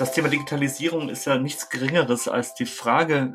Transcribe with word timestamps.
Das 0.00 0.12
Thema 0.12 0.30
Digitalisierung 0.30 1.10
ist 1.10 1.26
ja 1.26 1.36
nichts 1.36 1.68
Geringeres 1.68 2.26
als 2.26 2.54
die 2.54 2.64
Frage, 2.64 3.34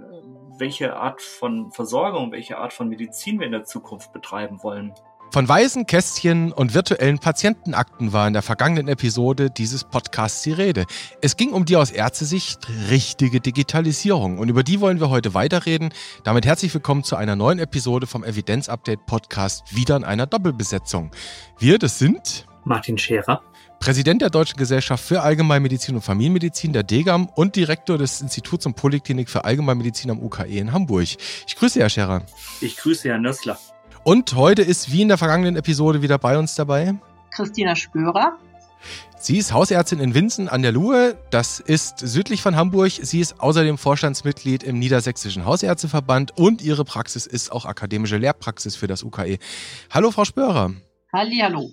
welche 0.58 0.96
Art 0.96 1.22
von 1.22 1.72
Versorgung, 1.72 2.32
welche 2.32 2.58
Art 2.58 2.74
von 2.74 2.90
Medizin 2.90 3.40
wir 3.40 3.46
in 3.46 3.52
der 3.52 3.66
Zukunft 3.66 4.12
betreiben 4.14 4.64
wollen. 4.64 4.92
Von 5.30 5.48
weißen 5.48 5.86
Kästchen 5.86 6.52
und 6.52 6.74
virtuellen 6.74 7.20
Patientenakten 7.20 8.14
war 8.14 8.26
in 8.26 8.34
der 8.34 8.42
vergangenen 8.42 8.88
Episode 8.88 9.52
dieses 9.52 9.84
Podcasts 9.84 10.42
die 10.42 10.54
Rede. 10.54 10.86
Es 11.22 11.38
ging 11.38 11.54
um 11.54 11.66
die 11.66 11.76
aus 11.76 11.92
Ärztesicht 11.92 12.68
richtige 12.90 13.42
Digitalisierung 13.42 14.40
und 14.40 14.50
über 14.50 14.64
die 14.64 14.82
wollen 14.82 15.00
wir 15.00 15.12
heute 15.12 15.36
weiterreden. 15.36 15.94
Damit 16.24 16.48
herzlich 16.48 16.74
willkommen 16.74 17.04
zu 17.04 17.16
einer 17.16 17.36
neuen 17.36 17.60
Episode 17.60 18.08
vom 18.08 18.24
Evidenz 18.24 18.70
Update 18.70 19.06
Podcast, 19.06 19.76
wieder 19.76 19.98
in 19.98 20.04
einer 20.04 20.26
Doppelbesetzung. 20.26 21.12
Wir, 21.60 21.78
das 21.78 22.00
sind 22.00 22.48
Martin 22.64 22.98
Scherer. 22.98 23.44
Präsident 23.80 24.22
der 24.22 24.30
Deutschen 24.30 24.58
Gesellschaft 24.58 25.04
für 25.04 25.22
Allgemeinmedizin 25.22 25.96
und 25.96 26.02
Familienmedizin, 26.02 26.74
der 26.74 26.84
DGAM, 26.84 27.28
und 27.36 27.56
Direktor 27.56 27.98
des 27.98 28.22
Instituts 28.22 28.66
und 28.66 28.76
Poliklinik 28.76 29.30
für 29.30 29.46
Allgemeinmedizin 29.46 30.12
am 30.12 30.22
UKE 30.22 30.46
in 30.46 30.72
Hamburg. 30.72 31.08
Ich 31.48 31.56
grüße 31.56 31.80
Herr 31.80 31.90
Scherer. 31.90 32.24
Ich 32.62 32.78
grüße 32.78 33.10
Herrn 33.10 33.22
Nössler. 33.22 33.60
Und 34.04 34.36
heute 34.36 34.62
ist 34.62 34.92
wie 34.92 35.02
in 35.02 35.08
der 35.08 35.18
vergangenen 35.18 35.56
Episode 35.56 36.02
wieder 36.02 36.18
bei 36.18 36.38
uns 36.38 36.56
dabei 36.56 36.96
Christina 37.32 37.76
Spörer. 37.76 38.38
Sie 39.20 39.38
ist 39.38 39.52
Hausärztin 39.52 40.00
in 40.00 40.14
Winsen 40.14 40.48
an 40.48 40.62
der 40.62 40.72
Luhe. 40.72 41.18
Das 41.32 41.60
ist 41.60 42.00
südlich 42.00 42.42
von 42.42 42.56
Hamburg. 42.56 42.92
Sie 42.92 43.20
ist 43.20 43.40
außerdem 43.40 43.78
Vorstandsmitglied 43.78 44.64
im 44.64 44.78
Niedersächsischen 44.78 45.46
Hausärzteverband 45.46 46.38
und 46.38 46.62
ihre 46.62 46.86
Praxis 46.86 47.26
ist 47.26 47.52
auch 47.52 47.66
akademische 47.66 48.18
Lehrpraxis 48.18 48.76
für 48.76 48.88
das 48.88 49.04
UKE. 49.04 49.40
Hallo, 49.90 50.12
Frau 50.12 50.26
Spörer. 50.26 50.74
Halli, 51.12 51.40
hallo. 51.42 51.72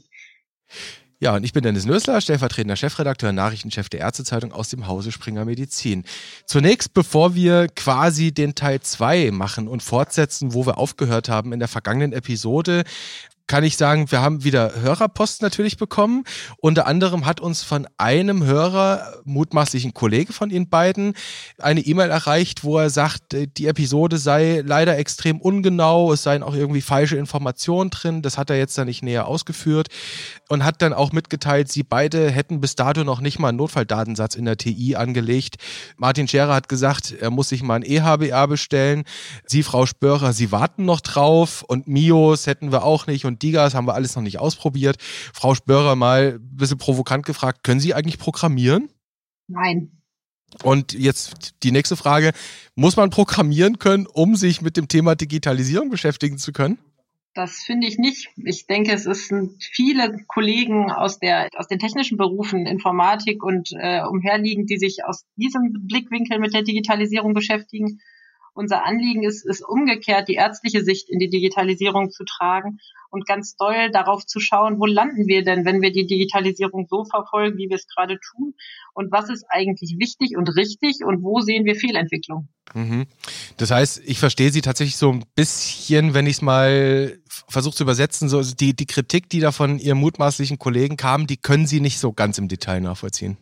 Ja, 1.22 1.36
und 1.36 1.44
ich 1.44 1.52
bin 1.52 1.62
Dennis 1.62 1.84
Nösler, 1.84 2.20
stellvertretender 2.20 2.74
Chefredakteur 2.74 3.30
Nachrichtenchef 3.30 3.88
der 3.88 4.00
Ärztezeitung 4.00 4.50
aus 4.50 4.70
dem 4.70 4.88
Hause 4.88 5.12
Springer 5.12 5.44
Medizin. 5.44 6.02
Zunächst, 6.46 6.94
bevor 6.94 7.36
wir 7.36 7.68
quasi 7.68 8.32
den 8.32 8.56
Teil 8.56 8.80
2 8.80 9.30
machen 9.30 9.68
und 9.68 9.84
fortsetzen, 9.84 10.52
wo 10.52 10.66
wir 10.66 10.78
aufgehört 10.78 11.28
haben 11.28 11.52
in 11.52 11.60
der 11.60 11.68
vergangenen 11.68 12.12
Episode, 12.12 12.82
kann 13.52 13.64
ich 13.64 13.76
sagen, 13.76 14.10
wir 14.10 14.22
haben 14.22 14.44
wieder 14.44 14.80
Hörerpost 14.80 15.42
natürlich 15.42 15.76
bekommen. 15.76 16.24
Unter 16.56 16.86
anderem 16.86 17.26
hat 17.26 17.38
uns 17.38 17.62
von 17.62 17.86
einem 17.98 18.44
Hörer, 18.44 19.20
mutmaßlich 19.26 19.84
ein 19.84 19.92
Kollege 19.92 20.32
von 20.32 20.48
Ihnen 20.48 20.70
beiden, 20.70 21.12
eine 21.58 21.80
E-Mail 21.82 22.08
erreicht, 22.08 22.64
wo 22.64 22.78
er 22.78 22.88
sagt, 22.88 23.34
äh, 23.34 23.46
die 23.46 23.66
Episode 23.66 24.16
sei 24.16 24.62
leider 24.64 24.96
extrem 24.96 25.38
ungenau, 25.38 26.14
es 26.14 26.22
seien 26.22 26.42
auch 26.42 26.54
irgendwie 26.54 26.80
falsche 26.80 27.18
Informationen 27.18 27.90
drin. 27.90 28.22
Das 28.22 28.38
hat 28.38 28.48
er 28.48 28.56
jetzt 28.56 28.78
da 28.78 28.86
nicht 28.86 29.02
näher 29.02 29.26
ausgeführt 29.26 29.88
und 30.48 30.64
hat 30.64 30.80
dann 30.80 30.94
auch 30.94 31.12
mitgeteilt, 31.12 31.70
sie 31.70 31.82
beide 31.82 32.30
hätten 32.30 32.62
bis 32.62 32.74
dato 32.74 33.04
noch 33.04 33.20
nicht 33.20 33.38
mal 33.38 33.50
einen 33.50 33.58
Notfalldatensatz 33.58 34.34
in 34.34 34.46
der 34.46 34.56
TI 34.56 34.96
angelegt. 34.96 35.56
Martin 35.98 36.26
Scherer 36.26 36.54
hat 36.54 36.70
gesagt, 36.70 37.12
er 37.12 37.28
muss 37.28 37.50
sich 37.50 37.62
mal 37.62 37.74
ein 37.74 37.82
EHBR 37.82 38.48
bestellen. 38.48 39.04
Sie, 39.44 39.62
Frau 39.62 39.84
Spörer, 39.84 40.32
Sie 40.32 40.52
warten 40.52 40.86
noch 40.86 41.02
drauf 41.02 41.62
und 41.68 41.86
MIOS 41.86 42.46
hätten 42.46 42.72
wir 42.72 42.84
auch 42.84 43.06
nicht 43.06 43.26
und 43.26 43.41
Digas 43.42 43.74
haben 43.74 43.86
wir 43.86 43.94
alles 43.94 44.16
noch 44.16 44.22
nicht 44.22 44.38
ausprobiert. 44.38 44.96
Frau 45.00 45.54
Spörer 45.54 45.96
mal 45.96 46.38
ein 46.40 46.56
bisschen 46.56 46.78
provokant 46.78 47.26
gefragt, 47.26 47.64
können 47.64 47.80
Sie 47.80 47.94
eigentlich 47.94 48.18
programmieren? 48.18 48.88
Nein. 49.48 50.02
Und 50.62 50.92
jetzt 50.92 51.54
die 51.62 51.72
nächste 51.72 51.96
Frage, 51.96 52.32
muss 52.74 52.96
man 52.96 53.10
programmieren 53.10 53.78
können, 53.78 54.06
um 54.06 54.36
sich 54.36 54.60
mit 54.60 54.76
dem 54.76 54.88
Thema 54.88 55.14
Digitalisierung 55.14 55.90
beschäftigen 55.90 56.38
zu 56.38 56.52
können? 56.52 56.78
Das 57.34 57.62
finde 57.62 57.86
ich 57.86 57.96
nicht. 57.96 58.28
Ich 58.36 58.66
denke, 58.66 58.92
es 58.92 59.04
sind 59.04 59.62
viele 59.62 60.18
Kollegen 60.26 60.90
aus 60.90 61.18
der 61.18 61.48
aus 61.56 61.66
den 61.66 61.78
technischen 61.78 62.18
Berufen, 62.18 62.66
Informatik 62.66 63.42
und 63.42 63.70
äh, 63.72 64.02
umherliegend, 64.02 64.68
die 64.68 64.76
sich 64.76 65.04
aus 65.04 65.24
diesem 65.36 65.86
Blickwinkel 65.86 66.38
mit 66.38 66.52
der 66.52 66.62
Digitalisierung 66.62 67.32
beschäftigen. 67.32 68.00
Unser 68.54 68.84
Anliegen 68.84 69.22
ist, 69.22 69.46
ist 69.46 69.62
umgekehrt, 69.62 70.28
die 70.28 70.34
ärztliche 70.34 70.84
Sicht 70.84 71.08
in 71.08 71.18
die 71.18 71.30
Digitalisierung 71.30 72.10
zu 72.10 72.24
tragen 72.24 72.78
und 73.08 73.26
ganz 73.26 73.56
doll 73.56 73.90
darauf 73.90 74.26
zu 74.26 74.40
schauen, 74.40 74.78
wo 74.78 74.86
landen 74.86 75.26
wir 75.26 75.42
denn, 75.42 75.64
wenn 75.64 75.80
wir 75.80 75.92
die 75.92 76.06
Digitalisierung 76.06 76.86
so 76.88 77.04
verfolgen, 77.04 77.56
wie 77.58 77.68
wir 77.68 77.76
es 77.76 77.86
gerade 77.86 78.18
tun 78.20 78.54
und 78.94 79.10
was 79.10 79.30
ist 79.30 79.44
eigentlich 79.48 79.96
wichtig 79.98 80.36
und 80.36 80.48
richtig 80.56 81.04
und 81.04 81.22
wo 81.22 81.40
sehen 81.40 81.64
wir 81.64 81.76
Fehlentwicklung. 81.76 82.48
Mhm. 82.74 83.06
Das 83.56 83.70
heißt, 83.70 84.02
ich 84.04 84.18
verstehe 84.18 84.50
Sie 84.50 84.60
tatsächlich 84.60 84.96
so 84.96 85.10
ein 85.10 85.24
bisschen, 85.34 86.14
wenn 86.14 86.26
ich 86.26 86.36
es 86.36 86.42
mal 86.42 87.18
versuche 87.48 87.74
zu 87.74 87.84
übersetzen, 87.84 88.28
so 88.28 88.42
die, 88.42 88.74
die 88.74 88.86
Kritik, 88.86 89.28
die 89.28 89.40
da 89.40 89.52
von 89.52 89.78
Ihrem 89.78 89.98
mutmaßlichen 89.98 90.58
Kollegen 90.58 90.96
kam, 90.96 91.26
die 91.26 91.36
können 91.36 91.66
Sie 91.66 91.80
nicht 91.80 91.98
so 91.98 92.12
ganz 92.12 92.38
im 92.38 92.48
Detail 92.48 92.80
nachvollziehen. 92.80 93.36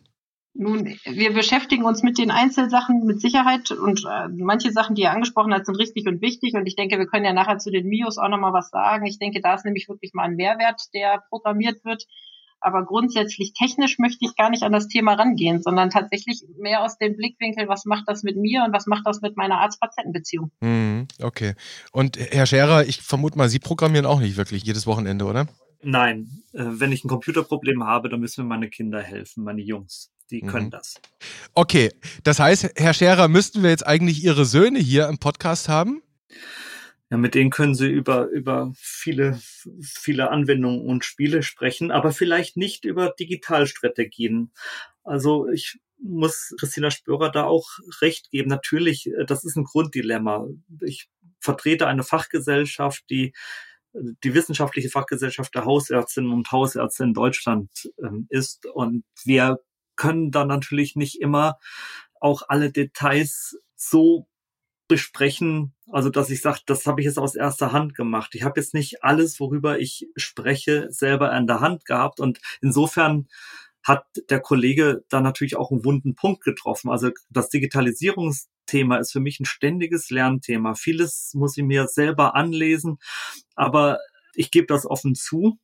Nun, 0.53 0.85
wir 1.05 1.33
beschäftigen 1.33 1.85
uns 1.85 2.03
mit 2.03 2.17
den 2.17 2.29
Einzelsachen 2.29 3.05
mit 3.05 3.21
Sicherheit 3.21 3.71
und 3.71 4.03
äh, 4.05 4.27
manche 4.27 4.71
Sachen, 4.71 4.95
die 4.95 5.03
er 5.03 5.13
angesprochen 5.13 5.53
hat, 5.53 5.65
sind 5.65 5.75
richtig 5.75 6.07
und 6.07 6.21
wichtig 6.21 6.53
und 6.55 6.65
ich 6.65 6.75
denke, 6.75 6.97
wir 6.97 7.07
können 7.07 7.25
ja 7.25 7.33
nachher 7.33 7.57
zu 7.57 7.71
den 7.71 7.87
MIOS 7.87 8.17
auch 8.17 8.27
nochmal 8.27 8.51
was 8.51 8.69
sagen. 8.69 9.05
Ich 9.05 9.17
denke, 9.17 9.41
da 9.41 9.53
ist 9.53 9.63
nämlich 9.63 9.87
wirklich 9.87 10.13
mal 10.13 10.23
ein 10.23 10.35
Mehrwert, 10.35 10.81
der 10.93 11.23
programmiert 11.29 11.85
wird. 11.85 12.05
Aber 12.63 12.85
grundsätzlich 12.85 13.53
technisch 13.53 13.97
möchte 13.97 14.23
ich 14.23 14.35
gar 14.35 14.51
nicht 14.51 14.61
an 14.61 14.71
das 14.71 14.87
Thema 14.87 15.15
rangehen, 15.15 15.63
sondern 15.63 15.89
tatsächlich 15.89 16.43
mehr 16.59 16.83
aus 16.83 16.97
dem 16.99 17.15
Blickwinkel, 17.15 17.67
was 17.67 17.85
macht 17.85 18.03
das 18.07 18.21
mit 18.21 18.37
mir 18.37 18.63
und 18.63 18.71
was 18.71 18.85
macht 18.85 19.07
das 19.07 19.21
mit 19.21 19.35
meiner 19.35 19.59
Arzt-Patienten-Beziehung. 19.61 20.51
Mhm, 20.61 21.07
okay. 21.23 21.55
Und 21.91 22.19
Herr 22.19 22.45
Scherer, 22.45 22.85
ich 22.85 23.01
vermute 23.01 23.35
mal, 23.37 23.49
Sie 23.49 23.57
programmieren 23.57 24.05
auch 24.05 24.19
nicht 24.19 24.37
wirklich 24.37 24.63
jedes 24.63 24.85
Wochenende, 24.85 25.25
oder? 25.25 25.47
Nein, 25.81 26.43
äh, 26.53 26.63
wenn 26.63 26.91
ich 26.91 27.03
ein 27.03 27.07
Computerproblem 27.07 27.83
habe, 27.83 28.09
dann 28.09 28.19
müssen 28.19 28.43
mir 28.43 28.49
meine 28.49 28.69
Kinder 28.69 29.01
helfen, 29.01 29.43
meine 29.43 29.61
Jungs. 29.61 30.11
Die 30.31 30.41
können 30.41 30.67
mhm. 30.67 30.71
das. 30.71 30.95
Okay, 31.53 31.89
das 32.23 32.39
heißt, 32.39 32.71
Herr 32.75 32.93
Scherer, 32.93 33.27
müssten 33.27 33.63
wir 33.63 33.69
jetzt 33.69 33.85
eigentlich 33.85 34.23
Ihre 34.23 34.45
Söhne 34.45 34.79
hier 34.79 35.07
im 35.07 35.17
Podcast 35.17 35.69
haben? 35.69 36.01
Ja, 37.09 37.17
mit 37.17 37.35
denen 37.35 37.49
können 37.49 37.75
Sie 37.75 37.89
über, 37.89 38.27
über 38.27 38.71
viele, 38.75 39.39
viele 39.81 40.31
Anwendungen 40.31 40.81
und 40.81 41.03
Spiele 41.03 41.43
sprechen, 41.43 41.91
aber 41.91 42.13
vielleicht 42.13 42.55
nicht 42.55 42.85
über 42.85 43.13
Digitalstrategien. 43.19 44.53
Also 45.03 45.49
ich 45.49 45.79
muss 46.01 46.55
Christina 46.57 46.89
Spörer 46.89 47.29
da 47.29 47.43
auch 47.43 47.67
recht 47.99 48.31
geben. 48.31 48.49
Natürlich, 48.49 49.07
äh, 49.07 49.25
das 49.25 49.43
ist 49.43 49.57
ein 49.57 49.65
Grunddilemma. 49.65 50.47
Ich 50.81 51.09
vertrete 51.39 51.87
eine 51.87 52.03
Fachgesellschaft, 52.03 53.03
die 53.09 53.33
die 53.93 54.33
wissenschaftliche 54.33 54.89
Fachgesellschaft 54.89 55.53
der 55.53 55.65
Hausärztinnen 55.65 56.31
und 56.31 56.51
Hausärzte 56.51 57.03
in 57.03 57.13
Deutschland 57.13 57.91
ähm, 58.01 58.25
ist. 58.29 58.65
Und 58.65 59.03
wir 59.25 59.59
können 60.01 60.31
dann 60.31 60.47
natürlich 60.47 60.95
nicht 60.95 61.21
immer 61.21 61.59
auch 62.19 62.41
alle 62.47 62.71
Details 62.71 63.55
so 63.75 64.27
besprechen, 64.87 65.73
also 65.91 66.09
dass 66.09 66.31
ich 66.31 66.41
sage, 66.41 66.61
das 66.65 66.87
habe 66.87 67.01
ich 67.01 67.05
jetzt 67.05 67.19
aus 67.19 67.35
erster 67.35 67.71
Hand 67.71 67.93
gemacht. 67.93 68.33
Ich 68.33 68.41
habe 68.41 68.59
jetzt 68.59 68.73
nicht 68.73 69.03
alles, 69.03 69.39
worüber 69.39 69.77
ich 69.79 70.07
spreche, 70.15 70.87
selber 70.89 71.31
in 71.37 71.45
der 71.45 71.59
Hand 71.59 71.85
gehabt 71.85 72.19
und 72.19 72.39
insofern 72.61 73.27
hat 73.83 74.05
der 74.31 74.39
Kollege 74.39 75.03
da 75.07 75.21
natürlich 75.21 75.55
auch 75.55 75.69
einen 75.69 75.85
wunden 75.85 76.15
Punkt 76.15 76.43
getroffen. 76.43 76.89
Also 76.89 77.11
das 77.29 77.49
Digitalisierungsthema 77.49 78.97
ist 78.97 79.11
für 79.11 79.19
mich 79.19 79.39
ein 79.39 79.45
ständiges 79.45 80.09
Lernthema. 80.09 80.73
Vieles 80.73 81.33
muss 81.35 81.57
ich 81.57 81.63
mir 81.63 81.87
selber 81.87 82.35
anlesen, 82.35 82.97
aber 83.55 83.99
ich 84.33 84.49
gebe 84.49 84.65
das 84.65 84.87
offen 84.87 85.13
zu. 85.13 85.59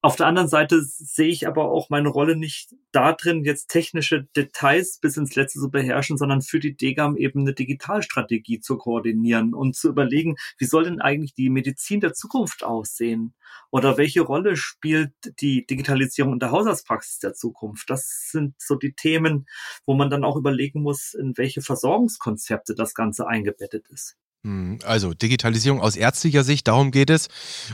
Auf 0.00 0.14
der 0.14 0.28
anderen 0.28 0.48
Seite 0.48 0.80
sehe 0.84 1.26
ich 1.26 1.48
aber 1.48 1.72
auch 1.72 1.90
meine 1.90 2.08
Rolle 2.08 2.36
nicht 2.36 2.72
darin, 2.92 3.44
jetzt 3.44 3.66
technische 3.66 4.28
Details 4.36 4.98
bis 5.00 5.16
ins 5.16 5.34
Letzte 5.34 5.58
zu 5.58 5.70
beherrschen, 5.72 6.16
sondern 6.16 6.40
für 6.40 6.60
die 6.60 6.76
DGAM 6.76 7.16
eben 7.16 7.40
eine 7.40 7.52
Digitalstrategie 7.52 8.60
zu 8.60 8.78
koordinieren 8.78 9.54
und 9.54 9.74
zu 9.74 9.88
überlegen, 9.88 10.36
wie 10.56 10.66
soll 10.66 10.84
denn 10.84 11.00
eigentlich 11.00 11.34
die 11.34 11.50
Medizin 11.50 12.00
der 12.00 12.12
Zukunft 12.12 12.62
aussehen? 12.62 13.34
Oder 13.72 13.98
welche 13.98 14.20
Rolle 14.20 14.56
spielt 14.56 15.14
die 15.40 15.66
Digitalisierung 15.66 16.34
in 16.34 16.38
der 16.38 16.52
Hausarztpraxis 16.52 17.18
der 17.18 17.34
Zukunft? 17.34 17.90
Das 17.90 18.28
sind 18.30 18.54
so 18.58 18.76
die 18.76 18.92
Themen, 18.92 19.46
wo 19.84 19.94
man 19.94 20.10
dann 20.10 20.22
auch 20.22 20.36
überlegen 20.36 20.80
muss, 20.80 21.12
in 21.12 21.36
welche 21.36 21.60
Versorgungskonzepte 21.60 22.76
das 22.76 22.94
Ganze 22.94 23.26
eingebettet 23.26 23.88
ist. 23.88 24.16
Hm, 24.44 24.78
also 24.84 25.14
Digitalisierung 25.14 25.80
aus 25.80 25.96
ärztlicher 25.96 26.44
Sicht, 26.44 26.68
darum 26.68 26.92
geht 26.92 27.10
es. 27.10 27.28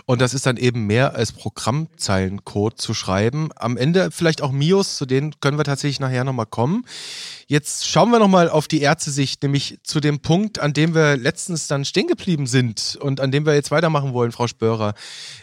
Und 0.06 0.22
das 0.22 0.32
ist 0.32 0.46
dann 0.46 0.56
eben 0.56 0.86
mehr 0.86 1.14
als 1.14 1.32
Programmzeilencode 1.32 2.80
zu 2.80 2.94
schreiben. 2.94 3.50
Am 3.56 3.76
Ende 3.76 4.10
vielleicht 4.10 4.40
auch 4.40 4.50
MIOS, 4.50 4.96
zu 4.96 5.04
denen 5.04 5.38
können 5.40 5.58
wir 5.58 5.64
tatsächlich 5.64 6.00
nachher 6.00 6.24
nochmal 6.24 6.46
kommen. 6.46 6.86
Jetzt 7.46 7.86
schauen 7.86 8.10
wir 8.10 8.18
nochmal 8.18 8.48
auf 8.48 8.66
die 8.66 8.80
Ärztesicht, 8.80 9.42
nämlich 9.42 9.78
zu 9.82 10.00
dem 10.00 10.20
Punkt, 10.20 10.58
an 10.58 10.72
dem 10.72 10.94
wir 10.94 11.18
letztens 11.18 11.66
dann 11.66 11.84
stehen 11.84 12.06
geblieben 12.06 12.46
sind 12.46 12.96
und 12.98 13.20
an 13.20 13.30
dem 13.30 13.44
wir 13.44 13.52
jetzt 13.52 13.70
weitermachen 13.70 14.14
wollen, 14.14 14.32
Frau 14.32 14.46
Spörer. 14.46 14.94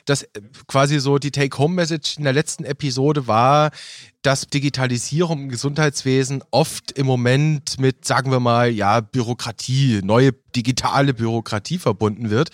Das 0.06 0.28
quasi 0.66 1.00
so 1.00 1.20
die 1.20 1.30
Take-Home-Message 1.30 2.18
in 2.18 2.24
der 2.24 2.34
letzten 2.34 2.64
Episode 2.64 3.28
war, 3.28 3.70
dass 4.22 4.48
Digitalisierung 4.48 5.44
im 5.44 5.50
Gesundheitswesen 5.50 6.44
oft 6.52 6.92
im 6.92 7.06
Moment 7.06 7.80
mit, 7.80 8.06
sagen 8.06 8.32
wir 8.32 8.40
mal, 8.40 8.70
ja, 8.70 9.02
Bürokratie, 9.02 10.02
neue 10.04 10.34
digitale 10.56 11.14
Bürokratie 11.14 11.78
verbunden 11.78 12.30
wird. 12.30 12.50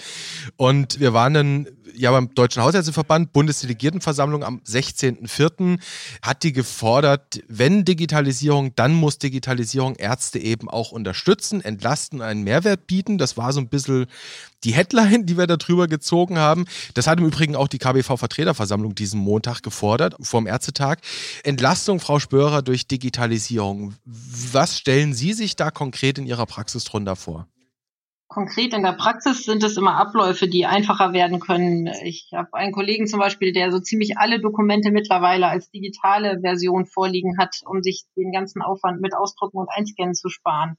Und 0.56 1.00
wir 1.00 1.14
waren 1.14 1.34
dann 1.34 1.68
ja 1.98 2.12
beim 2.12 2.34
Deutschen 2.34 2.64
Hausärzteverband, 2.64 3.34
Bundesdelegiertenversammlung 3.34 4.44
am 4.44 4.60
16.04. 4.60 5.80
hat 6.22 6.44
die 6.44 6.54
gefordert, 6.54 7.42
wenn 7.48 7.86
Digitalisierung, 7.86 8.74
dann 8.76 8.94
muss 8.94 9.18
Digitalisierung 9.18 9.96
Ärzte 9.96 10.40
eben 10.40 10.70
auch 10.70 10.92
unterstützen, 10.92 11.62
entlasten, 11.62 12.22
einen 12.22 12.44
Mehrwert 12.44 12.88
bieten. 12.88 13.18
Das 13.18 13.38
war 13.38 13.54
so 13.54 13.60
ein 13.60 13.70
bisschen 13.70 14.06
die 14.64 14.74
Headline, 14.74 15.26
die 15.26 15.38
wir 15.38 15.48
da 15.48 15.58
drüber 15.58 15.88
gezogen 15.88 16.38
haben. 16.38 16.66
Das 16.94 17.08
hat 17.08 17.20
im 17.20 17.26
Übrigen 17.26 17.56
auch 17.56 17.68
die 17.68 17.80
KBV-Vertreterversammlung 17.80 18.96
diesen 18.96 19.20
Montag 19.20 19.62
gefordert, 19.62 20.16
vor 20.22 20.42
dem 20.42 20.48
Ärztetag. 20.48 21.00
Entlastung, 21.44 22.00
Frau 22.00 22.20
Spörer, 22.20 22.62
durch 22.62 22.88
Digitalisierung. 22.88 23.96
Was 24.06 24.78
stellen 24.78 25.14
Sie 25.14 25.34
sich 25.34 25.56
da 25.56 25.72
konkret 25.72 26.18
in 26.18 26.26
Ihrer 26.26 26.46
Praxis 26.46 26.84
drunter 26.84 27.16
vor? 27.16 27.48
Konkret 28.28 28.74
in 28.74 28.84
der 28.84 28.92
Praxis 28.92 29.44
sind 29.44 29.64
es 29.64 29.78
immer 29.78 29.96
Abläufe, 29.96 30.50
die 30.50 30.66
einfacher 30.66 31.14
werden 31.14 31.40
können. 31.40 31.88
Ich 32.04 32.30
habe 32.34 32.54
einen 32.54 32.74
Kollegen 32.74 33.08
zum 33.08 33.20
Beispiel, 33.20 33.54
der 33.54 33.72
so 33.72 33.80
ziemlich 33.80 34.18
alle 34.18 34.42
Dokumente 34.42 34.92
mittlerweile 34.92 35.48
als 35.48 35.72
digitale 35.72 36.42
Version 36.42 36.86
vorliegen 36.86 37.38
hat, 37.38 37.62
um 37.66 37.82
sich 37.82 38.04
den 38.18 38.34
ganzen 38.34 38.62
Aufwand 38.62 39.00
mit 39.00 39.16
Ausdrucken 39.16 39.58
und 39.58 39.70
Einscannen 39.70 40.14
zu 40.14 40.28
sparen. 40.28 40.76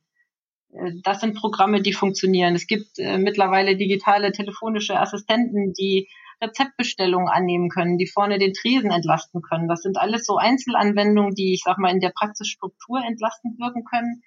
Äh, 0.72 0.92
das 1.02 1.20
sind 1.20 1.36
Programme, 1.36 1.80
die 1.80 1.94
funktionieren. 1.94 2.54
Es 2.54 2.66
gibt 2.66 2.98
äh, 2.98 3.16
mittlerweile 3.16 3.76
digitale 3.76 4.30
telefonische 4.32 5.00
Assistenten, 5.00 5.72
die 5.72 6.06
Rezeptbestellungen 6.42 7.28
annehmen 7.28 7.70
können, 7.70 7.96
die 7.96 8.06
vorne 8.06 8.38
den 8.38 8.52
Tresen 8.52 8.90
entlasten 8.90 9.40
können. 9.40 9.68
Das 9.68 9.82
sind 9.82 9.96
alles 9.96 10.26
so 10.26 10.36
Einzelanwendungen, 10.36 11.34
die, 11.34 11.54
ich 11.54 11.62
sag 11.64 11.78
mal, 11.78 11.92
in 11.92 12.00
der 12.00 12.12
Praxisstruktur 12.14 13.00
entlastend 13.04 13.58
wirken 13.58 13.84
können 13.84 14.22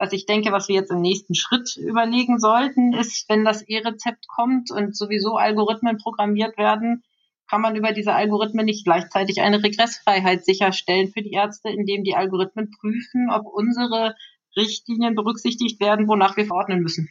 was 0.00 0.12
ich 0.14 0.24
denke, 0.24 0.50
was 0.50 0.68
wir 0.68 0.76
jetzt 0.76 0.90
im 0.90 1.02
nächsten 1.02 1.34
Schritt 1.34 1.76
überlegen 1.76 2.40
sollten, 2.40 2.94
ist, 2.94 3.28
wenn 3.28 3.44
das 3.44 3.60
E-Rezept 3.60 4.26
kommt 4.28 4.70
und 4.70 4.96
sowieso 4.96 5.36
Algorithmen 5.36 5.98
programmiert 5.98 6.56
werden, 6.56 7.04
kann 7.46 7.60
man 7.60 7.76
über 7.76 7.92
diese 7.92 8.14
Algorithmen 8.14 8.64
nicht 8.64 8.84
gleichzeitig 8.84 9.42
eine 9.42 9.62
Regressfreiheit 9.62 10.46
sicherstellen 10.46 11.12
für 11.12 11.20
die 11.20 11.32
Ärzte, 11.32 11.68
indem 11.68 12.02
die 12.02 12.16
Algorithmen 12.16 12.70
prüfen, 12.70 13.28
ob 13.30 13.44
unsere 13.44 14.16
Richtlinien 14.56 15.14
berücksichtigt 15.14 15.78
werden, 15.80 16.08
wonach 16.08 16.38
wir 16.38 16.46
verordnen 16.46 16.80
müssen. 16.80 17.10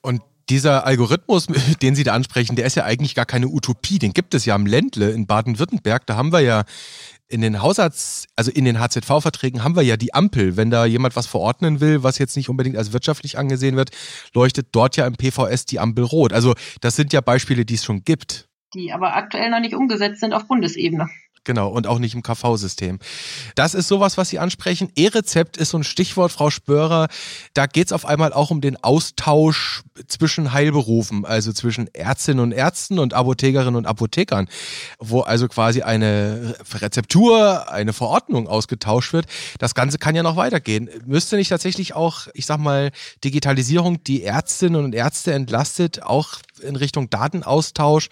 Und 0.00 0.22
dieser 0.48 0.86
Algorithmus, 0.86 1.46
den 1.82 1.94
Sie 1.94 2.04
da 2.04 2.12
ansprechen, 2.14 2.56
der 2.56 2.66
ist 2.66 2.76
ja 2.76 2.84
eigentlich 2.84 3.14
gar 3.14 3.26
keine 3.26 3.48
Utopie. 3.48 3.98
Den 3.98 4.12
gibt 4.12 4.34
es 4.34 4.44
ja 4.44 4.54
am 4.54 4.66
Ländle 4.66 5.10
in 5.10 5.26
Baden-Württemberg. 5.26 6.06
Da 6.06 6.16
haben 6.16 6.32
wir 6.32 6.40
ja 6.40 6.64
in 7.28 7.40
den 7.40 7.62
Hausarzt, 7.62 8.28
also 8.36 8.50
in 8.50 8.64
den 8.64 8.78
HZV-Verträgen 8.78 9.64
haben 9.64 9.76
wir 9.76 9.82
ja 9.82 9.96
die 9.96 10.14
Ampel. 10.14 10.56
Wenn 10.56 10.70
da 10.70 10.84
jemand 10.84 11.16
was 11.16 11.26
verordnen 11.26 11.80
will, 11.80 12.02
was 12.02 12.18
jetzt 12.18 12.36
nicht 12.36 12.48
unbedingt 12.48 12.76
als 12.76 12.92
wirtschaftlich 12.92 13.38
angesehen 13.38 13.76
wird, 13.76 13.90
leuchtet 14.34 14.68
dort 14.72 14.96
ja 14.96 15.06
im 15.06 15.14
PVS 15.14 15.64
die 15.66 15.80
Ampel 15.80 16.04
rot. 16.04 16.32
Also 16.32 16.54
das 16.80 16.96
sind 16.96 17.12
ja 17.12 17.20
Beispiele, 17.20 17.64
die 17.64 17.74
es 17.74 17.84
schon 17.84 18.04
gibt. 18.04 18.48
Die 18.74 18.92
aber 18.92 19.16
aktuell 19.16 19.50
noch 19.50 19.60
nicht 19.60 19.74
umgesetzt 19.74 20.20
sind 20.20 20.34
auf 20.34 20.46
Bundesebene. 20.46 21.08
Genau, 21.44 21.68
und 21.68 21.86
auch 21.86 21.98
nicht 21.98 22.14
im 22.14 22.22
KV-System. 22.22 22.98
Das 23.54 23.74
ist 23.74 23.88
sowas, 23.88 24.16
was 24.16 24.30
Sie 24.30 24.38
ansprechen. 24.38 24.90
E-Rezept 24.96 25.58
ist 25.58 25.70
so 25.70 25.78
ein 25.78 25.84
Stichwort, 25.84 26.32
Frau 26.32 26.48
Spörer. 26.48 27.08
Da 27.52 27.66
geht 27.66 27.88
es 27.88 27.92
auf 27.92 28.06
einmal 28.06 28.32
auch 28.32 28.50
um 28.50 28.62
den 28.62 28.82
Austausch 28.82 29.82
zwischen 30.08 30.52
Heilberufen, 30.52 31.26
also 31.26 31.52
zwischen 31.52 31.92
Ärztinnen 31.94 32.40
und 32.40 32.52
Ärzten 32.52 32.98
und 32.98 33.12
Apothekerinnen 33.12 33.76
und 33.76 33.86
Apothekern, 33.86 34.48
wo 34.98 35.20
also 35.20 35.46
quasi 35.48 35.82
eine 35.82 36.56
Rezeptur, 36.72 37.70
eine 37.70 37.92
Verordnung 37.92 38.48
ausgetauscht 38.48 39.12
wird. 39.12 39.26
Das 39.58 39.74
Ganze 39.74 39.98
kann 39.98 40.14
ja 40.14 40.22
noch 40.22 40.36
weitergehen. 40.36 40.88
Müsste 41.04 41.36
nicht 41.36 41.50
tatsächlich 41.50 41.94
auch, 41.94 42.26
ich 42.32 42.46
sag 42.46 42.58
mal, 42.58 42.90
Digitalisierung 43.22 44.02
die 44.02 44.22
Ärztinnen 44.22 44.82
und 44.82 44.94
Ärzte 44.94 45.34
entlastet, 45.34 46.02
auch 46.02 46.38
in 46.64 46.76
Richtung 46.76 47.10
Datenaustausch 47.10 48.08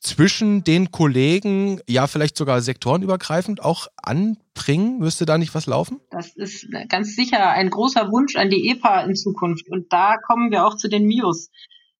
zwischen 0.00 0.64
den 0.64 0.90
Kollegen, 0.90 1.80
ja 1.88 2.06
vielleicht 2.06 2.36
sogar 2.36 2.60
sektorenübergreifend 2.60 3.62
auch 3.62 3.88
anbringen? 4.02 4.98
Müsste 4.98 5.26
da 5.26 5.38
nicht 5.38 5.54
was 5.54 5.66
laufen? 5.66 6.00
Das 6.10 6.36
ist 6.36 6.68
ganz 6.88 7.14
sicher 7.16 7.50
ein 7.50 7.70
großer 7.70 8.10
Wunsch 8.10 8.36
an 8.36 8.50
die 8.50 8.70
EPA 8.70 9.02
in 9.02 9.14
Zukunft. 9.14 9.68
Und 9.68 9.92
da 9.92 10.16
kommen 10.16 10.50
wir 10.50 10.66
auch 10.66 10.76
zu 10.76 10.88
den 10.88 11.06
MIOS. 11.06 11.50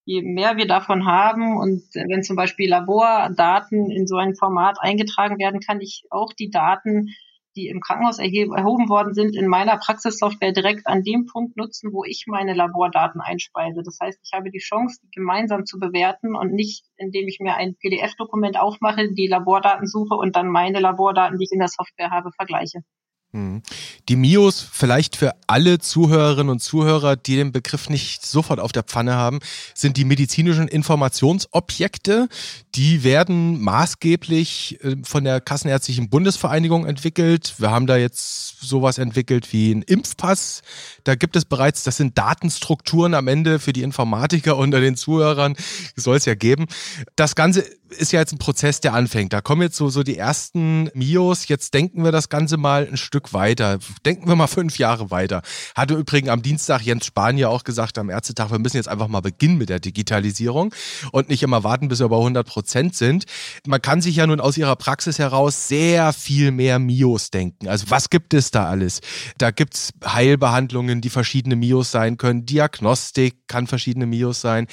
Je 0.05 0.23
mehr 0.23 0.56
wir 0.56 0.69
davon 0.69 1.05
haben 1.05 1.56
und 1.58 1.82
wenn 1.94 2.23
zum 2.23 2.37
Beispiel 2.37 2.70
Labordaten 2.70 3.91
in 3.91 4.06
so 4.06 4.17
ein 4.17 4.37
Format 4.37 4.79
eingetragen 4.81 5.38
werden, 5.38 5.61
kann 5.61 5.81
ich 5.81 6.05
auch 6.11 6.32
die 6.32 6.49
Daten 6.49 7.08
die 7.56 7.69
im 7.69 7.81
Krankenhaus 7.81 8.19
erhoben 8.19 8.88
worden 8.88 9.14
sind, 9.14 9.35
in 9.35 9.49
meiner 9.49 9.79
Praxissoftware 9.79 10.53
direkt 10.53 10.87
an 10.87 11.03
dem 11.03 11.26
Punkt 11.26 11.56
nutzen, 11.56 11.93
wo 11.93 12.05
ich 12.05 12.25
meine 12.26 12.55
Labordaten 12.55 13.20
einspeise. 13.20 13.82
Das 13.82 13.99
heißt, 14.00 14.20
ich 14.23 14.32
habe 14.35 14.50
die 14.50 14.58
Chance, 14.58 15.00
die 15.03 15.11
gemeinsam 15.11 15.64
zu 15.64 15.79
bewerten 15.79 16.37
und 16.37 16.53
nicht, 16.53 16.85
indem 16.97 17.26
ich 17.26 17.38
mir 17.41 17.56
ein 17.56 17.76
PDF-Dokument 17.76 18.61
aufmache, 18.61 19.12
die 19.12 19.26
Labordaten 19.26 19.87
suche 19.87 20.14
und 20.14 20.37
dann 20.37 20.49
meine 20.49 20.81
Labordaten, 20.81 21.38
die 21.38 21.44
ich 21.44 21.53
in 21.53 21.61
der 21.61 21.69
Software 21.69 22.11
habe, 22.11 22.31
vergleiche. 22.32 22.82
Mhm. 23.36 23.62
Die 24.08 24.16
MIOS, 24.16 24.66
vielleicht 24.72 25.16
für 25.16 25.34
alle 25.46 25.78
Zuhörerinnen 25.78 26.48
und 26.48 26.60
Zuhörer, 26.60 27.16
die 27.16 27.36
den 27.36 27.52
Begriff 27.52 27.90
nicht 27.90 28.24
sofort 28.24 28.60
auf 28.60 28.72
der 28.72 28.82
Pfanne 28.82 29.14
haben, 29.14 29.40
sind 29.74 29.96
die 29.98 30.04
medizinischen 30.04 30.68
Informationsobjekte. 30.68 32.28
Die 32.74 33.04
werden 33.04 33.60
maßgeblich 33.60 34.82
äh, 34.82 34.96
von 35.02 35.24
der 35.24 35.40
Kassenärztlichen 35.40 36.08
Bundesvereinigung 36.08 36.86
entwickelt. 36.86 37.54
Wir 37.58 37.70
haben 37.70 37.86
da 37.86 37.96
jetzt 37.96 38.60
sowas 38.60 38.98
entwickelt 38.98 39.52
wie 39.52 39.72
ein 39.72 39.82
Impfpass. 39.82 40.62
Da 41.04 41.14
gibt 41.14 41.36
es 41.36 41.44
bereits, 41.44 41.84
das 41.84 41.98
sind 41.98 42.16
Datenstrukturen 42.16 43.14
am 43.14 43.28
Ende 43.28 43.58
für 43.58 43.74
die 43.74 43.82
Informatiker 43.82 44.56
unter 44.56 44.80
den 44.80 44.96
Zuhörern. 44.96 45.56
Soll 45.94 46.16
es 46.16 46.24
ja 46.24 46.34
geben. 46.34 46.66
Das 47.16 47.34
Ganze 47.34 47.64
ist 47.90 48.12
ja 48.12 48.20
jetzt 48.20 48.32
ein 48.32 48.38
Prozess, 48.38 48.80
der 48.80 48.94
anfängt. 48.94 49.32
Da 49.32 49.40
kommen 49.40 49.62
jetzt 49.62 49.76
so, 49.76 49.88
so 49.88 50.02
die 50.02 50.16
ersten 50.16 50.90
Mios. 50.94 51.48
Jetzt 51.48 51.74
denken 51.74 52.04
wir 52.04 52.12
das 52.12 52.28
Ganze 52.28 52.56
mal 52.56 52.86
ein 52.86 52.96
Stück 52.96 53.32
weiter. 53.32 53.78
Denken 54.04 54.28
wir 54.28 54.36
mal 54.36 54.46
fünf 54.46 54.78
Jahre 54.78 55.10
weiter. 55.10 55.42
Hatte 55.74 55.94
übrigens 55.94 56.30
am 56.30 56.42
Dienstag 56.42 56.82
Jens 56.82 57.06
Spahn 57.06 57.38
ja 57.38 57.48
auch 57.48 57.64
gesagt, 57.64 57.98
am 57.98 58.10
Ärztetag, 58.10 58.50
wir 58.50 58.58
müssen 58.58 58.76
jetzt 58.76 58.88
einfach 58.88 59.08
mal 59.08 59.20
beginnen 59.20 59.58
mit 59.58 59.68
der 59.68 59.80
Digitalisierung 59.80 60.74
und 61.12 61.28
nicht 61.28 61.42
immer 61.42 61.64
warten, 61.64 61.88
bis 61.88 62.00
wir 62.00 62.06
über 62.06 62.18
100 62.18 62.46
Prozent 62.46 62.96
sind. 62.96 63.24
Man 63.66 63.80
kann 63.80 64.00
sich 64.00 64.16
ja 64.16 64.26
nun 64.26 64.40
aus 64.40 64.56
ihrer 64.56 64.76
Praxis 64.76 65.18
heraus 65.18 65.68
sehr 65.68 66.12
viel 66.12 66.50
mehr 66.50 66.78
Mios 66.78 67.30
denken. 67.30 67.68
Also 67.68 67.86
was 67.88 68.10
gibt 68.10 68.34
es 68.34 68.50
da 68.50 68.68
alles? 68.68 69.00
Da 69.38 69.50
gibt's 69.50 69.92
Heilbehandlungen, 70.04 71.00
die 71.00 71.10
verschiedene 71.10 71.56
Mios 71.56 71.90
sein 71.90 72.16
können. 72.16 72.46
Diagnostik 72.46 73.46
kann 73.48 73.66
verschiedene 73.66 74.06
Mios 74.06 74.40
sein. 74.40 74.66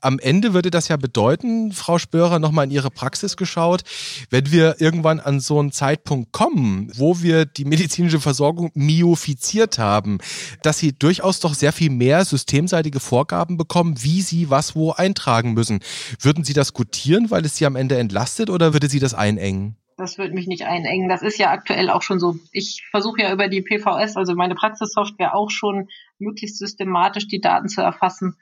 Am 0.00 0.18
Ende 0.18 0.54
würde 0.54 0.70
das 0.70 0.88
ja 0.88 0.96
bedeuten, 0.96 1.72
Frau 1.72 1.98
Spörer, 1.98 2.38
nochmal 2.38 2.57
mal 2.58 2.64
in 2.64 2.70
Ihre 2.70 2.90
Praxis 2.90 3.36
geschaut. 3.36 3.82
Wenn 4.30 4.50
wir 4.50 4.80
irgendwann 4.80 5.20
an 5.20 5.38
so 5.40 5.60
einen 5.60 5.70
Zeitpunkt 5.70 6.32
kommen, 6.32 6.90
wo 6.96 7.22
wir 7.22 7.44
die 7.44 7.64
medizinische 7.64 8.20
Versorgung 8.20 8.70
myofiziert 8.74 9.78
haben, 9.78 10.18
dass 10.62 10.78
Sie 10.78 10.92
durchaus 10.92 11.40
doch 11.40 11.54
sehr 11.54 11.72
viel 11.72 11.90
mehr 11.90 12.24
systemseitige 12.24 13.00
Vorgaben 13.00 13.56
bekommen, 13.56 14.02
wie 14.02 14.22
Sie 14.22 14.50
was 14.50 14.74
wo 14.74 14.90
eintragen 14.90 15.54
müssen. 15.54 15.80
Würden 16.20 16.44
Sie 16.44 16.52
das 16.52 16.72
gutieren, 16.72 17.30
weil 17.30 17.44
es 17.44 17.56
Sie 17.56 17.66
am 17.66 17.76
Ende 17.76 17.96
entlastet 17.96 18.50
oder 18.50 18.72
würde 18.72 18.88
Sie 18.88 18.98
das 18.98 19.14
einengen? 19.14 19.76
Das 19.96 20.18
würde 20.18 20.34
mich 20.34 20.46
nicht 20.46 20.64
einengen. 20.64 21.08
Das 21.08 21.22
ist 21.22 21.38
ja 21.38 21.50
aktuell 21.50 21.90
auch 21.90 22.02
schon 22.02 22.20
so. 22.20 22.36
Ich 22.52 22.84
versuche 22.90 23.22
ja 23.22 23.32
über 23.32 23.48
die 23.48 23.62
PVS, 23.62 24.16
also 24.16 24.34
meine 24.34 24.54
Praxissoftware, 24.54 25.34
auch 25.34 25.50
schon 25.50 25.88
möglichst 26.18 26.58
systematisch 26.58 27.26
die 27.28 27.40
Daten 27.40 27.68
zu 27.68 27.80
erfassen 27.80 28.36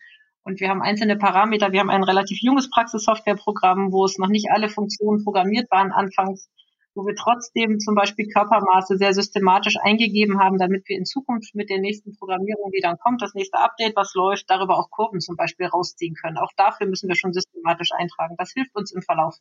und 0.46 0.60
wir 0.60 0.68
haben 0.68 0.80
einzelne 0.80 1.16
Parameter. 1.16 1.72
Wir 1.72 1.80
haben 1.80 1.90
ein 1.90 2.04
relativ 2.04 2.38
junges 2.40 2.70
Praxissoftwareprogramm, 2.70 3.90
wo 3.90 4.04
es 4.04 4.16
noch 4.16 4.28
nicht 4.28 4.48
alle 4.52 4.68
Funktionen 4.68 5.24
programmiert 5.24 5.68
waren 5.72 5.90
anfangs, 5.90 6.48
wo 6.94 7.04
wir 7.04 7.16
trotzdem 7.16 7.80
zum 7.80 7.96
Beispiel 7.96 8.28
Körpermaße 8.28 8.96
sehr 8.96 9.12
systematisch 9.12 9.74
eingegeben 9.82 10.38
haben, 10.38 10.56
damit 10.58 10.88
wir 10.88 10.96
in 10.96 11.04
Zukunft 11.04 11.56
mit 11.56 11.68
der 11.68 11.80
nächsten 11.80 12.16
Programmierung, 12.16 12.70
die 12.70 12.80
dann 12.80 12.96
kommt, 12.96 13.22
das 13.22 13.34
nächste 13.34 13.58
Update, 13.58 13.96
was 13.96 14.14
läuft, 14.14 14.48
darüber 14.48 14.78
auch 14.78 14.88
Kurven 14.88 15.20
zum 15.20 15.34
Beispiel 15.34 15.66
rausziehen 15.66 16.14
können. 16.14 16.38
Auch 16.38 16.52
dafür 16.56 16.86
müssen 16.86 17.08
wir 17.08 17.16
schon 17.16 17.32
systematisch 17.32 17.90
eintragen. 17.90 18.36
Das 18.38 18.52
hilft 18.52 18.76
uns 18.76 18.92
im 18.92 19.02
Verlauf. 19.02 19.34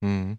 Mhm. 0.00 0.38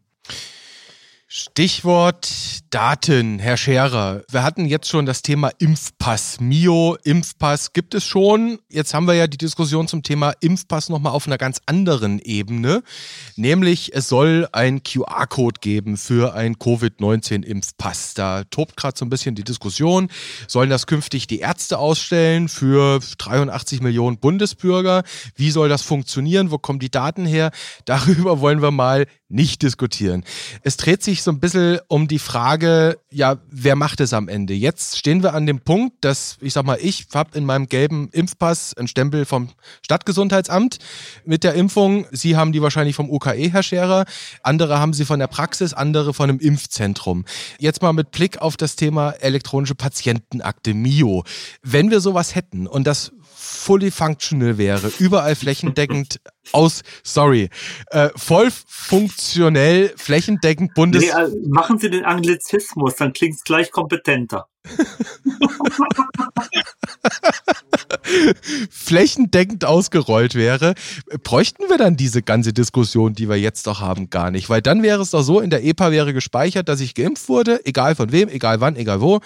Stichwort 1.36 2.30
Daten, 2.70 3.40
Herr 3.40 3.58
Scherer. 3.58 4.22
Wir 4.30 4.44
hatten 4.44 4.66
jetzt 4.66 4.88
schon 4.88 5.08
das 5.08 5.24
Thema 5.24 5.50
Impfpass. 5.58 6.40
Mio, 6.40 6.96
Impfpass 7.04 7.74
gibt 7.74 7.96
es 7.96 8.04
schon. 8.04 8.60
Jetzt 8.70 8.94
haben 8.94 9.08
wir 9.08 9.16
ja 9.16 9.26
die 9.26 9.40
Diskussion 9.40 9.88
zum 9.88 10.04
Thema 10.04 10.34
Impfpass 10.42 10.90
nochmal 10.90 11.14
auf 11.14 11.26
einer 11.26 11.40
ganz 11.40 11.60
anderen 11.66 12.20
Ebene. 12.20 12.84
Nämlich, 13.36 13.96
es 13.96 14.10
soll 14.10 14.48
ein 14.52 14.84
QR-Code 14.84 15.60
geben 15.60 15.98
für 15.98 16.36
ein 16.36 16.60
Covid-19-Impfpass. 16.60 18.14
Da 18.14 18.44
tobt 18.44 18.78
gerade 18.78 18.96
so 18.96 19.04
ein 19.04 19.10
bisschen 19.10 19.34
die 19.34 19.44
Diskussion. 19.44 20.10
Sollen 20.48 20.70
das 20.70 20.86
künftig 20.86 21.26
die 21.26 21.40
Ärzte 21.40 21.80
ausstellen 21.80 22.48
für 22.48 23.00
83 23.18 23.82
Millionen 23.82 24.20
Bundesbürger? 24.20 25.02
Wie 25.36 25.50
soll 25.50 25.68
das 25.68 25.82
funktionieren? 25.82 26.52
Wo 26.52 26.60
kommen 26.60 26.78
die 26.78 26.92
Daten 26.92 27.26
her? 27.26 27.50
Darüber 27.86 28.40
wollen 28.40 28.62
wir 28.62 28.70
mal 28.70 29.08
nicht 29.30 29.64
diskutieren. 29.64 30.24
Es 30.62 30.78
dreht 30.78 31.02
sich 31.02 31.23
so 31.24 31.32
ein 31.32 31.40
bisschen 31.40 31.80
um 31.88 32.08
die 32.08 32.20
Frage, 32.20 33.00
ja, 33.10 33.38
wer 33.50 33.76
macht 33.76 34.00
es 34.00 34.14
am 34.14 34.28
Ende? 34.28 34.54
Jetzt 34.54 34.98
stehen 34.98 35.24
wir 35.24 35.34
an 35.34 35.46
dem 35.46 35.60
Punkt, 35.60 35.96
dass, 36.02 36.38
ich 36.42 36.54
sag 36.54 36.66
mal, 36.66 36.78
ich 36.82 37.08
habe 37.14 37.38
in 37.38 37.46
meinem 37.46 37.68
gelben 37.68 38.10
Impfpass 38.12 38.76
einen 38.76 38.88
Stempel 38.88 39.26
vom 39.26 39.50
Stadtgesundheitsamt 39.82 40.80
mit 41.26 41.44
der 41.44 41.54
Impfung. 41.54 42.06
Sie 42.12 42.36
haben 42.36 42.52
die 42.52 42.62
wahrscheinlich 42.62 42.96
vom 42.96 43.10
UKE, 43.10 43.52
Herr 43.52 43.64
Scherer. 43.64 44.06
Andere 44.44 44.80
haben 44.80 44.94
sie 44.94 45.06
von 45.06 45.20
der 45.20 45.28
Praxis, 45.28 45.74
andere 45.74 46.14
von 46.14 46.30
einem 46.30 46.40
Impfzentrum. 46.40 47.26
Jetzt 47.60 47.82
mal 47.82 47.94
mit 47.94 48.12
Blick 48.12 48.42
auf 48.42 48.58
das 48.58 48.76
Thema 48.76 49.12
elektronische 49.12 49.76
Patientenakte, 49.76 50.74
MIO. 50.74 51.24
Wenn 51.62 51.92
wir 51.92 52.02
sowas 52.02 52.36
hätten 52.36 52.68
und 52.68 52.86
das 52.86 53.12
fully 53.44 53.92
functional 53.92 54.58
wäre, 54.58 54.92
überall 55.00 55.36
flächendeckend 55.36 56.20
aus, 56.54 56.82
sorry, 57.04 57.50
äh, 57.92 58.10
voll 58.16 58.50
funktionell, 58.52 59.94
flächendeckend 59.98 60.74
Bundes... 60.74 61.04
Nee, 61.04 61.12
also 61.12 61.38
machen 61.48 61.78
Sie 61.78 61.90
den 61.90 62.06
Anglizismus, 62.06 62.96
dann 62.96 63.12
klingt 63.14 63.36
es 63.36 63.44
gleich 63.44 63.72
kompetenter. 63.72 64.48
flächendeckend 68.70 69.66
ausgerollt 69.66 70.36
wäre, 70.36 70.74
bräuchten 71.24 71.70
wir 71.70 71.78
dann 71.78 71.98
diese 71.98 72.22
ganze 72.22 72.54
Diskussion, 72.54 73.14
die 73.14 73.28
wir 73.28 73.38
jetzt 73.38 73.68
doch 73.68 73.82
haben, 73.82 74.10
gar 74.10 74.32
nicht. 74.32 74.50
Weil 74.50 74.62
dann 74.62 74.84
wäre 74.84 75.02
es 75.02 75.10
doch 75.10 75.24
so, 75.24 75.42
in 75.42 75.50
der 75.50 75.66
EPA 75.66 75.92
wäre 75.92 76.14
gespeichert, 76.14 76.70
dass 76.70 76.80
ich 76.80 76.96
geimpft 76.96 77.28
wurde, 77.28 77.66
egal 77.66 77.96
von 77.96 78.14
wem, 78.14 78.30
egal 78.30 78.62
wann, 78.62 78.78
egal 78.78 79.02
wo. 79.02 79.20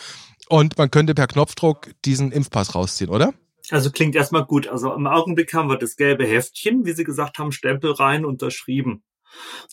Und 0.49 0.77
man 0.77 0.89
könnte 0.89 1.13
per 1.13 1.27
Knopfdruck 1.27 1.91
diesen 2.03 2.31
Impfpass 2.31 2.73
rausziehen, 2.73 3.11
oder? 3.11 3.33
Also 3.69 3.91
klingt 3.91 4.15
erstmal 4.15 4.45
gut. 4.45 4.67
Also 4.67 4.93
im 4.93 5.07
Augenblick 5.07 5.53
haben 5.53 5.69
wir 5.69 5.77
das 5.77 5.95
gelbe 5.95 6.25
Heftchen, 6.25 6.85
wie 6.85 6.93
Sie 6.93 7.03
gesagt 7.03 7.37
haben, 7.37 7.51
Stempel 7.51 7.91
rein, 7.91 8.25
unterschrieben. 8.25 9.03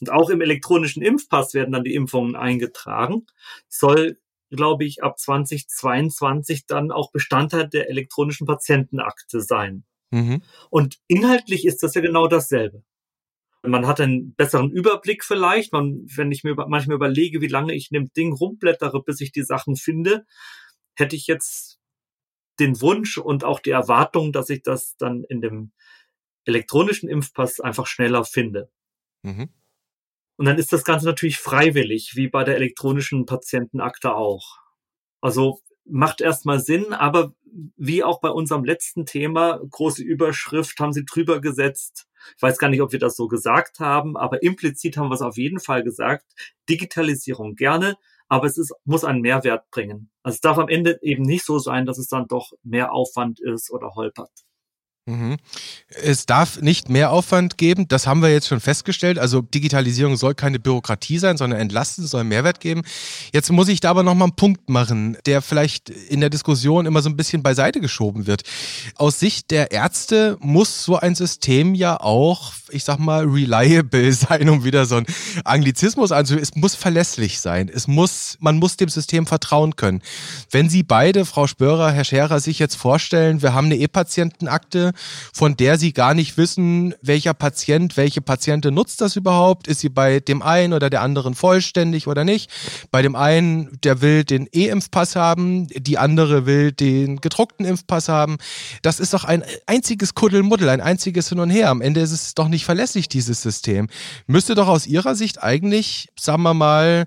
Und 0.00 0.10
auch 0.10 0.30
im 0.30 0.40
elektronischen 0.40 1.02
Impfpass 1.02 1.54
werden 1.54 1.72
dann 1.72 1.84
die 1.84 1.94
Impfungen 1.94 2.34
eingetragen. 2.34 3.26
Soll, 3.68 4.18
glaube 4.50 4.84
ich, 4.84 5.02
ab 5.02 5.18
2022 5.18 6.66
dann 6.66 6.90
auch 6.90 7.12
Bestandteil 7.12 7.68
der 7.68 7.88
elektronischen 7.88 8.46
Patientenakte 8.46 9.40
sein. 9.40 9.84
Mhm. 10.10 10.42
Und 10.70 10.98
inhaltlich 11.06 11.64
ist 11.64 11.82
das 11.82 11.94
ja 11.94 12.00
genau 12.00 12.26
dasselbe. 12.26 12.82
Man 13.62 13.86
hat 13.86 14.00
einen 14.00 14.34
besseren 14.34 14.70
Überblick 14.70 15.24
vielleicht. 15.24 15.72
Man, 15.72 16.04
wenn 16.14 16.30
ich 16.30 16.44
mir 16.44 16.54
manchmal 16.54 16.96
überlege, 16.96 17.40
wie 17.40 17.48
lange 17.48 17.74
ich 17.74 17.90
in 17.90 17.94
dem 17.94 18.12
Ding 18.12 18.32
rumblättere, 18.32 19.02
bis 19.02 19.20
ich 19.20 19.32
die 19.32 19.42
Sachen 19.42 19.76
finde, 19.76 20.26
hätte 20.96 21.16
ich 21.16 21.26
jetzt 21.26 21.73
den 22.58 22.80
Wunsch 22.80 23.18
und 23.18 23.44
auch 23.44 23.60
die 23.60 23.70
Erwartung, 23.70 24.32
dass 24.32 24.50
ich 24.50 24.62
das 24.62 24.96
dann 24.96 25.24
in 25.24 25.40
dem 25.40 25.72
elektronischen 26.44 27.08
Impfpass 27.08 27.60
einfach 27.60 27.86
schneller 27.86 28.24
finde. 28.24 28.70
Mhm. 29.22 29.48
Und 30.36 30.46
dann 30.46 30.58
ist 30.58 30.72
das 30.72 30.84
Ganze 30.84 31.06
natürlich 31.06 31.38
freiwillig, 31.38 32.12
wie 32.16 32.28
bei 32.28 32.44
der 32.44 32.56
elektronischen 32.56 33.24
Patientenakte 33.26 34.14
auch. 34.14 34.58
Also 35.20 35.60
macht 35.84 36.20
erstmal 36.20 36.60
Sinn, 36.60 36.92
aber 36.92 37.34
wie 37.76 38.02
auch 38.02 38.20
bei 38.20 38.30
unserem 38.30 38.64
letzten 38.64 39.06
Thema, 39.06 39.60
große 39.70 40.02
Überschrift, 40.02 40.80
haben 40.80 40.92
sie 40.92 41.04
drüber 41.04 41.40
gesetzt. 41.40 42.08
Ich 42.36 42.42
weiß 42.42 42.58
gar 42.58 42.68
nicht, 42.68 42.80
ob 42.80 42.92
wir 42.92 42.98
das 42.98 43.16
so 43.16 43.28
gesagt 43.28 43.80
haben, 43.80 44.16
aber 44.16 44.42
implizit 44.42 44.96
haben 44.96 45.08
wir 45.08 45.14
es 45.14 45.22
auf 45.22 45.36
jeden 45.36 45.60
Fall 45.60 45.84
gesagt. 45.84 46.24
Digitalisierung 46.68 47.54
gerne, 47.54 47.96
aber 48.34 48.46
es 48.46 48.58
ist, 48.58 48.74
muss 48.84 49.04
einen 49.04 49.20
Mehrwert 49.20 49.70
bringen. 49.70 50.10
Also 50.24 50.34
es 50.34 50.40
darf 50.40 50.58
am 50.58 50.68
Ende 50.68 50.98
eben 51.02 51.22
nicht 51.22 51.44
so 51.44 51.60
sein, 51.60 51.86
dass 51.86 51.98
es 51.98 52.08
dann 52.08 52.26
doch 52.26 52.52
mehr 52.64 52.92
Aufwand 52.92 53.38
ist 53.40 53.70
oder 53.70 53.94
holpert. 53.94 54.32
Mhm. 55.06 55.36
Es 56.02 56.24
darf 56.24 56.62
nicht 56.62 56.88
mehr 56.88 57.10
Aufwand 57.10 57.58
geben, 57.58 57.86
das 57.88 58.06
haben 58.06 58.22
wir 58.22 58.30
jetzt 58.30 58.48
schon 58.48 58.60
festgestellt. 58.60 59.18
Also 59.18 59.42
Digitalisierung 59.42 60.16
soll 60.16 60.34
keine 60.34 60.58
Bürokratie 60.58 61.18
sein, 61.18 61.36
sondern 61.36 61.60
entlasten, 61.60 62.06
soll 62.06 62.24
Mehrwert 62.24 62.58
geben. 62.58 62.82
Jetzt 63.30 63.52
muss 63.52 63.68
ich 63.68 63.80
da 63.80 63.90
aber 63.90 64.02
nochmal 64.02 64.28
einen 64.28 64.36
Punkt 64.36 64.70
machen, 64.70 65.18
der 65.26 65.42
vielleicht 65.42 65.90
in 65.90 66.20
der 66.20 66.30
Diskussion 66.30 66.86
immer 66.86 67.02
so 67.02 67.10
ein 67.10 67.18
bisschen 67.18 67.42
beiseite 67.42 67.82
geschoben 67.82 68.26
wird. 68.26 68.44
Aus 68.96 69.20
Sicht 69.20 69.50
der 69.50 69.72
Ärzte 69.72 70.38
muss 70.40 70.84
so 70.84 70.96
ein 70.96 71.14
System 71.14 71.74
ja 71.74 72.00
auch, 72.00 72.54
ich 72.70 72.84
sag 72.84 72.98
mal, 72.98 73.26
reliable 73.26 74.10
sein, 74.14 74.48
um 74.48 74.64
wieder 74.64 74.86
so 74.86 74.96
ein 74.96 75.06
Anglizismus 75.44 76.12
also 76.12 76.34
Es 76.34 76.54
muss 76.54 76.74
verlässlich 76.74 77.40
sein. 77.40 77.68
Es 77.68 77.86
muss, 77.86 78.38
man 78.40 78.56
muss 78.58 78.78
dem 78.78 78.88
System 78.88 79.26
vertrauen 79.26 79.76
können. 79.76 80.00
Wenn 80.50 80.70
Sie 80.70 80.82
beide, 80.82 81.26
Frau 81.26 81.46
Spörer, 81.46 81.92
Herr 81.92 82.04
Scherer, 82.04 82.40
sich 82.40 82.58
jetzt 82.58 82.76
vorstellen, 82.76 83.42
wir 83.42 83.52
haben 83.52 83.66
eine 83.66 83.76
E-Patientenakte, 83.76 84.93
von 85.32 85.56
der 85.56 85.78
sie 85.78 85.92
gar 85.92 86.14
nicht 86.14 86.36
wissen, 86.36 86.94
welcher 87.02 87.34
Patient, 87.34 87.96
welche 87.96 88.20
Patientin 88.20 88.74
nutzt 88.74 89.00
das 89.00 89.16
überhaupt? 89.16 89.68
Ist 89.68 89.80
sie 89.80 89.88
bei 89.88 90.20
dem 90.20 90.42
einen 90.42 90.72
oder 90.72 90.90
der 90.90 91.02
anderen 91.02 91.34
vollständig 91.34 92.06
oder 92.06 92.24
nicht? 92.24 92.50
Bei 92.90 93.02
dem 93.02 93.16
einen, 93.16 93.78
der 93.82 94.00
will 94.00 94.24
den 94.24 94.48
E-Impfpass 94.52 95.16
haben, 95.16 95.68
die 95.68 95.98
andere 95.98 96.46
will 96.46 96.72
den 96.72 97.20
gedruckten 97.20 97.66
Impfpass 97.66 98.08
haben. 98.08 98.38
Das 98.82 99.00
ist 99.00 99.14
doch 99.14 99.24
ein 99.24 99.44
einziges 99.66 100.14
Kuddelmuddel, 100.14 100.68
ein 100.68 100.80
einziges 100.80 101.28
Hin 101.28 101.40
und 101.40 101.50
Her. 101.50 101.70
Am 101.70 101.80
Ende 101.80 102.00
ist 102.00 102.12
es 102.12 102.34
doch 102.34 102.48
nicht 102.48 102.64
verlässlich, 102.64 103.08
dieses 103.08 103.42
System. 103.42 103.88
Müsste 104.26 104.54
doch 104.54 104.68
aus 104.68 104.86
Ihrer 104.86 105.14
Sicht 105.14 105.42
eigentlich, 105.42 106.08
sagen 106.18 106.42
wir 106.42 106.54
mal, 106.54 107.06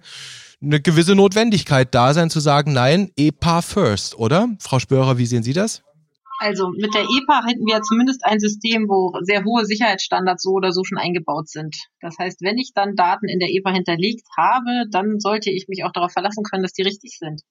eine 0.61 0.81
gewisse 0.81 1.15
Notwendigkeit 1.15 1.93
da 1.93 2.13
sein, 2.13 2.29
zu 2.29 2.39
sagen, 2.39 2.73
nein, 2.73 3.11
EPA 3.15 3.61
first, 3.61 4.17
oder? 4.17 4.49
Frau 4.59 4.79
Spörer, 4.79 5.17
wie 5.17 5.25
sehen 5.25 5.43
Sie 5.43 5.53
das? 5.53 5.83
Also 6.39 6.69
mit 6.69 6.93
der 6.93 7.03
EPA 7.03 7.45
hätten 7.45 7.65
wir 7.65 7.81
zumindest 7.81 8.23
ein 8.23 8.39
System, 8.39 8.87
wo 8.87 9.17
sehr 9.21 9.43
hohe 9.43 9.65
Sicherheitsstandards 9.65 10.43
so 10.43 10.51
oder 10.51 10.71
so 10.71 10.83
schon 10.83 10.99
eingebaut 10.99 11.49
sind. 11.49 11.75
Das 11.99 12.17
heißt, 12.19 12.41
wenn 12.41 12.57
ich 12.57 12.73
dann 12.75 12.95
Daten 12.95 13.27
in 13.27 13.39
der 13.39 13.49
EPA 13.49 13.71
hinterlegt 13.71 14.27
habe, 14.37 14.85
dann 14.91 15.19
sollte 15.19 15.49
ich 15.49 15.67
mich 15.67 15.83
auch 15.83 15.91
darauf 15.91 16.11
verlassen 16.11 16.43
können, 16.43 16.63
dass 16.63 16.73
die 16.73 16.83
richtig 16.83 17.17
sind. 17.17 17.41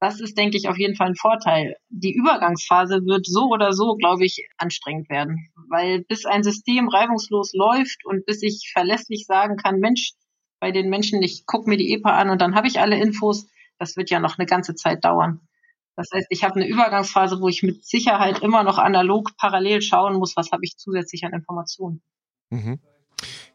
Das 0.00 0.20
ist, 0.20 0.36
denke 0.36 0.56
ich, 0.56 0.68
auf 0.68 0.78
jeden 0.78 0.96
Fall 0.96 1.10
ein 1.10 1.14
Vorteil. 1.14 1.76
Die 1.88 2.12
Übergangsphase 2.12 3.02
wird 3.04 3.24
so 3.24 3.44
oder 3.44 3.72
so, 3.72 3.94
glaube 3.94 4.24
ich, 4.24 4.48
anstrengend 4.56 5.08
werden, 5.08 5.52
weil 5.68 6.02
bis 6.02 6.26
ein 6.26 6.42
System 6.42 6.88
reibungslos 6.88 7.52
läuft 7.52 8.04
und 8.04 8.26
bis 8.26 8.42
ich 8.42 8.72
verlässlich 8.72 9.26
sagen 9.26 9.56
kann, 9.56 9.78
Mensch, 9.78 10.14
bei 10.58 10.72
den 10.72 10.90
Menschen, 10.90 11.22
ich 11.22 11.46
gucke 11.46 11.70
mir 11.70 11.76
die 11.76 11.92
EPA 11.94 12.16
an 12.18 12.30
und 12.30 12.40
dann 12.40 12.56
habe 12.56 12.66
ich 12.66 12.80
alle 12.80 13.00
Infos, 13.00 13.46
das 13.78 13.96
wird 13.96 14.10
ja 14.10 14.18
noch 14.18 14.38
eine 14.38 14.46
ganze 14.46 14.74
Zeit 14.74 15.04
dauern. 15.04 15.40
Das 15.96 16.08
heißt, 16.12 16.26
ich 16.30 16.42
habe 16.42 16.56
eine 16.56 16.66
Übergangsphase, 16.66 17.40
wo 17.40 17.48
ich 17.48 17.62
mit 17.62 17.84
Sicherheit 17.84 18.38
immer 18.40 18.62
noch 18.62 18.78
analog 18.78 19.36
parallel 19.36 19.82
schauen 19.82 20.14
muss, 20.14 20.36
was 20.36 20.50
habe 20.50 20.64
ich 20.64 20.76
zusätzlich 20.78 21.24
an 21.24 21.32
Informationen. 21.32 22.02
Mhm. 22.50 22.80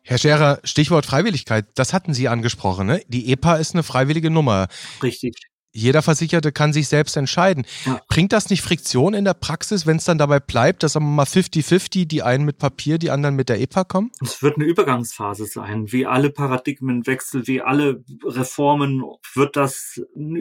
Herr 0.04 0.18
Scherer, 0.18 0.60
Stichwort 0.64 1.06
Freiwilligkeit, 1.06 1.66
das 1.76 1.94
hatten 1.94 2.14
Sie 2.14 2.30
angesprochen. 2.30 2.88
Ne? 2.88 3.02
Die 3.08 3.32
EPA 3.32 3.56
ist 3.56 3.74
eine 3.74 3.84
freiwillige 3.84 4.30
Nummer. 4.30 4.68
Richtig. 5.04 5.36
Jeder 5.74 6.02
Versicherte 6.02 6.52
kann 6.52 6.74
sich 6.74 6.88
selbst 6.88 7.18
entscheiden. 7.18 7.66
Ja. 7.86 8.02
Bringt 8.08 8.34
das 8.34 8.50
nicht 8.50 8.62
Friktion 8.64 9.14
in 9.14 9.26
der 9.26 9.36
Praxis, 9.36 9.86
wenn 9.86 9.98
es 9.98 10.06
dann 10.06 10.18
dabei 10.18 10.40
bleibt, 10.40 10.82
dass 10.82 11.00
mal 11.00 11.26
50-50, 11.26 12.08
die 12.08 12.24
einen 12.24 12.46
mit 12.46 12.58
Papier, 12.58 12.98
die 12.98 13.12
anderen 13.12 13.36
mit 13.36 13.50
der 13.50 13.60
EPA 13.60 13.84
kommen? 13.84 14.12
Es 14.22 14.42
wird 14.42 14.56
eine 14.56 14.66
Übergangsphase 14.66 15.46
sein. 15.46 15.92
Wie 15.92 16.06
alle 16.06 16.32
Paradigmenwechsel, 16.32 17.46
wie 17.46 17.62
alle 17.62 18.04
Reformen 18.24 19.04
wird 19.36 19.56
das 19.56 20.02
ein 20.16 20.36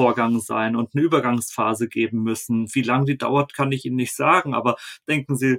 Übergangsvorgang 0.00 0.40
sein 0.40 0.76
und 0.76 0.94
eine 0.94 1.04
Übergangsphase 1.04 1.88
geben 1.88 2.22
müssen. 2.22 2.72
Wie 2.74 2.82
lange 2.82 3.06
die 3.06 3.18
dauert, 3.18 3.54
kann 3.54 3.72
ich 3.72 3.84
Ihnen 3.84 3.96
nicht 3.96 4.14
sagen, 4.14 4.54
aber 4.54 4.76
denken 5.08 5.36
Sie, 5.36 5.58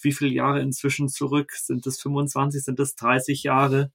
wie 0.00 0.12
viele 0.12 0.32
Jahre 0.32 0.60
inzwischen 0.60 1.08
zurück? 1.08 1.52
Sind 1.52 1.86
es 1.86 2.00
25, 2.00 2.64
sind 2.64 2.80
es 2.80 2.96
30 2.96 3.42
Jahre? 3.42 3.92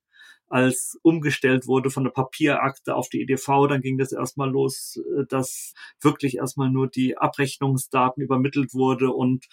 als 0.49 0.99
umgestellt 1.01 1.65
wurde 1.65 1.89
von 1.89 2.03
der 2.03 2.11
Papierakte 2.11 2.93
auf 2.93 3.07
die 3.07 3.21
EDV, 3.21 3.67
dann 3.69 3.81
ging 3.81 3.97
das 3.97 4.11
erstmal 4.11 4.51
los, 4.51 4.99
äh, 5.17 5.25
dass 5.25 5.73
wirklich 6.01 6.35
erstmal 6.35 6.69
nur 6.69 6.89
die 6.89 7.17
Abrechnungsdaten 7.17 8.21
übermittelt 8.21 8.73
wurde 8.73 9.11
und 9.11 9.47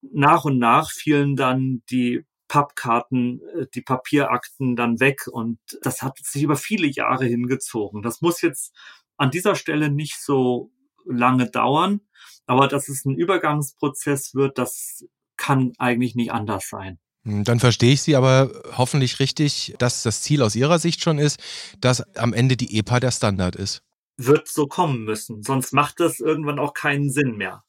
nach 0.00 0.44
und 0.44 0.58
nach 0.58 0.92
fielen 0.92 1.34
dann 1.34 1.82
die 1.90 2.24
Pappkarten, 2.46 3.42
äh, 3.56 3.66
die 3.74 3.82
Papierakten 3.82 4.76
dann 4.76 5.00
weg 5.00 5.26
und 5.26 5.58
das 5.82 6.02
hat 6.02 6.18
sich 6.18 6.44
über 6.44 6.54
viele 6.54 6.86
Jahre 6.86 7.26
hingezogen. 7.26 8.02
Das 8.02 8.20
muss 8.20 8.40
jetzt 8.40 8.72
an 9.18 9.30
dieser 9.30 9.54
Stelle 9.54 9.90
nicht 9.90 10.16
so 10.18 10.72
lange 11.04 11.50
dauern, 11.50 12.00
aber 12.46 12.68
dass 12.68 12.88
es 12.88 13.04
ein 13.04 13.14
Übergangsprozess 13.14 14.34
wird, 14.34 14.58
das 14.58 15.04
kann 15.36 15.72
eigentlich 15.78 16.14
nicht 16.14 16.32
anders 16.32 16.68
sein. 16.68 16.98
Hm, 17.24 17.44
dann 17.44 17.60
verstehe 17.60 17.92
ich 17.92 18.02
Sie 18.02 18.16
aber 18.16 18.50
hoffentlich 18.76 19.20
richtig, 19.20 19.74
dass 19.78 20.02
das 20.02 20.22
Ziel 20.22 20.42
aus 20.42 20.56
Ihrer 20.56 20.78
Sicht 20.78 21.02
schon 21.02 21.18
ist, 21.18 21.40
dass 21.80 22.00
am 22.16 22.32
Ende 22.32 22.56
die 22.56 22.78
EPA 22.78 23.00
der 23.00 23.10
Standard 23.10 23.56
ist. 23.56 23.82
Wird 24.16 24.48
so 24.48 24.66
kommen 24.66 25.04
müssen, 25.04 25.42
sonst 25.42 25.72
macht 25.72 26.00
das 26.00 26.20
irgendwann 26.20 26.58
auch 26.58 26.74
keinen 26.74 27.10
Sinn 27.10 27.36
mehr. 27.36 27.62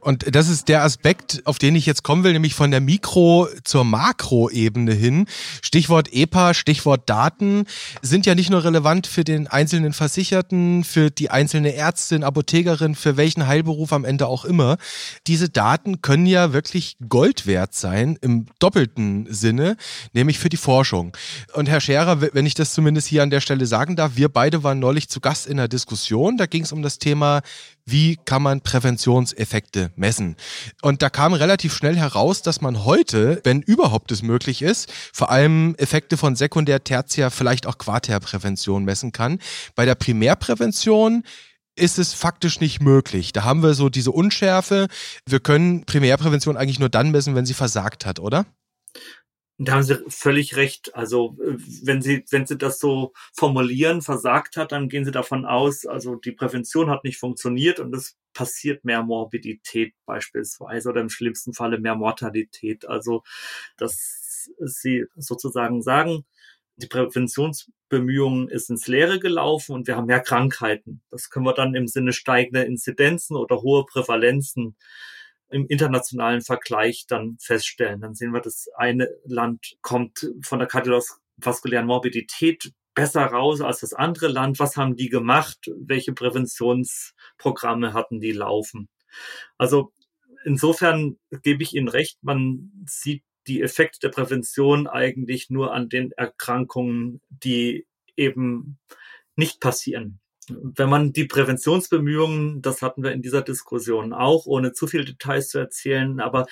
Und 0.00 0.34
das 0.34 0.48
ist 0.48 0.68
der 0.68 0.82
Aspekt, 0.82 1.42
auf 1.44 1.58
den 1.58 1.74
ich 1.74 1.86
jetzt 1.86 2.02
kommen 2.02 2.24
will, 2.24 2.32
nämlich 2.32 2.54
von 2.54 2.70
der 2.70 2.80
Mikro- 2.80 3.48
zur 3.64 3.84
Makroebene 3.84 4.92
hin. 4.92 5.26
Stichwort 5.62 6.12
EPA, 6.12 6.54
Stichwort 6.54 7.08
Daten 7.08 7.64
sind 8.02 8.26
ja 8.26 8.34
nicht 8.34 8.50
nur 8.50 8.64
relevant 8.64 9.06
für 9.06 9.24
den 9.24 9.46
einzelnen 9.46 9.92
Versicherten, 9.92 10.84
für 10.84 11.10
die 11.10 11.30
einzelne 11.30 11.74
Ärztin, 11.74 12.24
Apothekerin, 12.24 12.94
für 12.94 13.16
welchen 13.16 13.46
Heilberuf 13.46 13.92
am 13.92 14.04
Ende 14.04 14.26
auch 14.26 14.44
immer. 14.44 14.76
Diese 15.26 15.48
Daten 15.48 16.02
können 16.02 16.26
ja 16.26 16.52
wirklich 16.52 16.96
Gold 17.08 17.46
wert 17.46 17.74
sein 17.74 18.18
im 18.20 18.46
doppelten 18.58 19.26
Sinne, 19.30 19.76
nämlich 20.12 20.38
für 20.38 20.48
die 20.48 20.56
Forschung. 20.56 21.16
Und 21.54 21.68
Herr 21.68 21.80
Scherer, 21.80 22.20
wenn 22.20 22.46
ich 22.46 22.54
das 22.54 22.72
zumindest 22.72 23.08
hier 23.08 23.22
an 23.22 23.30
der 23.30 23.40
Stelle 23.40 23.66
sagen 23.66 23.96
darf, 23.96 24.12
wir 24.16 24.28
beide 24.28 24.62
waren 24.62 24.78
neulich 24.78 25.08
zu 25.08 25.20
Gast 25.20 25.46
in 25.46 25.58
einer 25.58 25.68
Diskussion. 25.68 26.36
Da 26.36 26.46
ging 26.46 26.62
es 26.62 26.72
um 26.72 26.82
das 26.82 26.98
Thema, 26.98 27.42
wie 27.84 28.16
kann 28.24 28.42
man 28.42 28.60
Präventionseffekte 28.60 29.90
messen. 29.96 30.36
Und 30.82 31.02
da 31.02 31.10
kam 31.10 31.32
relativ 31.32 31.74
schnell 31.74 31.96
heraus, 31.96 32.42
dass 32.42 32.60
man 32.60 32.84
heute, 32.84 33.40
wenn 33.44 33.62
überhaupt 33.62 34.12
es 34.12 34.22
möglich 34.22 34.62
ist, 34.62 34.92
vor 35.12 35.30
allem 35.30 35.74
Effekte 35.76 36.16
von 36.16 36.36
Sekundär, 36.36 36.84
Tertiär, 36.84 37.30
vielleicht 37.30 37.66
auch 37.66 37.78
Quartärprävention 37.78 38.84
messen 38.84 39.12
kann. 39.12 39.38
Bei 39.74 39.84
der 39.84 39.94
Primärprävention 39.94 41.24
ist 41.76 41.98
es 41.98 42.12
faktisch 42.12 42.60
nicht 42.60 42.80
möglich. 42.80 43.32
Da 43.32 43.44
haben 43.44 43.62
wir 43.62 43.74
so 43.74 43.88
diese 43.88 44.12
Unschärfe. 44.12 44.88
Wir 45.26 45.40
können 45.40 45.84
Primärprävention 45.84 46.56
eigentlich 46.56 46.78
nur 46.78 46.88
dann 46.88 47.10
messen, 47.10 47.34
wenn 47.34 47.46
sie 47.46 47.54
versagt 47.54 48.06
hat, 48.06 48.20
oder? 48.20 48.46
Da 49.62 49.74
haben 49.74 49.82
Sie 49.82 50.02
völlig 50.08 50.56
recht. 50.56 50.94
Also 50.94 51.36
äh, 51.42 51.54
wenn 51.82 52.00
Sie, 52.00 52.24
wenn 52.30 52.46
Sie 52.46 52.56
das 52.56 52.78
so 52.78 53.12
formulieren, 53.36 54.00
versagt 54.00 54.56
hat, 54.56 54.72
dann 54.72 54.88
gehen 54.88 55.04
Sie 55.04 55.10
davon 55.10 55.44
aus, 55.44 55.84
also 55.84 56.14
die 56.16 56.32
Prävention 56.32 56.88
hat 56.88 57.04
nicht 57.04 57.18
funktioniert 57.18 57.78
und 57.78 57.94
es 57.94 58.16
passiert 58.32 58.86
mehr 58.86 59.02
Morbidität 59.02 59.92
beispielsweise 60.06 60.88
oder 60.88 61.02
im 61.02 61.10
schlimmsten 61.10 61.52
Falle 61.52 61.78
mehr 61.78 61.94
Mortalität. 61.94 62.88
Also 62.88 63.22
dass 63.76 64.50
Sie 64.60 65.04
sozusagen 65.16 65.82
sagen, 65.82 66.24
die 66.76 66.86
Präventionsbemühungen 66.86 68.48
ist 68.48 68.70
ins 68.70 68.86
Leere 68.86 69.20
gelaufen 69.20 69.74
und 69.74 69.86
wir 69.86 69.96
haben 69.96 70.06
mehr 70.06 70.20
Krankheiten. 70.20 71.02
Das 71.10 71.28
können 71.28 71.44
wir 71.44 71.52
dann 71.52 71.74
im 71.74 71.86
Sinne 71.86 72.14
steigender 72.14 72.64
Inzidenzen 72.64 73.36
oder 73.36 73.60
hohe 73.60 73.84
Prävalenzen 73.84 74.76
im 75.50 75.66
internationalen 75.66 76.42
Vergleich 76.42 77.06
dann 77.06 77.36
feststellen. 77.40 78.00
Dann 78.00 78.14
sehen 78.14 78.32
wir, 78.32 78.40
das 78.40 78.68
eine 78.76 79.08
Land 79.24 79.76
kommt 79.82 80.30
von 80.42 80.58
der 80.58 80.68
kardiovaskulären 80.68 81.86
Morbidität 81.86 82.72
besser 82.94 83.24
raus 83.26 83.60
als 83.60 83.80
das 83.80 83.92
andere 83.94 84.28
Land. 84.28 84.58
Was 84.58 84.76
haben 84.76 84.96
die 84.96 85.08
gemacht? 85.08 85.70
Welche 85.76 86.12
Präventionsprogramme 86.12 87.92
hatten 87.92 88.20
die 88.20 88.32
laufen? 88.32 88.88
Also 89.58 89.92
insofern 90.44 91.18
gebe 91.42 91.62
ich 91.62 91.74
Ihnen 91.74 91.88
recht, 91.88 92.18
man 92.22 92.72
sieht 92.86 93.24
die 93.46 93.62
Effekte 93.62 94.00
der 94.00 94.10
Prävention 94.10 94.86
eigentlich 94.86 95.50
nur 95.50 95.72
an 95.72 95.88
den 95.88 96.12
Erkrankungen, 96.12 97.20
die 97.30 97.86
eben 98.16 98.78
nicht 99.34 99.60
passieren 99.60 100.20
wenn 100.62 100.88
man 100.88 101.12
die 101.12 101.24
Präventionsbemühungen, 101.24 102.62
das 102.62 102.82
hatten 102.82 103.02
wir 103.02 103.12
in 103.12 103.22
dieser 103.22 103.42
Diskussion 103.42 104.12
auch, 104.12 104.46
ohne 104.46 104.72
zu 104.72 104.86
viel 104.86 105.04
Details 105.04 105.48
zu 105.48 105.58
erzählen, 105.58 106.20
aber 106.20 106.46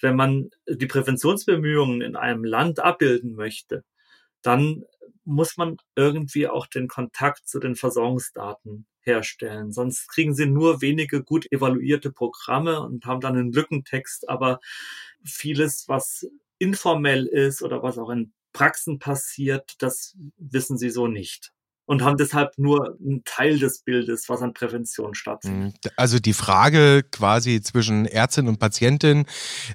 wenn 0.00 0.16
man 0.16 0.50
die 0.68 0.86
Präventionsbemühungen 0.86 2.00
in 2.00 2.16
einem 2.16 2.44
Land 2.44 2.80
abbilden 2.80 3.34
möchte, 3.34 3.84
dann 4.42 4.84
muss 5.24 5.56
man 5.56 5.76
irgendwie 5.96 6.48
auch 6.48 6.66
den 6.66 6.88
Kontakt 6.88 7.48
zu 7.48 7.60
den 7.60 7.76
Versorgungsdaten 7.76 8.86
herstellen. 9.00 9.72
Sonst 9.72 10.08
kriegen 10.08 10.34
sie 10.34 10.46
nur 10.46 10.80
wenige 10.82 11.22
gut 11.22 11.50
evaluierte 11.52 12.12
Programme 12.12 12.80
und 12.80 13.06
haben 13.06 13.20
dann 13.20 13.36
einen 13.36 13.52
Lückentext, 13.52 14.28
aber 14.28 14.60
vieles, 15.24 15.88
was 15.88 16.26
informell 16.58 17.26
ist 17.26 17.62
oder 17.62 17.82
was 17.82 17.98
auch 17.98 18.10
in 18.10 18.32
Praxen 18.52 18.98
passiert, 18.98 19.74
das 19.78 20.16
wissen 20.36 20.76
sie 20.76 20.90
so 20.90 21.06
nicht 21.06 21.52
und 21.90 22.04
haben 22.04 22.16
deshalb 22.16 22.56
nur 22.56 22.96
einen 23.04 23.24
Teil 23.24 23.58
des 23.58 23.82
Bildes, 23.82 24.28
was 24.28 24.42
an 24.42 24.54
Prävention 24.54 25.12
stattfindet. 25.16 25.74
Mhm. 25.74 25.90
Also 25.96 26.20
die 26.20 26.34
Frage 26.34 27.02
quasi 27.10 27.60
zwischen 27.62 28.06
Ärztin 28.06 28.46
und 28.46 28.60
Patientin, 28.60 29.26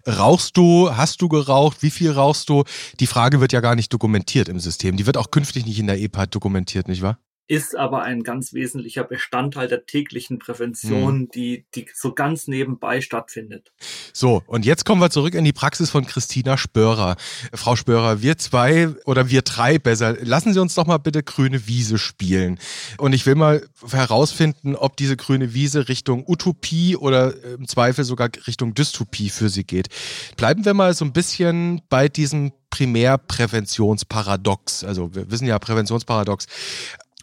rauchst 0.07 0.55
du, 0.55 0.95
hast 0.95 1.21
du 1.21 1.27
geraucht, 1.27 1.83
wie 1.83 1.89
viel 1.89 2.11
rauchst 2.11 2.47
du? 2.47 2.63
Die 3.01 3.07
Frage 3.07 3.41
wird 3.41 3.51
ja 3.51 3.59
gar 3.59 3.75
nicht 3.75 3.91
dokumentiert 3.91 4.47
im 4.47 4.61
System. 4.61 4.95
Die 4.95 5.05
wird 5.05 5.17
auch 5.17 5.29
künftig 5.29 5.65
nicht 5.65 5.77
in 5.77 5.87
der 5.87 5.99
EPA 5.99 6.27
dokumentiert, 6.27 6.87
nicht 6.87 7.01
wahr? 7.01 7.19
Ist 7.47 7.75
aber 7.75 8.01
ein 8.01 8.23
ganz 8.23 8.53
wesentlicher 8.53 9.03
Bestandteil 9.03 9.67
der 9.67 9.85
täglichen 9.85 10.39
Prävention, 10.39 11.19
mhm. 11.19 11.29
die, 11.29 11.65
die 11.75 11.85
so 11.93 12.13
ganz 12.13 12.47
nebenbei 12.47 13.01
stattfindet. 13.01 13.71
So, 14.13 14.41
und 14.47 14.65
jetzt 14.65 14.85
kommen 14.85 14.99
wir 14.99 15.11
zurück 15.11 15.35
in 15.35 15.45
die 15.45 15.53
Praxis 15.53 15.91
von 15.91 16.07
Christina 16.07 16.57
Spörer. 16.57 17.17
Frau 17.53 17.75
Spörer, 17.75 18.23
wir 18.23 18.37
zwei 18.37 18.89
oder 19.05 19.29
wir 19.29 19.43
drei 19.43 19.77
besser, 19.77 20.17
lassen 20.21 20.53
Sie 20.53 20.59
uns 20.59 20.73
doch 20.73 20.87
mal 20.87 20.97
bitte 20.97 21.21
grüne 21.21 21.67
Wiese 21.67 21.99
spielen. 21.99 22.59
Und 22.97 23.13
ich 23.13 23.25
will 23.25 23.35
mal 23.35 23.67
herausfinden, 23.91 24.75
ob 24.75 24.97
diese 24.97 25.15
grüne 25.15 25.53
Wiese 25.53 25.87
Richtung 25.87 26.23
Utopie 26.27 26.97
oder 26.97 27.35
im 27.43 27.67
Zweifel 27.67 28.05
sogar 28.05 28.29
Richtung 28.47 28.73
Dystopie 28.73 29.29
für 29.29 29.49
Sie 29.49 29.65
geht. 29.65 29.89
Bleiben 30.35 30.65
wir 30.65 30.73
mal 30.73 30.95
so 30.95 31.05
ein 31.05 31.13
bisschen 31.13 31.81
bei 31.89 32.09
diesem 32.09 32.53
Primärpräventionsparadox. 32.75 34.83
Also 34.83 35.15
wir 35.15 35.31
wissen 35.31 35.47
ja 35.47 35.57
Präventionsparadox. 35.59 36.47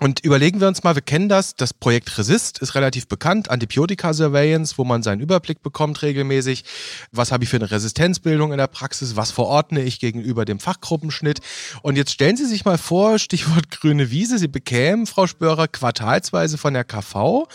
Und 0.03 0.19
überlegen 0.25 0.61
wir 0.61 0.67
uns 0.67 0.83
mal, 0.83 0.97
wir 0.97 1.03
kennen 1.03 1.29
das, 1.29 1.55
das 1.55 1.73
Projekt 1.73 2.19
Resist 2.19 2.59
ist 2.59 2.75
relativ 2.75 3.07
bekannt, 3.07 3.49
Antibiotika-Surveillance, 3.53 4.75
wo 4.77 4.83
man 4.83 5.05
seinen 5.05 5.21
Überblick 5.21 5.63
bekommt 5.63 6.03
regelmäßig. 6.03 6.65
Was 7.13 7.31
habe 7.31 7.45
ich 7.45 7.51
für 7.51 7.59
eine 7.59 7.71
Resistenzbildung 7.71 8.51
in 8.51 8.59
der 8.59 8.67
Praxis? 8.67 9.15
Was 9.15 9.31
verordne 9.31 9.81
ich 9.85 10.01
gegenüber 10.01 10.45
dem 10.45 10.59
Fachgruppenschnitt? 10.59 11.39
Und 11.83 11.95
jetzt 11.95 12.11
stellen 12.11 12.37
Sie 12.37 12.47
sich 12.47 12.65
mal 12.65 12.79
vor, 12.79 13.17
Stichwort 13.21 13.71
grüne 13.71 14.11
Wiese, 14.11 14.39
Sie 14.39 14.49
bekämen, 14.49 15.07
Frau 15.07 15.29
Spörer, 15.29 15.69
quartalsweise 15.69 16.59
von 16.59 16.75
der 16.75 16.83
KV 16.83 17.47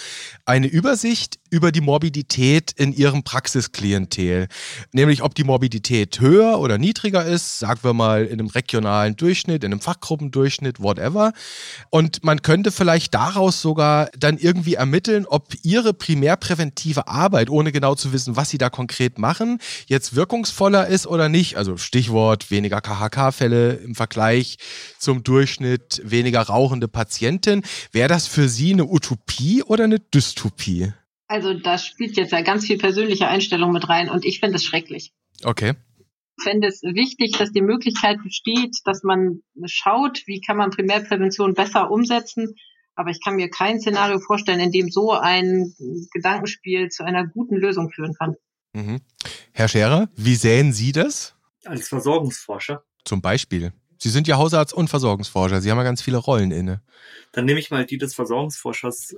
eine 0.45 0.67
Übersicht 0.67 1.39
über 1.49 1.71
die 1.71 1.81
Morbidität 1.81 2.71
in 2.71 2.93
Ihrem 2.93 3.23
Praxisklientel. 3.23 4.47
Nämlich, 4.91 5.21
ob 5.21 5.35
die 5.35 5.43
Morbidität 5.43 6.19
höher 6.19 6.59
oder 6.59 6.77
niedriger 6.77 7.25
ist, 7.25 7.59
sagen 7.59 7.79
wir 7.83 7.93
mal 7.93 8.25
in 8.25 8.39
einem 8.39 8.47
regionalen 8.47 9.15
Durchschnitt, 9.15 9.63
in 9.63 9.71
einem 9.71 9.81
Fachgruppendurchschnitt, 9.81 10.81
whatever. 10.81 11.33
Und 11.89 12.23
man 12.23 12.36
könnte 12.43 12.71
vielleicht 12.71 13.13
daraus 13.13 13.61
sogar 13.61 14.09
dann 14.17 14.37
irgendwie 14.37 14.75
ermitteln, 14.75 15.25
ob 15.25 15.53
Ihre 15.63 15.93
primärpräventive 15.93 17.07
Arbeit, 17.07 17.49
ohne 17.49 17.71
genau 17.71 17.95
zu 17.95 18.13
wissen, 18.13 18.35
was 18.35 18.49
Sie 18.49 18.57
da 18.57 18.69
konkret 18.69 19.17
machen, 19.17 19.59
jetzt 19.87 20.15
wirkungsvoller 20.15 20.87
ist 20.87 21.07
oder 21.07 21.29
nicht. 21.29 21.57
Also 21.57 21.77
Stichwort 21.77 22.51
weniger 22.51 22.81
KHK-Fälle 22.81 23.73
im 23.73 23.95
Vergleich 23.95 24.57
zum 24.99 25.23
Durchschnitt, 25.23 26.01
weniger 26.03 26.41
rauchende 26.41 26.87
Patienten. 26.87 27.63
Wäre 27.91 28.09
das 28.09 28.27
für 28.27 28.49
Sie 28.49 28.73
eine 28.73 28.85
Utopie 28.85 29.63
oder 29.63 29.85
eine 29.85 29.99
Dystopie? 29.99 30.93
Also 31.27 31.53
da 31.53 31.77
spielt 31.77 32.15
jetzt 32.17 32.31
ja 32.31 32.41
ganz 32.41 32.65
viel 32.65 32.77
persönliche 32.77 33.27
Einstellung 33.27 33.71
mit 33.71 33.89
rein 33.89 34.09
und 34.09 34.25
ich 34.25 34.39
finde 34.39 34.55
es 34.55 34.63
schrecklich. 34.63 35.11
Okay. 35.43 35.73
Ich 36.37 36.43
fände 36.43 36.67
es 36.67 36.83
wichtig, 36.83 37.37
dass 37.37 37.51
die 37.51 37.61
Möglichkeit 37.61 38.21
besteht, 38.23 38.77
dass 38.85 39.03
man 39.03 39.41
schaut, 39.65 40.23
wie 40.27 40.39
kann 40.39 40.57
man 40.57 40.69
Primärprävention 40.69 41.53
besser 41.53 41.89
umsetzen. 41.89 42.55
Aber 42.95 43.09
ich 43.09 43.23
kann 43.23 43.35
mir 43.35 43.49
kein 43.49 43.79
Szenario 43.79 44.19
vorstellen, 44.19 44.59
in 44.59 44.71
dem 44.71 44.89
so 44.89 45.11
ein 45.11 45.73
Gedankenspiel 46.11 46.89
zu 46.89 47.03
einer 47.03 47.27
guten 47.27 47.55
Lösung 47.55 47.91
führen 47.91 48.13
kann. 48.13 48.35
Mhm. 48.73 49.01
Herr 49.51 49.67
Scherer, 49.67 50.09
wie 50.15 50.35
sehen 50.35 50.73
Sie 50.73 50.91
das? 50.91 51.35
Als 51.65 51.87
Versorgungsforscher. 51.87 52.83
Zum 53.03 53.21
Beispiel. 53.21 53.73
Sie 53.97 54.09
sind 54.09 54.27
ja 54.27 54.37
Hausarzt 54.37 54.73
und 54.73 54.89
Versorgungsforscher. 54.89 55.61
Sie 55.61 55.71
haben 55.71 55.77
ja 55.77 55.83
ganz 55.83 56.01
viele 56.01 56.17
Rollen 56.17 56.51
inne. 56.51 56.81
Dann 57.31 57.45
nehme 57.45 57.59
ich 57.59 57.71
mal 57.71 57.85
die 57.85 57.97
des 57.97 58.13
Versorgungsforschers 58.13 59.15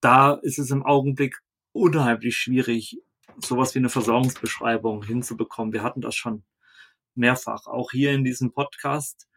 da 0.00 0.34
ist 0.34 0.58
es 0.58 0.70
im 0.70 0.84
Augenblick 0.84 1.38
unheimlich 1.72 2.36
schwierig, 2.36 2.98
sowas 3.38 3.74
wie 3.74 3.78
eine 3.78 3.88
Versorgungsbeschreibung 3.88 5.04
hinzubekommen. 5.04 5.72
Wir 5.72 5.82
hatten 5.82 6.00
das 6.00 6.14
schon 6.14 6.44
mehrfach, 7.14 7.66
auch 7.66 7.90
hier 7.90 8.12
in 8.12 8.24
diesem 8.24 8.52
Podcast. 8.52 9.28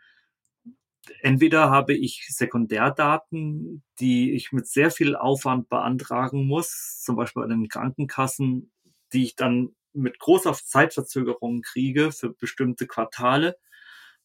Entweder 1.21 1.69
habe 1.69 1.93
ich 1.93 2.27
Sekundärdaten, 2.29 3.83
die 3.99 4.33
ich 4.33 4.51
mit 4.51 4.67
sehr 4.67 4.91
viel 4.91 5.15
Aufwand 5.15 5.69
beantragen 5.69 6.45
muss, 6.45 7.01
zum 7.01 7.15
Beispiel 7.15 7.43
an 7.43 7.49
den 7.49 7.67
Krankenkassen, 7.67 8.71
die 9.13 9.23
ich 9.23 9.35
dann 9.35 9.75
mit 9.93 10.19
großer 10.19 10.53
Zeitverzögerung 10.53 11.61
kriege 11.61 12.11
für 12.11 12.29
bestimmte 12.29 12.85
Quartale 12.85 13.57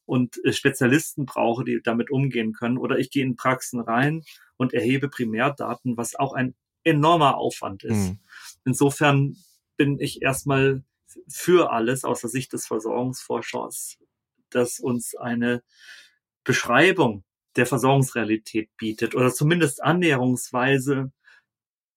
und 0.04 0.38
Spezialisten 0.50 1.24
brauche, 1.24 1.64
die 1.64 1.80
damit 1.82 2.10
umgehen 2.10 2.52
können. 2.52 2.76
Oder 2.76 2.98
ich 2.98 3.10
gehe 3.10 3.24
in 3.24 3.36
Praxen 3.36 3.80
rein 3.80 4.22
und 4.56 4.74
erhebe 4.74 5.08
Primärdaten, 5.08 5.96
was 5.96 6.14
auch 6.14 6.34
ein 6.34 6.54
enormer 6.82 7.38
Aufwand 7.38 7.82
ist. 7.84 8.10
Mhm. 8.10 8.18
Insofern 8.66 9.36
bin 9.76 9.98
ich 9.98 10.22
erstmal 10.22 10.82
für 11.28 11.70
alles 11.70 12.04
aus 12.04 12.20
der 12.20 12.30
Sicht 12.30 12.52
des 12.52 12.66
Versorgungsforschers, 12.66 13.98
dass 14.50 14.80
uns 14.80 15.14
eine 15.14 15.62
Beschreibung 16.44 17.24
der 17.56 17.66
Versorgungsrealität 17.66 18.70
bietet 18.76 19.14
oder 19.14 19.32
zumindest 19.32 19.82
annäherungsweise 19.82 21.12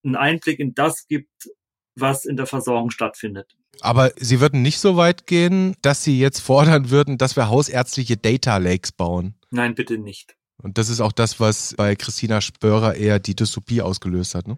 einen 0.04 0.16
Einblick 0.16 0.60
in 0.60 0.74
das 0.74 1.08
gibt, 1.08 1.50
was 1.96 2.26
in 2.26 2.38
der 2.38 2.46
Versorgung 2.46 2.92
stattfindet. 2.92 3.58
Aber 3.82 4.12
Sie 4.18 4.40
würden 4.40 4.62
nicht 4.62 4.80
so 4.80 4.98
weit 4.98 5.28
gehen, 5.28 5.76
dass 5.82 6.04
Sie 6.04 6.20
jetzt 6.20 6.40
fordern 6.40 6.90
würden, 6.90 7.18
dass 7.18 7.36
wir 7.36 7.50
hausärztliche 7.50 8.18
Data 8.18 8.58
Lakes 8.58 8.92
bauen. 8.92 9.36
Nein, 9.52 9.76
bitte 9.76 9.98
nicht. 9.98 10.36
Und 10.62 10.78
das 10.78 10.90
ist 10.90 11.02
auch 11.02 11.12
das, 11.12 11.40
was 11.40 11.76
bei 11.76 11.96
Christina 11.96 12.42
Spörer 12.42 12.96
eher 12.96 13.20
die 13.20 13.36
Dystopie 13.36 13.82
ausgelöst 13.82 14.34
hat, 14.36 14.48
ne? 14.48 14.58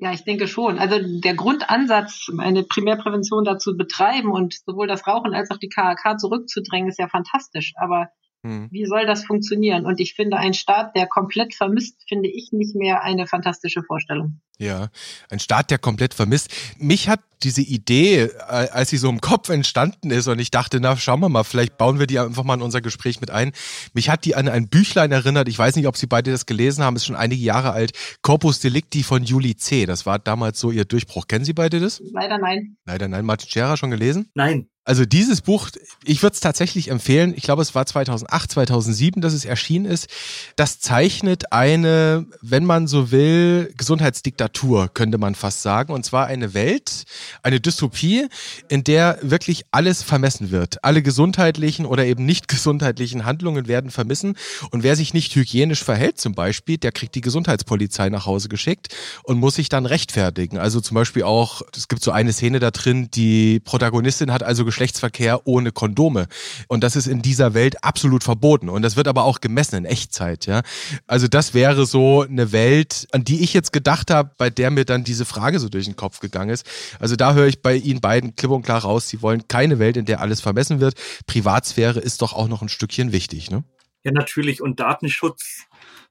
Ja, 0.00 0.12
ich 0.12 0.24
denke 0.24 0.46
schon. 0.46 0.78
Also 0.78 0.98
der 1.00 1.34
Grundansatz, 1.34 2.30
eine 2.38 2.62
Primärprävention 2.62 3.44
dazu 3.44 3.76
betreiben 3.76 4.30
und 4.30 4.54
sowohl 4.64 4.86
das 4.86 5.06
Rauchen 5.06 5.34
als 5.34 5.50
auch 5.50 5.56
die 5.56 5.68
KHK 5.68 6.18
zurückzudrängen, 6.18 6.88
ist 6.88 6.98
ja 6.98 7.08
fantastisch. 7.08 7.72
Aber 7.76 8.08
hm. 8.44 8.68
Wie 8.70 8.86
soll 8.86 9.04
das 9.04 9.24
funktionieren? 9.24 9.84
Und 9.84 9.98
ich 9.98 10.14
finde, 10.14 10.36
ein 10.36 10.54
Staat, 10.54 10.94
der 10.94 11.06
komplett 11.08 11.54
vermisst, 11.54 12.04
finde 12.08 12.28
ich 12.28 12.50
nicht 12.52 12.76
mehr 12.76 13.02
eine 13.02 13.26
fantastische 13.26 13.82
Vorstellung. 13.82 14.40
Ja, 14.58 14.88
ein 15.28 15.40
Staat, 15.40 15.70
der 15.70 15.78
komplett 15.78 16.14
vermisst. 16.14 16.52
Mich 16.78 17.08
hat 17.08 17.20
diese 17.42 17.62
Idee, 17.62 18.22
äh, 18.22 18.30
als 18.48 18.90
sie 18.90 18.96
so 18.96 19.08
im 19.08 19.20
Kopf 19.20 19.48
entstanden 19.48 20.10
ist 20.10 20.26
und 20.26 20.38
ich 20.38 20.50
dachte, 20.50 20.80
na, 20.80 20.96
schauen 20.96 21.20
wir 21.20 21.28
mal, 21.28 21.44
vielleicht 21.44 21.78
bauen 21.78 21.98
wir 21.98 22.06
die 22.06 22.18
einfach 22.18 22.42
mal 22.42 22.54
in 22.54 22.62
unser 22.62 22.80
Gespräch 22.80 23.20
mit 23.20 23.30
ein. 23.30 23.52
Mich 23.92 24.08
hat 24.08 24.24
die 24.24 24.34
an 24.34 24.48
ein 24.48 24.68
Büchlein 24.68 25.12
erinnert. 25.12 25.48
Ich 25.48 25.58
weiß 25.58 25.76
nicht, 25.76 25.86
ob 25.86 25.96
Sie 25.96 26.06
beide 26.06 26.30
das 26.30 26.46
gelesen 26.46 26.82
haben, 26.84 26.96
ist 26.96 27.06
schon 27.06 27.16
einige 27.16 27.42
Jahre 27.42 27.72
alt. 27.72 27.92
Corpus 28.22 28.60
Delicti 28.60 29.02
von 29.02 29.24
Julie 29.24 29.56
C. 29.56 29.86
Das 29.86 30.06
war 30.06 30.18
damals 30.18 30.58
so 30.58 30.70
ihr 30.70 30.84
Durchbruch. 30.84 31.26
Kennen 31.28 31.44
Sie 31.44 31.54
beide 31.54 31.80
das? 31.80 32.02
Leider 32.12 32.38
nein. 32.38 32.76
Leider 32.84 33.08
nein. 33.08 33.24
Martin 33.24 33.48
Scherer 33.48 33.76
schon 33.76 33.90
gelesen? 33.90 34.30
Nein. 34.34 34.68
Also 34.88 35.04
dieses 35.04 35.42
Buch, 35.42 35.68
ich 36.02 36.22
würde 36.22 36.32
es 36.32 36.40
tatsächlich 36.40 36.88
empfehlen. 36.88 37.34
Ich 37.36 37.42
glaube, 37.42 37.60
es 37.60 37.74
war 37.74 37.84
2008, 37.84 38.52
2007, 38.52 39.20
dass 39.20 39.34
es 39.34 39.44
erschienen 39.44 39.84
ist. 39.84 40.08
Das 40.56 40.80
zeichnet 40.80 41.52
eine, 41.52 42.24
wenn 42.40 42.64
man 42.64 42.86
so 42.86 43.10
will, 43.10 43.70
Gesundheitsdiktatur, 43.76 44.88
könnte 44.88 45.18
man 45.18 45.34
fast 45.34 45.60
sagen. 45.60 45.92
Und 45.92 46.06
zwar 46.06 46.26
eine 46.26 46.54
Welt, 46.54 47.04
eine 47.42 47.60
Dystopie, 47.60 48.28
in 48.70 48.82
der 48.82 49.18
wirklich 49.20 49.66
alles 49.72 50.02
vermessen 50.02 50.50
wird. 50.52 50.82
Alle 50.82 51.02
gesundheitlichen 51.02 51.84
oder 51.84 52.06
eben 52.06 52.24
nicht 52.24 52.48
gesundheitlichen 52.48 53.26
Handlungen 53.26 53.68
werden 53.68 53.90
vermissen. 53.90 54.38
Und 54.70 54.84
wer 54.84 54.96
sich 54.96 55.12
nicht 55.12 55.34
hygienisch 55.34 55.84
verhält 55.84 56.18
zum 56.18 56.34
Beispiel, 56.34 56.78
der 56.78 56.92
kriegt 56.92 57.14
die 57.14 57.20
Gesundheitspolizei 57.20 58.08
nach 58.08 58.24
Hause 58.24 58.48
geschickt 58.48 58.96
und 59.24 59.38
muss 59.38 59.56
sich 59.56 59.68
dann 59.68 59.84
rechtfertigen. 59.84 60.56
Also 60.56 60.80
zum 60.80 60.94
Beispiel 60.94 61.24
auch, 61.24 61.60
es 61.76 61.88
gibt 61.88 62.02
so 62.02 62.10
eine 62.10 62.32
Szene 62.32 62.58
da 62.58 62.70
drin, 62.70 63.10
die 63.12 63.60
Protagonistin 63.60 64.32
hat 64.32 64.42
also 64.42 64.64
Geschlechtsverkehr 64.78 65.44
ohne 65.44 65.72
Kondome. 65.72 66.28
Und 66.68 66.84
das 66.84 66.94
ist 66.94 67.08
in 67.08 67.20
dieser 67.20 67.52
Welt 67.52 67.82
absolut 67.82 68.22
verboten. 68.22 68.68
Und 68.68 68.82
das 68.82 68.96
wird 68.96 69.08
aber 69.08 69.24
auch 69.24 69.40
gemessen 69.40 69.74
in 69.74 69.84
Echtzeit, 69.84 70.46
ja. 70.46 70.62
Also 71.08 71.26
das 71.26 71.52
wäre 71.52 71.84
so 71.84 72.22
eine 72.22 72.52
Welt, 72.52 73.08
an 73.10 73.24
die 73.24 73.42
ich 73.42 73.54
jetzt 73.54 73.72
gedacht 73.72 74.12
habe, 74.12 74.30
bei 74.38 74.50
der 74.50 74.70
mir 74.70 74.84
dann 74.84 75.02
diese 75.02 75.24
Frage 75.24 75.58
so 75.58 75.68
durch 75.68 75.86
den 75.86 75.96
Kopf 75.96 76.20
gegangen 76.20 76.50
ist. 76.50 76.64
Also 77.00 77.16
da 77.16 77.34
höre 77.34 77.48
ich 77.48 77.60
bei 77.60 77.74
Ihnen 77.74 78.00
beiden 78.00 78.36
klipp 78.36 78.52
und 78.52 78.62
klar 78.62 78.82
raus, 78.82 79.08
Sie 79.08 79.20
wollen 79.20 79.48
keine 79.48 79.80
Welt, 79.80 79.96
in 79.96 80.04
der 80.04 80.20
alles 80.20 80.40
vermessen 80.40 80.78
wird. 80.78 80.94
Privatsphäre 81.26 81.98
ist 81.98 82.22
doch 82.22 82.32
auch 82.32 82.46
noch 82.46 82.62
ein 82.62 82.68
Stückchen 82.68 83.10
wichtig, 83.10 83.50
ne? 83.50 83.64
Ja, 84.04 84.12
natürlich. 84.12 84.62
Und 84.62 84.78
Datenschutz. 84.78 85.64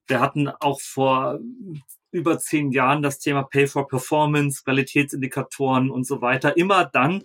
Wir 0.07 0.19
hatten 0.19 0.49
auch 0.49 0.81
vor 0.81 1.39
über 2.11 2.37
zehn 2.37 2.71
Jahren 2.71 3.01
das 3.01 3.19
Thema 3.19 3.43
Pay 3.43 3.67
for 3.67 3.87
Performance, 3.87 4.63
Qualitätsindikatoren 4.63 5.89
und 5.89 6.05
so 6.05 6.21
weiter. 6.21 6.57
Immer 6.57 6.85
dann, 6.85 7.23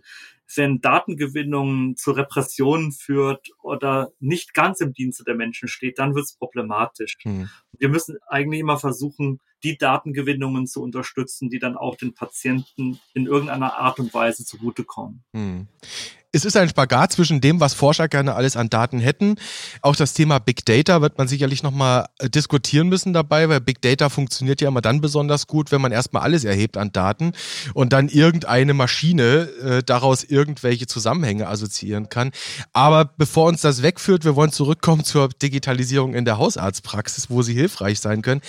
wenn 0.56 0.80
Datengewinnung 0.80 1.96
zu 1.96 2.12
Repressionen 2.12 2.92
führt 2.92 3.48
oder 3.62 4.12
nicht 4.20 4.54
ganz 4.54 4.80
im 4.80 4.92
Dienste 4.92 5.24
der 5.24 5.34
Menschen 5.34 5.68
steht, 5.68 5.98
dann 5.98 6.14
wird 6.14 6.24
es 6.24 6.34
problematisch. 6.34 7.16
Hm. 7.22 7.48
Wir 7.78 7.88
müssen 7.88 8.16
eigentlich 8.28 8.60
immer 8.60 8.78
versuchen, 8.78 9.40
die 9.62 9.78
Datengewinnungen 9.78 10.66
zu 10.66 10.82
unterstützen, 10.82 11.48
die 11.48 11.58
dann 11.58 11.76
auch 11.76 11.96
den 11.96 12.14
Patienten 12.14 12.98
in 13.14 13.26
irgendeiner 13.26 13.74
Art 13.74 14.00
und 14.00 14.12
Weise 14.12 14.44
zugutekommen. 14.44 15.24
Hm 15.32 15.68
es 16.32 16.46
ist 16.46 16.56
ein 16.56 16.68
Spagat 16.68 17.12
zwischen 17.12 17.42
dem, 17.42 17.60
was 17.60 17.74
Forscher 17.74 18.08
gerne 18.08 18.34
alles 18.34 18.56
an 18.56 18.70
Daten 18.70 19.00
hätten. 19.00 19.36
Auch 19.82 19.94
das 19.94 20.14
Thema 20.14 20.38
Big 20.38 20.64
Data 20.64 21.02
wird 21.02 21.18
man 21.18 21.28
sicherlich 21.28 21.62
nochmal 21.62 22.06
äh, 22.18 22.30
diskutieren 22.30 22.88
müssen 22.88 23.12
dabei, 23.12 23.50
weil 23.50 23.60
Big 23.60 23.82
Data 23.82 24.08
funktioniert 24.08 24.62
ja 24.62 24.68
immer 24.68 24.80
dann 24.80 25.02
besonders 25.02 25.46
gut, 25.46 25.70
wenn 25.70 25.82
man 25.82 25.92
erstmal 25.92 26.22
alles 26.22 26.44
erhebt 26.44 26.78
an 26.78 26.90
Daten 26.90 27.32
und 27.74 27.92
dann 27.92 28.08
irgendeine 28.08 28.72
Maschine 28.72 29.50
äh, 29.62 29.82
daraus 29.82 30.24
irgendwelche 30.24 30.86
Zusammenhänge 30.86 31.48
assoziieren 31.48 32.08
kann. 32.08 32.32
Aber 32.72 33.04
bevor 33.04 33.48
uns 33.48 33.60
das 33.60 33.82
wegführt, 33.82 34.24
wir 34.24 34.34
wollen 34.34 34.52
zurückkommen 34.52 35.04
zur 35.04 35.28
Digitalisierung 35.28 36.14
in 36.14 36.24
der 36.24 36.38
Hausarztpraxis, 36.38 37.28
wo 37.28 37.42
sie 37.42 37.52
hilfreich 37.52 38.00
sein 38.00 38.22
können. 38.22 38.40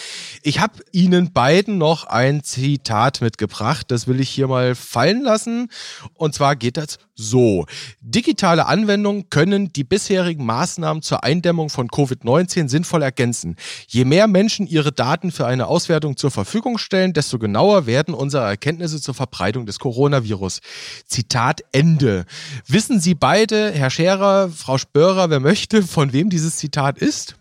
Ich 0.42 0.62
habe 0.62 0.76
Ihnen 0.94 1.34
beiden 1.34 1.78
noch 1.78 2.06
ein 2.06 2.44
Zitat 2.44 3.20
mitgebracht. 3.20 3.88
Das 3.90 4.08
will 4.08 4.22
ich 4.22 4.30
hier 4.30 4.48
mal 4.48 4.74
fallen 4.74 5.22
lassen. 5.22 5.70
Und 6.14 6.34
zwar 6.34 6.56
geht 6.56 6.78
das 6.78 6.98
so. 7.16 7.66
Digitale 8.02 8.66
Anwendungen 8.66 9.30
können 9.30 9.72
die 9.74 9.84
bisherigen 9.84 10.46
Maßnahmen 10.46 11.02
zur 11.02 11.24
Eindämmung 11.24 11.70
von 11.70 11.88
Covid-19 11.88 12.70
sinnvoll 12.70 13.02
ergänzen. 13.02 13.56
Je 13.88 14.06
mehr 14.06 14.28
Menschen 14.28 14.68
ihre 14.68 14.92
Daten 14.92 15.32
für 15.32 15.46
eine 15.46 15.68
Auswertung 15.68 16.18
zur 16.18 16.32
Verfügung 16.32 16.78
stellen, 16.78 17.14
desto 17.14 17.40
genauer 17.40 17.86
werden 17.86 18.14
unsere 18.14 18.44
Erkenntnisse 18.44 19.02
zur 19.02 19.14
Verbreitung 19.14 19.66
des 19.66 19.80
Coronavirus. 19.80 20.60
Zitat 21.06 21.62
Ende. 21.72 22.26
Wissen 22.68 23.00
Sie 23.00 23.16
beide, 23.16 23.72
Herr 23.72 23.90
Scherer, 23.90 24.50
Frau 24.50 24.78
Spörer, 24.78 25.30
wer 25.30 25.40
möchte, 25.40 25.84
von 25.84 26.14
wem 26.14 26.30
dieses 26.30 26.58
Zitat 26.58 26.98
ist? 26.98 27.36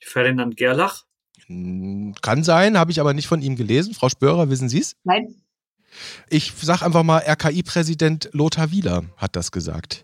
Ferdinand 0.00 0.56
Gerlach. 0.56 1.04
Kann 1.48 2.44
sein, 2.44 2.76
habe 2.76 2.90
ich 2.90 3.00
aber 3.00 3.14
nicht 3.14 3.26
von 3.26 3.40
ihm 3.40 3.56
gelesen. 3.56 3.94
Frau 3.94 4.08
Spörer, 4.08 4.50
wissen 4.50 4.68
Sie 4.68 4.80
es? 4.80 4.96
Nein. 5.04 5.34
Ich 6.28 6.52
sage 6.60 6.84
einfach 6.84 7.02
mal, 7.02 7.18
RKI-Präsident 7.18 8.30
Lothar 8.32 8.70
Wieler 8.70 9.04
hat 9.16 9.36
das 9.36 9.52
gesagt. 9.52 10.02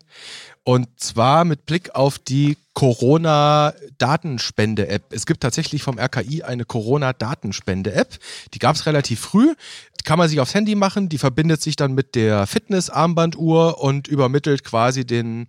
Und 0.67 0.87
zwar 0.99 1.45
mit 1.45 1.67
Blick 1.67 1.93
auf 1.93 2.17
die 2.17 2.57
Corona-Datenspende-App. 2.73 5.13
Es 5.13 5.27
gibt 5.27 5.41
tatsächlich 5.41 5.83
vom 5.83 5.99
RKI 5.99 6.41
eine 6.41 6.65
Corona-Datenspende-App. 6.65 8.17
Die 8.53 8.59
gab 8.59 8.75
es 8.75 8.87
relativ 8.87 9.19
früh. 9.19 9.53
Die 9.99 10.03
kann 10.03 10.17
man 10.17 10.27
sich 10.27 10.39
aufs 10.39 10.55
Handy 10.55 10.73
machen. 10.73 11.07
Die 11.07 11.19
verbindet 11.19 11.61
sich 11.61 11.75
dann 11.75 11.93
mit 11.93 12.15
der 12.15 12.47
Fitness-Armbanduhr 12.47 13.79
und 13.79 14.07
übermittelt 14.07 14.63
quasi 14.63 15.05
den 15.05 15.45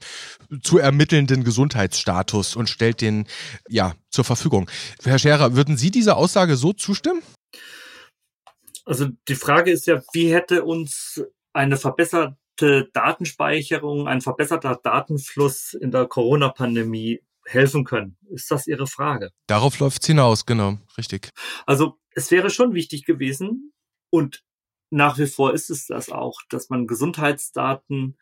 zu 0.63 0.77
ermittelnden 0.77 1.45
Gesundheitsstatus 1.45 2.55
und 2.55 2.69
stellt 2.69 3.01
den 3.01 3.25
ja 3.71 3.95
zur 4.11 4.25
Verfügung. 4.25 4.71
Herr 5.03 5.19
Scherer, 5.19 5.57
würden 5.57 5.79
Sie 5.79 5.91
dieser 5.91 6.19
Aussage 6.19 6.57
so 6.57 6.75
zustimmen? 6.75 7.23
Also 8.87 9.09
die 9.29 9.35
Frage 9.35 9.73
ist 9.73 9.87
ja, 9.87 10.01
wie 10.13 10.33
hätte 10.33 10.65
uns 10.65 11.23
eine 11.53 11.77
verbesserte 11.77 12.89
Datenspeicherung, 12.93 14.07
ein 14.07 14.21
verbesserter 14.21 14.81
Datenfluss 14.83 15.75
in 15.75 15.91
der 15.91 16.07
Corona-Pandemie 16.07 17.21
helfen 17.45 17.85
können? 17.85 18.17
Ist 18.31 18.51
das 18.51 18.67
Ihre 18.67 18.87
Frage? 18.87 19.33
Darauf 19.49 19.79
läuft 19.81 20.03
es 20.03 20.07
hinaus, 20.07 20.47
genau, 20.47 20.79
richtig. 20.97 21.31
Also 21.67 21.99
es 22.15 22.31
wäre 22.31 22.49
schon 22.49 22.75
wichtig 22.75 23.05
gewesen 23.05 23.73
und 24.11 24.45
nach 24.91 25.19
wie 25.19 25.27
vor 25.27 25.53
ist 25.53 25.69
es 25.69 25.87
das 25.87 26.11
auch, 26.11 26.41
dass 26.49 26.71
man 26.71 26.87
Gesundheitsdaten 26.87 28.17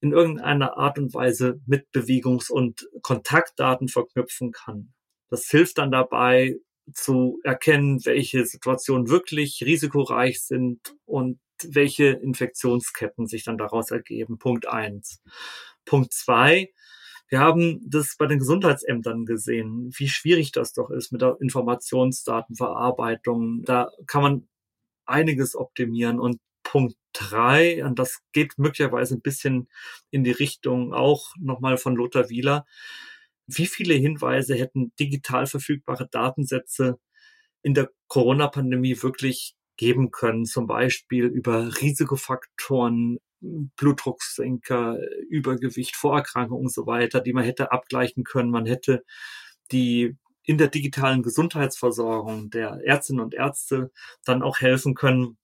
in 0.00 0.12
irgendeiner 0.12 0.76
Art 0.76 0.98
und 0.98 1.14
Weise 1.14 1.60
mit 1.64 1.90
Bewegungs- 1.92 2.50
und 2.50 2.86
Kontaktdaten 3.00 3.88
verknüpfen 3.88 4.52
kann. 4.52 4.92
Das 5.30 5.46
hilft 5.46 5.78
dann 5.78 5.90
dabei, 5.90 6.56
zu 6.92 7.40
erkennen, 7.44 8.04
welche 8.04 8.44
Situationen 8.46 9.08
wirklich 9.08 9.62
risikoreich 9.64 10.42
sind 10.42 10.96
und 11.04 11.38
welche 11.62 12.06
Infektionsketten 12.06 13.26
sich 13.26 13.44
dann 13.44 13.58
daraus 13.58 13.90
ergeben. 13.90 14.38
Punkt 14.38 14.68
eins. 14.68 15.20
Punkt 15.84 16.12
zwei. 16.12 16.72
Wir 17.28 17.40
haben 17.40 17.80
das 17.84 18.14
bei 18.16 18.26
den 18.26 18.38
Gesundheitsämtern 18.38 19.26
gesehen, 19.26 19.90
wie 19.96 20.08
schwierig 20.08 20.52
das 20.52 20.72
doch 20.74 20.90
ist 20.90 21.10
mit 21.10 21.22
der 21.22 21.36
Informationsdatenverarbeitung. 21.40 23.64
Da 23.64 23.90
kann 24.06 24.22
man 24.22 24.46
einiges 25.06 25.56
optimieren. 25.56 26.20
Und 26.20 26.38
Punkt 26.62 26.96
drei, 27.12 27.84
und 27.84 27.98
das 27.98 28.20
geht 28.32 28.58
möglicherweise 28.58 29.14
ein 29.14 29.22
bisschen 29.22 29.68
in 30.10 30.24
die 30.24 30.32
Richtung 30.32 30.92
auch 30.92 31.34
nochmal 31.38 31.78
von 31.78 31.96
Lothar 31.96 32.28
Wieler, 32.28 32.66
wie 33.46 33.66
viele 33.66 33.94
Hinweise 33.94 34.54
hätten 34.54 34.92
digital 34.98 35.46
verfügbare 35.46 36.08
Datensätze 36.10 36.98
in 37.62 37.74
der 37.74 37.90
Corona-Pandemie 38.08 39.02
wirklich 39.02 39.54
geben 39.76 40.10
können, 40.10 40.44
zum 40.44 40.66
Beispiel 40.66 41.24
über 41.26 41.80
Risikofaktoren, 41.80 43.18
Blutdrucksenker, 43.40 44.98
Übergewicht, 45.28 45.96
Vorerkrankungen 45.96 46.64
und 46.64 46.72
so 46.72 46.86
weiter, 46.86 47.20
die 47.20 47.32
man 47.32 47.44
hätte 47.44 47.72
abgleichen 47.72 48.24
können. 48.24 48.50
Man 48.50 48.66
hätte 48.66 49.04
die 49.72 50.16
in 50.44 50.58
der 50.58 50.68
digitalen 50.68 51.22
Gesundheitsversorgung 51.22 52.50
der 52.50 52.80
Ärztinnen 52.84 53.22
und 53.22 53.34
Ärzte 53.34 53.90
dann 54.24 54.42
auch 54.42 54.60
helfen 54.60 54.94
können, 54.94 55.36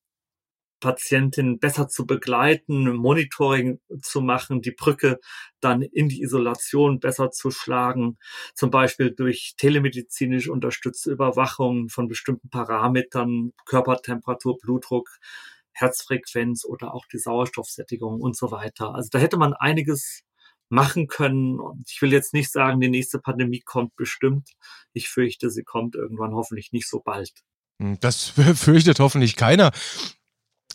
Patientin 0.82 1.60
besser 1.60 1.88
zu 1.88 2.06
begleiten, 2.06 2.94
Monitoring 2.96 3.80
zu 4.02 4.20
machen, 4.20 4.60
die 4.60 4.72
Brücke 4.72 5.20
dann 5.60 5.80
in 5.80 6.08
die 6.08 6.22
Isolation 6.22 6.98
besser 6.98 7.30
zu 7.30 7.52
schlagen, 7.52 8.18
zum 8.54 8.70
Beispiel 8.70 9.12
durch 9.12 9.54
telemedizinisch 9.56 10.48
unterstützte 10.48 11.12
Überwachung 11.12 11.88
von 11.88 12.08
bestimmten 12.08 12.50
Parametern, 12.50 13.52
Körpertemperatur, 13.64 14.58
Blutdruck, 14.58 15.08
Herzfrequenz 15.70 16.64
oder 16.64 16.92
auch 16.92 17.06
die 17.06 17.18
Sauerstoffsättigung 17.18 18.20
und 18.20 18.36
so 18.36 18.50
weiter. 18.50 18.94
Also 18.94 19.08
da 19.12 19.20
hätte 19.20 19.36
man 19.36 19.54
einiges 19.54 20.24
machen 20.68 21.06
können. 21.06 21.60
Und 21.60 21.88
ich 21.88 22.02
will 22.02 22.12
jetzt 22.12 22.34
nicht 22.34 22.50
sagen, 22.50 22.80
die 22.80 22.90
nächste 22.90 23.20
Pandemie 23.20 23.60
kommt 23.60 23.94
bestimmt. 23.94 24.50
Ich 24.92 25.08
fürchte, 25.08 25.48
sie 25.48 25.62
kommt 25.62 25.94
irgendwann 25.94 26.34
hoffentlich 26.34 26.72
nicht 26.72 26.88
so 26.88 27.00
bald. 27.00 27.30
Hm, 27.80 27.98
das 28.00 28.26
fürchtet 28.54 28.98
hoffentlich 28.98 29.36
keiner. 29.36 29.70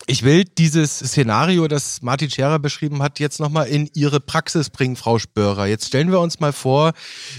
Ich 0.06 0.24
will 0.24 0.46
dieses 0.46 1.00
Szenario, 1.00 1.68
das 1.68 2.02
Martin 2.02 2.30
Scherer 2.30 2.60
beschrieben 2.60 3.02
hat, 3.02 3.20
jetzt 3.20 3.40
nochmal 3.40 3.68
in 3.68 3.90
Ihre 3.94 4.20
Praxis 4.20 4.70
bringen, 4.70 4.96
Frau 4.96 5.20
Spörer. 5.20 5.66
Jetzt 5.66 5.88
stellen 5.88 6.12
wir 6.12 6.20
uns 6.20 6.40
mal 6.40 6.54
vor, 6.54 6.94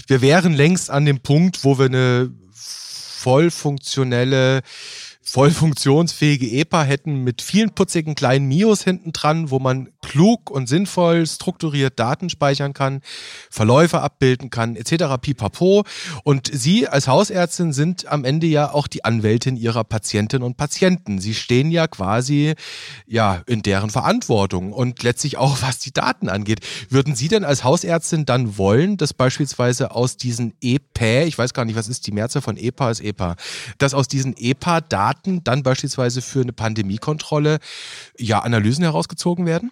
wir 0.07 0.21
wären 0.21 0.53
längst 0.53 0.89
an 0.89 1.05
dem 1.05 1.19
Punkt, 1.19 1.63
wo 1.63 1.79
wir 1.79 1.85
eine 1.85 2.31
voll 2.51 3.49
funktionelle 3.51 4.61
voll 5.29 5.51
funktionsfähige 5.51 6.49
EPA 6.49 6.83
hätten 6.83 7.23
mit 7.23 7.41
vielen 7.41 7.69
putzigen 7.71 8.15
kleinen 8.15 8.47
Mios 8.47 8.83
hinten 8.83 9.13
dran, 9.13 9.51
wo 9.51 9.59
man 9.59 9.89
klug 10.01 10.49
und 10.49 10.67
sinnvoll 10.67 11.27
strukturiert 11.27 11.99
Daten 11.99 12.29
speichern 12.31 12.73
kann, 12.73 13.01
Verläufe 13.51 14.01
abbilden 14.01 14.49
kann, 14.49 14.75
etc. 14.75 15.21
pipapo. 15.21 15.83
Und 16.23 16.49
Sie 16.51 16.87
als 16.87 17.07
Hausärztin 17.07 17.73
sind 17.73 18.07
am 18.07 18.25
Ende 18.25 18.47
ja 18.47 18.73
auch 18.73 18.87
die 18.87 19.05
Anwältin 19.05 19.55
Ihrer 19.55 19.83
Patientinnen 19.83 20.45
und 20.45 20.57
Patienten. 20.57 21.19
Sie 21.19 21.35
stehen 21.35 21.69
ja 21.69 21.87
quasi 21.87 22.55
ja 23.05 23.43
in 23.45 23.61
deren 23.61 23.91
Verantwortung 23.91 24.73
und 24.73 25.03
letztlich 25.03 25.37
auch 25.37 25.61
was 25.61 25.77
die 25.77 25.93
Daten 25.93 26.27
angeht. 26.27 26.61
Würden 26.89 27.13
Sie 27.13 27.27
denn 27.27 27.43
als 27.43 27.63
Hausärztin 27.63 28.25
dann 28.25 28.57
wollen, 28.57 28.97
dass 28.97 29.13
beispielsweise 29.13 29.91
aus 29.91 30.17
diesen 30.17 30.53
EPA, 30.61 31.23
ich 31.25 31.37
weiß 31.37 31.53
gar 31.53 31.65
nicht, 31.65 31.75
was 31.75 31.87
ist 31.87 32.07
die 32.07 32.11
Mehrzahl 32.11 32.41
von 32.41 32.57
EPA 32.57 32.89
ist 32.89 33.01
EPA, 33.01 33.35
dass 33.77 33.93
aus 33.93 34.07
diesen 34.07 34.35
EPA 34.35 34.81
Daten 34.81 35.18
Daten 35.19 35.43
dann 35.43 35.63
beispielsweise 35.63 36.21
für 36.21 36.41
eine 36.41 36.53
Pandemiekontrolle 36.53 37.59
ja 38.17 38.39
Analysen 38.39 38.83
herausgezogen 38.83 39.45
werden? 39.45 39.71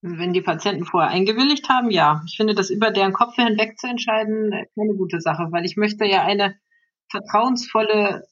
Wenn 0.00 0.32
die 0.32 0.40
Patienten 0.40 0.84
vorher 0.84 1.10
eingewilligt 1.10 1.68
haben, 1.68 1.90
ja. 1.90 2.22
Ich 2.26 2.36
finde 2.36 2.54
das 2.54 2.70
über 2.70 2.90
deren 2.90 3.12
Kopf 3.12 3.34
hinweg 3.34 3.78
zu 3.78 3.88
entscheiden 3.88 4.52
keine 4.74 4.94
gute 4.96 5.20
Sache, 5.20 5.48
weil 5.50 5.64
ich 5.64 5.76
möchte 5.76 6.04
ja 6.06 6.24
eine 6.24 6.54
vertrauensvolle 7.10 8.22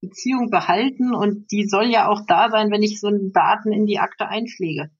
Beziehung 0.00 0.50
behalten 0.50 1.14
und 1.14 1.50
die 1.50 1.66
soll 1.66 1.86
ja 1.86 2.08
auch 2.08 2.22
da 2.26 2.50
sein, 2.50 2.70
wenn 2.70 2.82
ich 2.82 3.00
so 3.00 3.10
Daten 3.32 3.72
in 3.72 3.86
die 3.86 3.98
Akte 3.98 4.28
einpflege. 4.28 4.90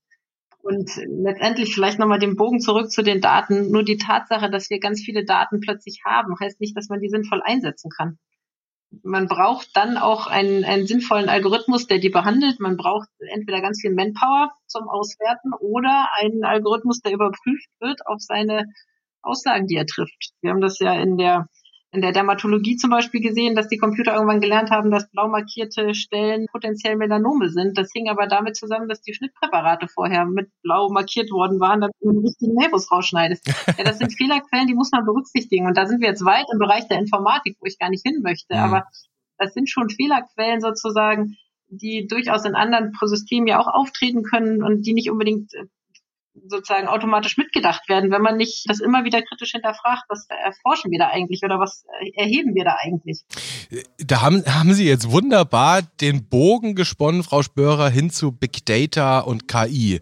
Und 0.62 0.90
letztendlich 1.06 1.74
vielleicht 1.74 1.98
nochmal 1.98 2.18
den 2.18 2.36
Bogen 2.36 2.60
zurück 2.60 2.90
zu 2.90 3.02
den 3.02 3.20
Daten. 3.20 3.70
Nur 3.70 3.82
die 3.82 3.98
Tatsache, 3.98 4.50
dass 4.50 4.70
wir 4.70 4.80
ganz 4.80 5.02
viele 5.02 5.24
Daten 5.24 5.60
plötzlich 5.60 6.00
haben, 6.06 6.34
heißt 6.40 6.60
nicht, 6.60 6.74
dass 6.76 6.88
man 6.88 7.00
die 7.00 7.10
sinnvoll 7.10 7.42
einsetzen 7.44 7.90
kann 7.90 8.18
man 9.02 9.28
braucht 9.28 9.68
dann 9.74 9.96
auch 9.96 10.26
einen, 10.26 10.64
einen 10.64 10.86
sinnvollen 10.86 11.28
Algorithmus, 11.28 11.86
der 11.86 11.98
die 11.98 12.10
behandelt. 12.10 12.60
Man 12.60 12.76
braucht 12.76 13.08
entweder 13.18 13.60
ganz 13.60 13.80
viel 13.80 13.94
Manpower 13.94 14.52
zum 14.66 14.88
Auswerten 14.88 15.52
oder 15.58 16.08
einen 16.20 16.44
Algorithmus, 16.44 17.00
der 17.00 17.12
überprüft 17.12 17.68
wird 17.80 18.06
auf 18.06 18.20
seine 18.20 18.66
Aussagen, 19.22 19.66
die 19.66 19.76
er 19.76 19.86
trifft. 19.86 20.32
Wir 20.40 20.50
haben 20.50 20.60
das 20.60 20.78
ja 20.78 20.94
in 20.94 21.16
der 21.16 21.48
in 21.94 22.02
der 22.02 22.12
Dermatologie 22.12 22.76
zum 22.76 22.90
Beispiel 22.90 23.20
gesehen, 23.20 23.54
dass 23.54 23.68
die 23.68 23.78
Computer 23.78 24.14
irgendwann 24.14 24.40
gelernt 24.40 24.70
haben, 24.70 24.90
dass 24.90 25.08
blau 25.10 25.28
markierte 25.28 25.94
Stellen 25.94 26.46
potenziell 26.50 26.96
Melanome 26.96 27.48
sind. 27.50 27.78
Das 27.78 27.90
hing 27.92 28.08
aber 28.08 28.26
damit 28.26 28.56
zusammen, 28.56 28.88
dass 28.88 29.00
die 29.00 29.14
Schnittpräparate 29.14 29.86
vorher 29.86 30.26
mit 30.26 30.50
blau 30.62 30.88
markiert 30.90 31.30
worden 31.30 31.60
waren, 31.60 31.80
damit 31.80 31.94
du 32.00 32.10
den 32.10 32.26
richtigen 32.26 32.54
Nervus 32.54 32.90
rausschneidest. 32.90 33.46
Ja, 33.78 33.84
das 33.84 33.98
sind 33.98 34.12
Fehlerquellen, 34.12 34.66
die 34.66 34.74
muss 34.74 34.90
man 34.92 35.04
berücksichtigen. 35.04 35.66
Und 35.66 35.76
da 35.76 35.86
sind 35.86 36.00
wir 36.00 36.08
jetzt 36.08 36.24
weit 36.24 36.46
im 36.52 36.58
Bereich 36.58 36.86
der 36.86 36.98
Informatik, 36.98 37.56
wo 37.60 37.66
ich 37.66 37.78
gar 37.78 37.88
nicht 37.90 38.06
hin 38.06 38.20
möchte. 38.22 38.54
Mhm. 38.54 38.60
Aber 38.60 38.84
das 39.38 39.52
sind 39.54 39.68
schon 39.68 39.90
Fehlerquellen 39.90 40.60
sozusagen, 40.60 41.36
die 41.68 42.06
durchaus 42.06 42.44
in 42.44 42.54
anderen 42.54 42.92
Systemen 43.02 43.48
ja 43.48 43.58
auch 43.58 43.66
auftreten 43.66 44.22
können 44.22 44.62
und 44.62 44.82
die 44.86 44.92
nicht 44.92 45.10
unbedingt 45.10 45.52
sozusagen 46.48 46.88
automatisch 46.88 47.36
mitgedacht 47.36 47.88
werden, 47.88 48.10
wenn 48.10 48.22
man 48.22 48.36
nicht 48.36 48.64
das 48.68 48.80
immer 48.80 49.04
wieder 49.04 49.22
kritisch 49.22 49.52
hinterfragt, 49.52 50.04
was 50.08 50.26
erforschen 50.28 50.90
wir 50.90 50.98
da 50.98 51.08
eigentlich 51.08 51.42
oder 51.44 51.58
was 51.58 51.84
erheben 52.16 52.54
wir 52.54 52.64
da 52.64 52.76
eigentlich? 52.80 53.24
Da 53.98 54.20
haben, 54.20 54.44
haben 54.46 54.74
Sie 54.74 54.86
jetzt 54.86 55.10
wunderbar 55.10 55.82
den 56.00 56.28
Bogen 56.28 56.74
gesponnen, 56.74 57.22
Frau 57.22 57.42
Spörer, 57.42 57.88
hin 57.88 58.10
zu 58.10 58.32
Big 58.32 58.66
Data 58.66 59.20
und 59.20 59.46
KI. 59.46 60.00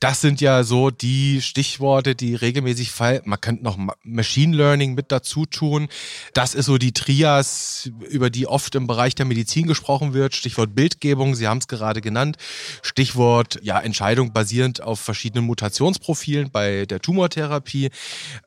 Das 0.00 0.20
sind 0.20 0.40
ja 0.40 0.64
so 0.64 0.90
die 0.90 1.42
Stichworte, 1.42 2.14
die 2.14 2.34
regelmäßig 2.34 2.90
fallen. 2.90 3.22
Man 3.24 3.40
könnte 3.40 3.62
noch 3.62 3.78
Machine 4.02 4.56
Learning 4.56 4.94
mit 4.94 5.12
dazu 5.12 5.44
tun. 5.44 5.88
Das 6.32 6.54
ist 6.54 6.66
so 6.66 6.78
die 6.78 6.92
Trias, 6.92 7.90
über 8.08 8.30
die 8.30 8.46
oft 8.46 8.74
im 8.74 8.86
Bereich 8.86 9.14
der 9.14 9.26
Medizin 9.26 9.66
gesprochen 9.66 10.14
wird. 10.14 10.34
Stichwort 10.34 10.74
Bildgebung, 10.74 11.34
Sie 11.34 11.46
haben 11.46 11.58
es 11.58 11.68
gerade 11.68 12.00
genannt. 12.00 12.36
Stichwort 12.82 13.60
ja, 13.62 13.78
Entscheidung 13.78 14.32
basierend 14.32 14.82
auf 14.82 14.98
verschiedenen 14.98 15.44
Mutationen 15.44 15.73
Mutationsprofilen 15.74 16.50
bei 16.50 16.86
der 16.86 17.00
Tumortherapie. 17.00 17.90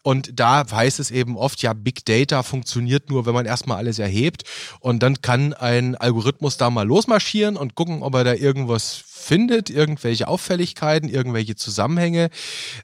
Und 0.03 0.39
da 0.39 0.65
heißt 0.69 0.99
es 0.99 1.11
eben 1.11 1.37
oft, 1.37 1.61
ja, 1.61 1.73
Big 1.73 2.05
Data 2.05 2.43
funktioniert 2.43 3.09
nur, 3.09 3.25
wenn 3.25 3.33
man 3.33 3.45
erstmal 3.45 3.77
alles 3.77 3.99
erhebt. 3.99 4.43
Und 4.79 5.03
dann 5.03 5.21
kann 5.21 5.53
ein 5.53 5.95
Algorithmus 5.95 6.57
da 6.57 6.69
mal 6.69 6.87
losmarschieren 6.87 7.57
und 7.57 7.75
gucken, 7.75 8.01
ob 8.03 8.15
er 8.15 8.23
da 8.23 8.33
irgendwas 8.33 9.03
findet, 9.17 9.69
irgendwelche 9.69 10.27
Auffälligkeiten, 10.27 11.09
irgendwelche 11.09 11.55
Zusammenhänge. 11.55 12.29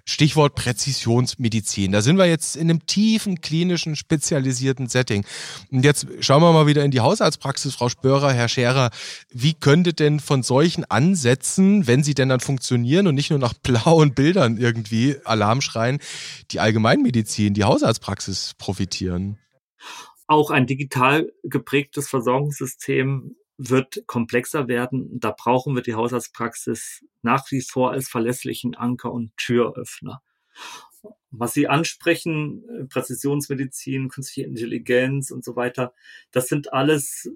Stichwort 0.05 0.55
Präzisionsmedizin. 0.55 1.91
Da 1.91 2.01
sind 2.01 2.17
wir 2.17 2.25
jetzt 2.25 2.55
in 2.55 2.69
einem 2.69 2.85
tiefen, 2.85 3.41
klinischen, 3.41 3.95
spezialisierten 3.95 4.87
Setting. 4.87 5.25
Und 5.71 5.85
jetzt 5.85 6.07
schauen 6.19 6.41
wir 6.41 6.51
mal 6.51 6.67
wieder 6.67 6.83
in 6.83 6.91
die 6.91 7.01
Hausarztpraxis, 7.01 7.75
Frau 7.75 7.89
Spörer, 7.89 8.33
Herr 8.33 8.49
Scherer. 8.49 8.89
Wie 9.29 9.53
könnte 9.53 9.93
denn 9.93 10.19
von 10.19 10.43
solchen 10.43 10.85
Ansätzen, 10.85 11.87
wenn 11.87 12.03
sie 12.03 12.13
denn 12.13 12.29
dann 12.29 12.39
funktionieren 12.39 13.07
und 13.07 13.15
nicht 13.15 13.29
nur 13.29 13.39
nach 13.39 13.53
blauen 13.53 14.13
Bildern 14.13 14.57
irgendwie 14.57 15.17
Alarm 15.23 15.61
schreien, 15.61 15.99
die 16.51 16.59
Allgemeinmedizin, 16.59 17.53
die 17.53 17.63
Hausarztpraxis 17.63 18.53
profitieren? 18.57 19.37
Auch 20.27 20.49
ein 20.49 20.67
digital 20.67 21.31
geprägtes 21.43 22.07
Versorgungssystem 22.09 23.35
wird 23.69 24.03
komplexer 24.07 24.67
werden. 24.67 25.19
Da 25.19 25.31
brauchen 25.31 25.75
wir 25.75 25.81
die 25.81 25.95
Haushaltspraxis 25.95 27.05
nach 27.21 27.49
wie 27.51 27.61
vor 27.61 27.91
als 27.91 28.09
verlässlichen 28.09 28.75
Anker 28.75 29.11
und 29.11 29.35
Türöffner. 29.37 30.21
Was 31.31 31.53
Sie 31.53 31.67
ansprechen, 31.67 32.63
äh, 32.69 32.85
Präzisionsmedizin, 32.85 34.09
künstliche 34.09 34.47
Intelligenz 34.47 35.31
und 35.31 35.43
so 35.43 35.55
weiter, 35.55 35.93
das 36.31 36.47
sind 36.47 36.73
alles 36.73 37.29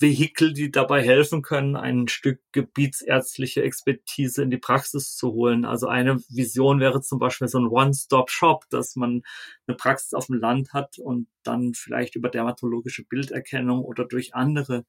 Vehikel, 0.00 0.54
die 0.54 0.70
dabei 0.70 1.02
helfen 1.02 1.42
können, 1.42 1.76
ein 1.76 2.08
Stück 2.08 2.40
gebietsärztliche 2.52 3.62
Expertise 3.62 4.42
in 4.42 4.50
die 4.50 4.58
Praxis 4.58 5.16
zu 5.16 5.32
holen. 5.32 5.64
Also 5.66 5.86
eine 5.86 6.18
Vision 6.28 6.80
wäre 6.80 7.02
zum 7.02 7.18
Beispiel 7.18 7.48
so 7.48 7.58
ein 7.58 7.66
One-Stop-Shop, 7.66 8.64
dass 8.70 8.96
man 8.96 9.22
eine 9.66 9.76
Praxis 9.76 10.14
auf 10.14 10.26
dem 10.26 10.36
Land 10.36 10.72
hat 10.72 10.98
und 10.98 11.28
dann 11.42 11.74
vielleicht 11.74 12.16
über 12.16 12.30
dermatologische 12.30 13.04
Bilderkennung 13.04 13.84
oder 13.84 14.06
durch 14.06 14.34
andere 14.34 14.86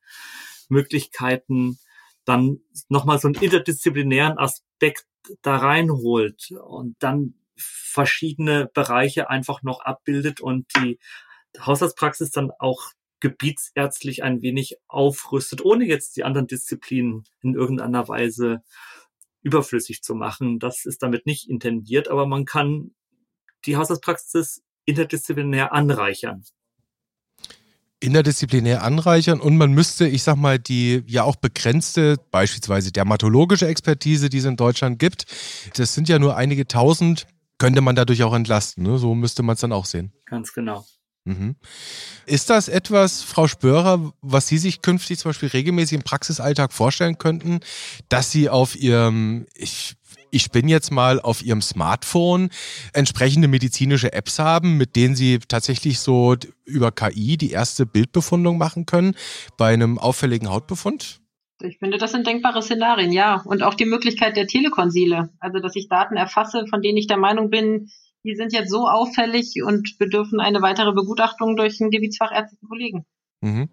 Möglichkeiten 0.69 1.79
dann 2.25 2.59
nochmal 2.89 3.19
so 3.19 3.27
einen 3.27 3.35
interdisziplinären 3.35 4.37
Aspekt 4.37 5.05
da 5.41 5.57
reinholt 5.57 6.51
und 6.51 6.95
dann 6.99 7.35
verschiedene 7.55 8.69
Bereiche 8.73 9.29
einfach 9.29 9.63
noch 9.63 9.81
abbildet 9.81 10.41
und 10.41 10.65
die 10.77 10.99
Haushaltspraxis 11.59 12.31
dann 12.31 12.51
auch 12.59 12.91
gebietsärztlich 13.19 14.23
ein 14.23 14.41
wenig 14.41 14.77
aufrüstet, 14.87 15.63
ohne 15.63 15.85
jetzt 15.85 16.17
die 16.17 16.23
anderen 16.23 16.47
Disziplinen 16.47 17.23
in 17.41 17.53
irgendeiner 17.53 18.07
Weise 18.07 18.63
überflüssig 19.43 20.01
zu 20.01 20.15
machen. 20.15 20.59
Das 20.59 20.85
ist 20.85 21.03
damit 21.03 21.25
nicht 21.25 21.49
intendiert, 21.49 22.07
aber 22.07 22.25
man 22.25 22.45
kann 22.45 22.95
die 23.65 23.77
Haushaltspraxis 23.77 24.63
interdisziplinär 24.85 25.71
anreichern 25.71 26.43
interdisziplinär 28.03 28.83
anreichern 28.83 29.39
und 29.39 29.57
man 29.57 29.71
müsste, 29.71 30.07
ich 30.07 30.23
sag 30.23 30.35
mal, 30.35 30.59
die 30.59 31.03
ja 31.07 31.23
auch 31.23 31.37
begrenzte, 31.37 32.17
beispielsweise 32.31 32.91
dermatologische 32.91 33.67
Expertise, 33.67 34.29
die 34.29 34.39
es 34.39 34.45
in 34.45 34.57
Deutschland 34.57 34.99
gibt, 34.99 35.25
das 35.75 35.93
sind 35.93 36.09
ja 36.09 36.19
nur 36.19 36.35
einige 36.35 36.67
tausend, 36.67 37.25
könnte 37.57 37.81
man 37.81 37.95
dadurch 37.95 38.23
auch 38.23 38.33
entlasten. 38.33 38.83
Ne? 38.83 38.97
So 38.97 39.15
müsste 39.15 39.41
man 39.41 39.53
es 39.53 39.61
dann 39.61 39.71
auch 39.71 39.85
sehen. 39.85 40.11
Ganz 40.25 40.53
genau. 40.53 40.85
Mhm. 41.25 41.55
Ist 42.25 42.49
das 42.49 42.67
etwas, 42.67 43.21
Frau 43.21 43.47
Spörer, 43.47 44.11
was 44.21 44.47
Sie 44.47 44.57
sich 44.57 44.81
künftig 44.81 45.19
zum 45.19 45.29
Beispiel 45.29 45.49
regelmäßig 45.49 45.95
im 45.95 46.03
Praxisalltag 46.03 46.73
vorstellen 46.73 47.17
könnten, 47.17 47.61
dass 48.09 48.31
Sie 48.31 48.49
auf 48.49 48.75
Ihrem, 48.75 49.45
ich 49.55 49.95
ich 50.33 50.51
bin 50.51 50.67
jetzt 50.67 50.91
mal 50.91 51.19
auf 51.21 51.43
Ihrem 51.43 51.61
Smartphone 51.61 52.49
entsprechende 52.93 53.47
medizinische 53.47 54.13
Apps 54.13 54.39
haben, 54.39 54.77
mit 54.77 54.95
denen 54.95 55.15
Sie 55.15 55.39
tatsächlich 55.47 55.99
so 55.99 56.35
über 56.65 56.91
KI 56.91 57.37
die 57.37 57.51
erste 57.51 57.85
Bildbefundung 57.85 58.57
machen 58.57 58.85
können 58.85 59.15
bei 59.57 59.73
einem 59.73 59.99
auffälligen 59.99 60.49
Hautbefund? 60.49 61.21
Ich 61.61 61.77
finde, 61.77 61.97
das 61.97 62.11
sind 62.11 62.27
denkbare 62.27 62.61
Szenarien, 62.61 63.11
ja. 63.11 63.41
Und 63.45 63.63
auch 63.63 63.75
die 63.75 63.85
Möglichkeit 63.85 64.35
der 64.35 64.47
Telekonsile. 64.47 65.29
Also, 65.39 65.59
dass 65.59 65.75
ich 65.75 65.87
Daten 65.87 66.17
erfasse, 66.17 66.65
von 66.67 66.81
denen 66.81 66.97
ich 66.97 67.07
der 67.07 67.17
Meinung 67.17 67.49
bin, 67.49 67.89
die 68.23 68.35
sind 68.35 68.53
jetzt 68.53 68.71
so 68.71 68.87
auffällig 68.87 69.61
und 69.63 69.97
bedürfen 69.99 70.39
eine 70.39 70.61
weitere 70.61 70.93
Begutachtung 70.93 71.55
durch 71.55 71.79
einen 71.79 71.91
gebietsfachärztlichen 71.91 72.67
Kollegen. 72.67 73.05
Mhm. 73.41 73.69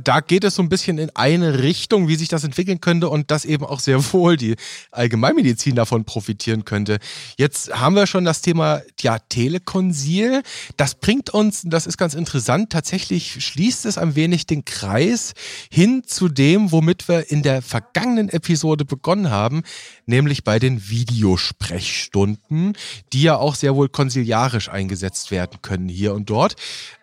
Da 0.00 0.20
geht 0.20 0.44
es 0.44 0.54
so 0.54 0.62
ein 0.62 0.68
bisschen 0.68 0.98
in 0.98 1.10
eine 1.14 1.62
Richtung, 1.62 2.08
wie 2.08 2.16
sich 2.16 2.28
das 2.28 2.44
entwickeln 2.44 2.80
könnte 2.80 3.08
und 3.08 3.30
dass 3.30 3.44
eben 3.44 3.64
auch 3.64 3.80
sehr 3.80 4.02
wohl 4.12 4.36
die 4.36 4.56
Allgemeinmedizin 4.90 5.74
davon 5.74 6.04
profitieren 6.04 6.64
könnte. 6.64 6.98
Jetzt 7.36 7.72
haben 7.78 7.94
wir 7.94 8.06
schon 8.06 8.24
das 8.24 8.40
Thema 8.40 8.82
ja, 9.00 9.18
Telekonsil. 9.18 10.42
Das 10.76 10.94
bringt 10.94 11.30
uns, 11.30 11.62
das 11.64 11.86
ist 11.86 11.98
ganz 11.98 12.14
interessant, 12.14 12.70
tatsächlich 12.70 13.44
schließt 13.44 13.86
es 13.86 13.98
ein 13.98 14.14
wenig 14.14 14.46
den 14.46 14.64
Kreis 14.64 15.34
hin 15.70 16.02
zu 16.06 16.28
dem, 16.28 16.72
womit 16.72 17.08
wir 17.08 17.30
in 17.30 17.42
der 17.42 17.62
vergangenen 17.62 18.28
Episode 18.28 18.84
begonnen 18.84 19.30
haben, 19.30 19.62
nämlich 20.06 20.44
bei 20.44 20.58
den 20.58 20.88
Videosprechstunden, 20.88 22.76
die 23.12 23.22
ja 23.22 23.36
auch 23.36 23.54
sehr 23.54 23.74
wohl 23.74 23.88
konsiliarisch 23.88 24.68
eingesetzt 24.68 25.30
werden 25.30 25.58
können 25.62 25.88
hier 25.88 26.14
und 26.14 26.30
dort. 26.30 26.56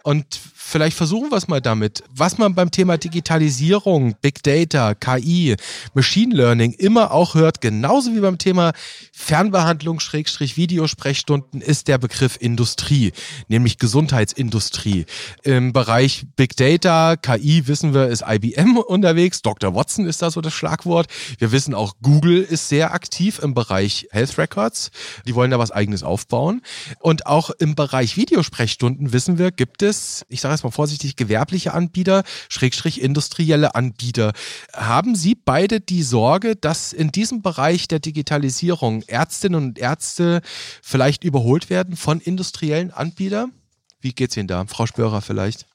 Und 0.04 0.40
vielleicht 0.56 0.98
versuchen 0.98 1.30
wir 1.30 1.38
es 1.38 1.48
mal 1.48 1.62
damit, 1.62 2.04
was 2.10 2.38
man 2.38 2.56
beim 2.56 2.72
Thema 2.80 2.98
Digitalisierung, 2.98 4.16
Big 4.22 4.42
Data, 4.42 4.96
KI, 4.96 5.58
Machine 5.94 6.34
Learning 6.34 6.72
immer 6.72 7.12
auch 7.12 7.36
hört, 7.36 7.60
genauso 7.60 8.16
wie 8.16 8.22
beim 8.22 8.38
Thema 8.38 8.72
Fernbehandlung, 9.12 10.00
Schrägstrich 10.00 10.56
Videosprechstunden, 10.56 11.60
ist 11.60 11.90
der 11.90 11.98
Begriff 11.98 12.38
Industrie, 12.40 13.12
nämlich 13.50 13.80
Gesundheitsindustrie. 13.80 15.06
Im 15.44 15.74
Bereich 15.74 16.26
Big 16.38 16.56
Data, 16.56 17.18
KI 17.18 17.68
wissen 17.68 17.94
wir, 17.94 18.08
ist 18.08 18.24
IBM 18.26 18.78
unterwegs, 18.88 19.42
Dr. 19.42 19.76
Watson 19.76 20.06
ist 20.06 20.22
da 20.22 20.32
so 20.32 20.40
das 20.40 20.54
Schlagwort. 20.54 21.08
Wir 21.38 21.52
wissen 21.52 21.74
auch, 21.74 21.96
Google 22.02 22.42
ist 22.44 22.70
sehr 22.70 22.94
aktiv 22.94 23.40
im 23.40 23.54
Bereich 23.54 24.08
Health 24.12 24.38
Records. 24.38 24.92
Die 25.28 25.36
wollen 25.36 25.52
da 25.52 25.60
was 25.60 25.72
eigenes 25.72 26.02
aufbauen. 26.02 26.62
Und 27.02 27.26
auch 27.26 27.50
im 27.50 27.76
Bereich 27.76 28.16
Videosprechstunden 28.16 29.12
wissen 29.12 29.38
wir, 29.38 29.52
gibt 29.52 29.84
es, 29.84 30.26
ich 30.30 30.40
sage 30.40 30.54
jetzt 30.54 30.64
mal 30.64 30.72
vorsichtig, 30.72 31.18
gewerbliche 31.18 31.74
Anbieter, 31.74 32.24
Schrägstrich 32.70 33.02
industrielle 33.02 33.74
Anbieter. 33.74 34.34
Haben 34.74 35.16
Sie 35.16 35.34
beide 35.34 35.80
die 35.80 36.04
Sorge, 36.04 36.56
dass 36.56 36.94
in 36.94 37.12
diesem 37.12 37.42
Bereich 37.42 37.88
der 37.88 38.00
Digitalisierung 38.00 39.02
Ärztinnen 39.08 39.64
und 39.64 39.80
Ärzte 39.80 40.42
vielleicht 40.84 41.24
überholt 41.24 41.70
werden 41.72 41.96
von 41.96 42.20
industriellen 42.20 42.92
Anbietern? 42.92 43.54
Wie 44.02 44.14
geht's 44.14 44.38
Ihnen 44.38 44.48
da? 44.48 44.66
Frau 44.68 44.86
Spörer 44.86 45.22
vielleicht? 45.22 45.66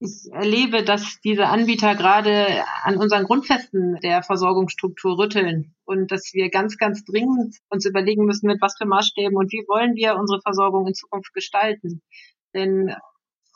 Ich 0.00 0.30
erlebe, 0.32 0.84
dass 0.84 1.18
diese 1.24 1.46
Anbieter 1.46 1.94
gerade 1.94 2.62
an 2.82 2.98
unseren 2.98 3.24
Grundfesten 3.24 3.98
der 4.02 4.22
Versorgungsstruktur 4.22 5.18
rütteln 5.18 5.74
und 5.86 6.12
dass 6.12 6.34
wir 6.34 6.50
ganz, 6.50 6.76
ganz 6.76 7.04
dringend 7.04 7.56
uns 7.70 7.86
überlegen 7.86 8.26
müssen, 8.26 8.48
mit 8.48 8.60
was 8.60 8.76
für 8.76 8.86
Maßstäben 8.86 9.36
und 9.36 9.50
wie 9.50 9.64
wollen 9.66 9.94
wir 9.94 10.16
unsere 10.16 10.42
Versorgung 10.42 10.86
in 10.86 10.94
Zukunft 10.94 11.32
gestalten. 11.32 12.02
Denn 12.52 12.94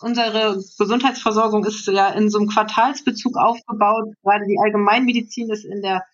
unsere 0.00 0.62
Gesundheitsversorgung 0.78 1.64
ist 1.64 1.86
ja 1.86 2.08
in 2.10 2.30
so 2.30 2.38
einem 2.38 2.48
Quartalsbezug 2.48 3.36
aufgebaut. 3.36 4.14
Gerade 4.22 4.46
die 4.46 4.58
Allgemeinmedizin 4.58 5.50
ist 5.50 5.64
in 5.64 5.82
der 5.82 6.04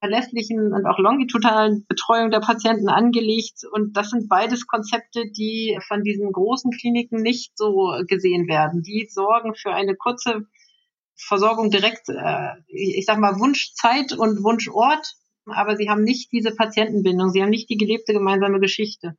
verlässlichen 0.00 0.72
und 0.72 0.86
auch 0.86 0.98
longitudinalen 0.98 1.86
Betreuung 1.88 2.30
der 2.30 2.40
Patienten 2.40 2.88
angelegt. 2.88 3.64
Und 3.72 3.96
das 3.96 4.10
sind 4.10 4.28
beides 4.28 4.66
Konzepte, 4.66 5.30
die 5.30 5.78
von 5.88 6.02
diesen 6.02 6.30
großen 6.30 6.70
Kliniken 6.72 7.22
nicht 7.22 7.56
so 7.56 7.94
gesehen 8.06 8.46
werden. 8.46 8.82
Die 8.82 9.08
sorgen 9.10 9.54
für 9.54 9.72
eine 9.72 9.96
kurze 9.96 10.46
Versorgung 11.16 11.70
direkt, 11.70 12.08
äh, 12.08 12.50
ich 12.66 13.06
sag 13.06 13.18
mal, 13.18 13.38
Wunschzeit 13.38 14.12
und 14.12 14.42
Wunschort, 14.42 15.14
aber 15.46 15.76
sie 15.76 15.88
haben 15.88 16.02
nicht 16.02 16.32
diese 16.32 16.54
Patientenbindung, 16.54 17.30
sie 17.30 17.42
haben 17.42 17.50
nicht 17.50 17.70
die 17.70 17.76
gelebte 17.76 18.12
gemeinsame 18.12 18.60
Geschichte. 18.60 19.16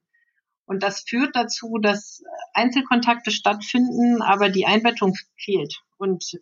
Und 0.66 0.82
das 0.84 1.04
führt 1.08 1.36
dazu, 1.36 1.78
dass 1.80 2.24
Einzelkontakte 2.54 3.32
stattfinden, 3.32 4.22
aber 4.22 4.50
die 4.50 4.66
Einbettung 4.66 5.14
fehlt. 5.38 5.82
Und 5.98 6.40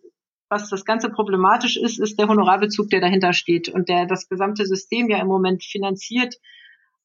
was 0.49 0.69
das 0.69 0.85
Ganze 0.85 1.09
problematisch 1.09 1.77
ist, 1.77 1.99
ist 1.99 2.19
der 2.19 2.27
Honorarbezug, 2.27 2.89
der 2.89 3.01
dahinter 3.01 3.33
steht 3.33 3.69
und 3.69 3.89
der 3.89 4.05
das 4.05 4.29
gesamte 4.29 4.65
System 4.65 5.09
ja 5.09 5.19
im 5.19 5.27
Moment 5.27 5.63
finanziert. 5.63 6.35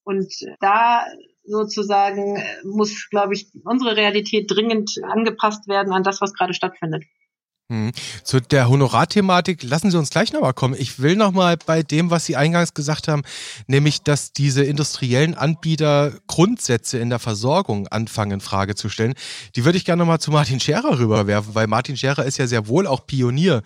Und 0.04 0.32
da 0.60 1.06
sozusagen 1.44 2.42
muss, 2.64 3.08
glaube 3.10 3.34
ich, 3.34 3.50
unsere 3.64 3.96
Realität 3.96 4.50
dringend 4.50 4.94
angepasst 5.02 5.66
werden 5.66 5.92
an 5.92 6.02
das, 6.02 6.20
was 6.20 6.34
gerade 6.34 6.54
stattfindet. 6.54 7.04
Hm. 7.70 7.92
Zu 8.24 8.40
der 8.40 8.70
Honorarthematik 8.70 9.62
lassen 9.62 9.90
Sie 9.90 9.98
uns 9.98 10.08
gleich 10.08 10.32
nochmal 10.32 10.54
kommen. 10.54 10.74
Ich 10.78 11.00
will 11.00 11.16
nochmal 11.16 11.58
bei 11.58 11.82
dem, 11.82 12.08
was 12.08 12.24
Sie 12.24 12.34
eingangs 12.34 12.72
gesagt 12.72 13.08
haben, 13.08 13.24
nämlich, 13.66 14.00
dass 14.00 14.32
diese 14.32 14.64
industriellen 14.64 15.34
Anbieter 15.34 16.14
Grundsätze 16.28 16.98
in 16.98 17.10
der 17.10 17.18
Versorgung 17.18 17.86
anfangen, 17.88 18.32
in 18.32 18.40
Frage 18.40 18.74
zu 18.74 18.88
stellen. 18.88 19.12
Die 19.54 19.66
würde 19.66 19.76
ich 19.76 19.84
gerne 19.84 20.00
nochmal 20.00 20.18
zu 20.18 20.30
Martin 20.30 20.60
Scherer 20.60 20.98
rüberwerfen, 20.98 21.54
weil 21.54 21.66
Martin 21.66 21.98
Scherer 21.98 22.24
ist 22.24 22.38
ja 22.38 22.46
sehr 22.46 22.68
wohl 22.68 22.86
auch 22.86 23.06
Pionier 23.06 23.62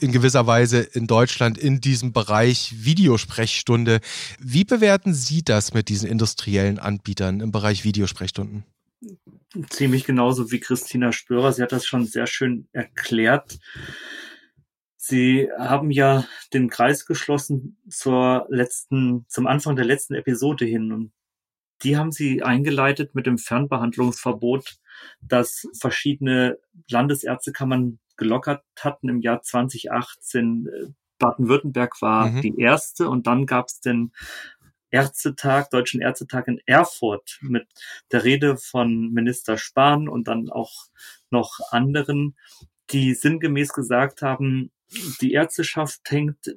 in 0.00 0.10
gewisser 0.10 0.48
Weise 0.48 0.80
in 0.80 1.06
Deutschland 1.06 1.56
in 1.56 1.80
diesem 1.80 2.12
Bereich 2.12 2.74
Videosprechstunde. 2.78 4.00
Wie 4.40 4.64
bewerten 4.64 5.14
Sie 5.14 5.44
das 5.44 5.74
mit 5.74 5.88
diesen 5.88 6.08
industriellen 6.08 6.80
Anbietern 6.80 7.38
im 7.38 7.52
Bereich 7.52 7.84
Videosprechstunden? 7.84 8.64
Ziemlich 9.68 10.04
genauso 10.04 10.50
wie 10.50 10.60
Christina 10.60 11.12
Spörer. 11.12 11.52
Sie 11.52 11.62
hat 11.62 11.72
das 11.72 11.86
schon 11.86 12.06
sehr 12.06 12.26
schön 12.26 12.68
erklärt. 12.72 13.58
Sie 14.96 15.50
haben 15.58 15.90
ja 15.90 16.24
den 16.52 16.70
Kreis 16.70 17.04
geschlossen 17.04 17.78
zur 17.88 18.46
letzten, 18.48 19.26
zum 19.28 19.46
Anfang 19.46 19.76
der 19.76 19.84
letzten 19.84 20.14
Episode 20.14 20.64
hin 20.64 20.92
und 20.92 21.12
die 21.82 21.96
haben 21.96 22.12
sie 22.12 22.42
eingeleitet 22.42 23.14
mit 23.14 23.26
dem 23.26 23.36
Fernbehandlungsverbot, 23.36 24.76
das 25.20 25.66
verschiedene 25.78 26.58
Landesärztekammern 26.88 27.98
gelockert 28.16 28.64
hatten 28.80 29.08
im 29.08 29.20
Jahr 29.20 29.42
2018. 29.42 30.94
Baden-Württemberg 31.18 32.00
war 32.00 32.30
mhm. 32.30 32.40
die 32.40 32.58
erste 32.58 33.08
und 33.08 33.26
dann 33.26 33.46
gab 33.46 33.66
es 33.68 33.80
den 33.80 34.12
Ärztetag, 34.94 35.70
Deutschen 35.70 36.00
Ärztetag 36.00 36.46
in 36.46 36.60
Erfurt 36.66 37.38
mit 37.40 37.66
der 38.12 38.22
Rede 38.22 38.56
von 38.56 39.10
Minister 39.12 39.58
Spahn 39.58 40.08
und 40.08 40.28
dann 40.28 40.50
auch 40.50 40.86
noch 41.30 41.58
anderen, 41.70 42.36
die 42.90 43.14
sinngemäß 43.14 43.72
gesagt 43.72 44.22
haben, 44.22 44.70
die 45.20 45.32
Ärzteschaft 45.32 46.00
hängt 46.08 46.56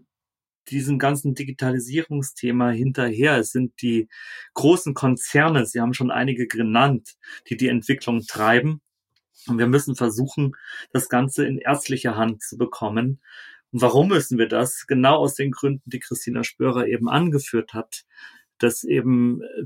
diesem 0.69 0.99
ganzen 0.99 1.33
Digitalisierungsthema 1.33 2.69
hinterher. 2.69 3.37
Es 3.37 3.51
sind 3.51 3.81
die 3.81 4.07
großen 4.53 4.93
Konzerne, 4.93 5.65
Sie 5.65 5.81
haben 5.81 5.95
schon 5.95 6.11
einige 6.11 6.45
genannt, 6.45 7.15
die 7.49 7.57
die 7.57 7.69
Entwicklung 7.69 8.21
treiben. 8.27 8.81
Und 9.47 9.57
wir 9.57 9.67
müssen 9.67 9.95
versuchen, 9.95 10.55
das 10.91 11.09
Ganze 11.09 11.47
in 11.47 11.57
ärztlicher 11.57 12.15
Hand 12.15 12.43
zu 12.43 12.57
bekommen. 12.57 13.19
Und 13.71 13.81
warum 13.81 14.09
müssen 14.09 14.37
wir 14.37 14.47
das? 14.47 14.85
Genau 14.87 15.17
aus 15.17 15.35
den 15.35 15.51
Gründen, 15.51 15.89
die 15.89 15.99
Christina 15.99 16.43
Spörer 16.43 16.87
eben 16.87 17.09
angeführt 17.09 17.73
hat, 17.73 18.03
dass 18.59 18.83
eben 18.83 19.41
äh, 19.41 19.65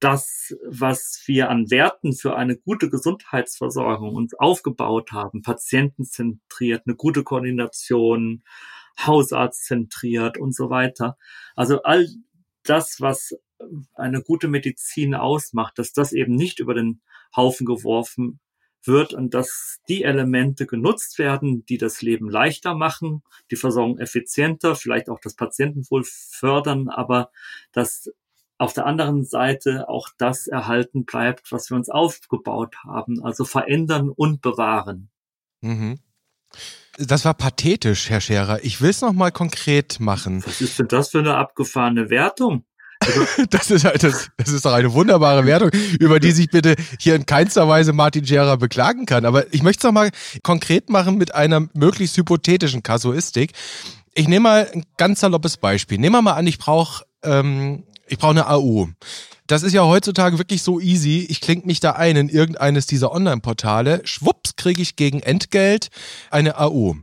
das, 0.00 0.56
was 0.66 1.22
wir 1.26 1.48
an 1.48 1.70
Werten 1.70 2.12
für 2.12 2.36
eine 2.36 2.56
gute 2.56 2.90
Gesundheitsversorgung 2.90 4.16
uns 4.16 4.34
aufgebaut 4.34 5.12
haben, 5.12 5.42
patientenzentriert, 5.42 6.82
eine 6.86 6.96
gute 6.96 7.22
Koordination, 7.22 8.42
hausarztzentriert 8.98 10.38
und 10.38 10.54
so 10.54 10.70
weiter. 10.70 11.16
Also 11.54 11.82
all 11.82 12.08
das, 12.64 13.00
was 13.00 13.36
eine 13.94 14.22
gute 14.22 14.48
Medizin 14.48 15.14
ausmacht, 15.14 15.78
dass 15.78 15.92
das 15.92 16.12
eben 16.12 16.34
nicht 16.34 16.58
über 16.58 16.74
den 16.74 17.00
Haufen 17.36 17.64
geworfen 17.64 18.40
wird 18.84 19.14
und 19.14 19.34
dass 19.34 19.78
die 19.88 20.04
Elemente 20.04 20.66
genutzt 20.66 21.18
werden, 21.18 21.64
die 21.66 21.78
das 21.78 22.02
Leben 22.02 22.28
leichter 22.28 22.74
machen, 22.74 23.22
die 23.50 23.56
Versorgung 23.56 23.98
effizienter, 23.98 24.74
vielleicht 24.76 25.08
auch 25.08 25.20
das 25.20 25.34
Patientenwohl 25.34 26.04
fördern, 26.04 26.88
aber 26.88 27.30
dass 27.72 28.10
auf 28.58 28.72
der 28.72 28.86
anderen 28.86 29.24
Seite 29.24 29.88
auch 29.88 30.08
das 30.18 30.46
erhalten 30.46 31.04
bleibt, 31.04 31.50
was 31.50 31.70
wir 31.70 31.76
uns 31.76 31.88
aufgebaut 31.88 32.76
haben, 32.84 33.22
also 33.22 33.44
verändern 33.44 34.08
und 34.08 34.40
bewahren. 34.40 35.10
Mhm. 35.60 35.98
Das 36.98 37.24
war 37.24 37.34
pathetisch, 37.34 38.10
Herr 38.10 38.20
Scherer. 38.20 38.62
Ich 38.62 38.80
will 38.80 38.90
es 38.90 39.00
noch 39.00 39.14
mal 39.14 39.32
konkret 39.32 39.98
machen. 39.98 40.44
Was 40.46 40.60
ist 40.60 40.78
denn 40.78 40.88
das 40.88 41.10
für 41.10 41.20
eine 41.20 41.36
abgefahrene 41.36 42.10
Wertung? 42.10 42.64
Das, 43.50 43.70
ist, 43.70 43.84
halt 43.84 44.02
das, 44.02 44.30
das 44.36 44.50
ist 44.50 44.64
doch 44.64 44.72
eine 44.72 44.92
wunderbare 44.92 45.46
Wertung, 45.46 45.70
über 45.98 46.20
die 46.20 46.32
sich 46.32 46.50
bitte 46.50 46.76
hier 46.98 47.14
in 47.14 47.26
keinster 47.26 47.68
Weise 47.68 47.92
Martin 47.92 48.26
Scherer 48.26 48.56
beklagen 48.56 49.06
kann. 49.06 49.24
Aber 49.24 49.52
ich 49.52 49.62
möchte 49.62 49.80
es 49.80 49.84
noch 49.84 49.92
mal 49.92 50.10
konkret 50.42 50.90
machen 50.90 51.16
mit 51.16 51.34
einer 51.34 51.68
möglichst 51.74 52.16
hypothetischen 52.16 52.82
Kasuistik. 52.82 53.52
Ich 54.14 54.28
nehme 54.28 54.44
mal 54.44 54.70
ein 54.72 54.84
ganz 54.96 55.20
saloppes 55.20 55.56
Beispiel. 55.56 55.98
Nehmen 55.98 56.14
wir 56.14 56.22
mal 56.22 56.34
an, 56.34 56.46
ich 56.46 56.58
brauche 56.58 57.04
ähm, 57.22 57.84
ich 58.12 58.18
brauche 58.18 58.32
eine 58.32 58.48
AU. 58.48 58.88
Das 59.46 59.62
ist 59.62 59.72
ja 59.72 59.84
heutzutage 59.84 60.38
wirklich 60.38 60.62
so 60.62 60.80
easy. 60.80 61.26
Ich 61.28 61.40
klinge 61.40 61.66
mich 61.66 61.80
da 61.80 61.92
ein 61.92 62.16
in 62.16 62.28
irgendeines 62.28 62.86
dieser 62.86 63.12
Online-Portale. 63.12 64.02
Schwupps 64.04 64.56
kriege 64.56 64.82
ich 64.82 64.96
gegen 64.96 65.20
Entgelt 65.20 65.88
eine 66.30 66.58
AU. 66.58 66.96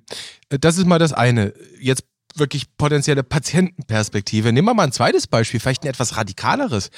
Das 0.49 0.77
ist 0.77 0.85
mal 0.85 0.99
das 0.99 1.13
eine. 1.13 1.53
Jetzt 1.79 2.03
wirklich 2.35 2.75
potenzielle 2.77 3.23
Patientenperspektive. 3.23 4.51
Nehmen 4.53 4.67
wir 4.67 4.73
mal 4.73 4.83
ein 4.83 4.91
zweites 4.91 5.27
Beispiel, 5.27 5.59
vielleicht 5.59 5.83
ein 5.83 5.89
etwas 5.89 6.17
radikaleres. 6.17 6.91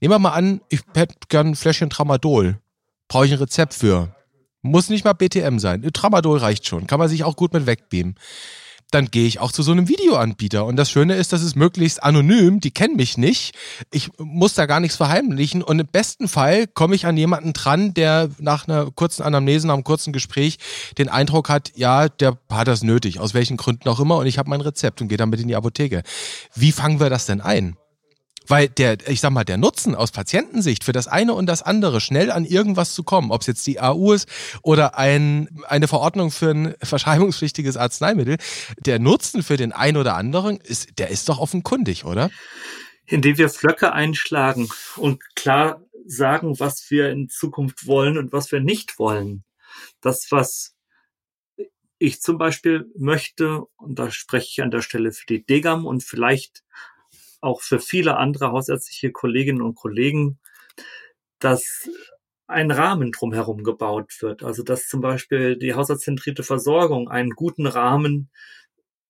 Nehmen 0.00 0.14
wir 0.14 0.18
mal 0.18 0.32
an, 0.32 0.60
ich 0.68 0.80
hätte 0.94 1.14
gern 1.28 1.48
ein 1.48 1.56
Fläschchen 1.56 1.90
Tramadol. 1.90 2.60
Brauche 3.08 3.26
ich 3.26 3.32
ein 3.32 3.38
Rezept 3.38 3.74
für? 3.74 4.14
Muss 4.62 4.88
nicht 4.88 5.04
mal 5.04 5.12
BTM 5.12 5.58
sein. 5.58 5.82
Tramadol 5.92 6.38
reicht 6.38 6.66
schon. 6.66 6.86
Kann 6.86 6.98
man 6.98 7.08
sich 7.08 7.24
auch 7.24 7.36
gut 7.36 7.52
mit 7.52 7.66
wegbeamen 7.66 8.16
dann 8.96 9.10
gehe 9.10 9.26
ich 9.26 9.40
auch 9.40 9.52
zu 9.52 9.62
so 9.62 9.72
einem 9.72 9.88
Videoanbieter. 9.88 10.64
Und 10.64 10.76
das 10.76 10.90
Schöne 10.90 11.14
ist, 11.14 11.32
das 11.32 11.42
ist 11.42 11.54
möglichst 11.54 12.02
anonym, 12.02 12.60
die 12.60 12.70
kennen 12.70 12.96
mich 12.96 13.18
nicht. 13.18 13.54
Ich 13.92 14.10
muss 14.18 14.54
da 14.54 14.66
gar 14.66 14.80
nichts 14.80 14.96
verheimlichen. 14.96 15.62
Und 15.62 15.78
im 15.78 15.86
besten 15.86 16.28
Fall 16.28 16.66
komme 16.66 16.94
ich 16.94 17.06
an 17.06 17.16
jemanden 17.16 17.52
dran, 17.52 17.92
der 17.94 18.30
nach 18.38 18.66
einer 18.66 18.90
kurzen 18.90 19.22
Anamnese, 19.22 19.66
nach 19.66 19.74
einem 19.74 19.84
kurzen 19.84 20.12
Gespräch 20.12 20.58
den 20.96 21.08
Eindruck 21.08 21.48
hat, 21.48 21.72
ja, 21.76 22.08
der 22.08 22.38
hat 22.50 22.68
das 22.68 22.82
nötig, 22.82 23.20
aus 23.20 23.34
welchen 23.34 23.56
Gründen 23.56 23.88
auch 23.88 24.00
immer. 24.00 24.16
Und 24.16 24.26
ich 24.26 24.38
habe 24.38 24.48
mein 24.48 24.62
Rezept 24.62 25.00
und 25.00 25.08
gehe 25.08 25.18
damit 25.18 25.40
in 25.40 25.48
die 25.48 25.56
Apotheke. 25.56 26.02
Wie 26.54 26.72
fangen 26.72 26.98
wir 26.98 27.10
das 27.10 27.26
denn 27.26 27.40
ein? 27.40 27.76
Weil 28.48 28.68
der, 28.68 29.08
ich 29.08 29.20
sag 29.20 29.30
mal, 29.30 29.44
der 29.44 29.56
Nutzen 29.56 29.94
aus 29.94 30.12
Patientensicht 30.12 30.84
für 30.84 30.92
das 30.92 31.08
eine 31.08 31.34
und 31.34 31.46
das 31.46 31.62
andere 31.62 32.00
schnell 32.00 32.30
an 32.30 32.44
irgendwas 32.44 32.94
zu 32.94 33.02
kommen, 33.02 33.30
ob 33.30 33.40
es 33.40 33.46
jetzt 33.46 33.66
die 33.66 33.80
AU 33.80 34.12
ist 34.12 34.28
oder 34.62 34.98
ein, 34.98 35.48
eine 35.68 35.88
Verordnung 35.88 36.30
für 36.30 36.50
ein 36.50 36.74
verschreibungspflichtiges 36.82 37.76
Arzneimittel, 37.76 38.36
der 38.78 38.98
Nutzen 38.98 39.42
für 39.42 39.56
den 39.56 39.72
einen 39.72 39.96
oder 39.96 40.14
anderen 40.16 40.58
ist, 40.58 40.98
der 40.98 41.08
ist 41.08 41.28
doch 41.28 41.38
offenkundig, 41.38 42.04
oder? 42.04 42.30
Indem 43.06 43.38
wir 43.38 43.48
Flöcke 43.48 43.92
einschlagen 43.92 44.68
und 44.96 45.22
klar 45.34 45.80
sagen, 46.06 46.58
was 46.60 46.90
wir 46.90 47.10
in 47.10 47.28
Zukunft 47.28 47.86
wollen 47.86 48.18
und 48.18 48.32
was 48.32 48.52
wir 48.52 48.60
nicht 48.60 48.98
wollen. 48.98 49.44
Das, 50.00 50.28
was 50.30 50.76
ich 51.98 52.20
zum 52.20 52.38
Beispiel 52.38 52.86
möchte, 52.96 53.64
und 53.76 53.98
da 53.98 54.10
spreche 54.10 54.48
ich 54.50 54.62
an 54.62 54.70
der 54.70 54.82
Stelle 54.82 55.12
für 55.12 55.26
die 55.26 55.44
Degam 55.44 55.86
und 55.86 56.04
vielleicht 56.04 56.62
auch 57.46 57.62
für 57.62 57.78
viele 57.78 58.16
andere 58.16 58.50
hausärztliche 58.50 59.12
Kolleginnen 59.12 59.62
und 59.62 59.76
Kollegen, 59.76 60.38
dass 61.38 61.88
ein 62.48 62.70
Rahmen 62.70 63.12
drumherum 63.12 63.62
gebaut 63.62 64.12
wird. 64.20 64.42
Also 64.42 64.62
dass 64.62 64.88
zum 64.88 65.00
Beispiel 65.00 65.56
die 65.56 65.74
hausarztzentrierte 65.74 66.42
Versorgung 66.42 67.08
einen 67.08 67.30
guten 67.30 67.66
Rahmen 67.66 68.30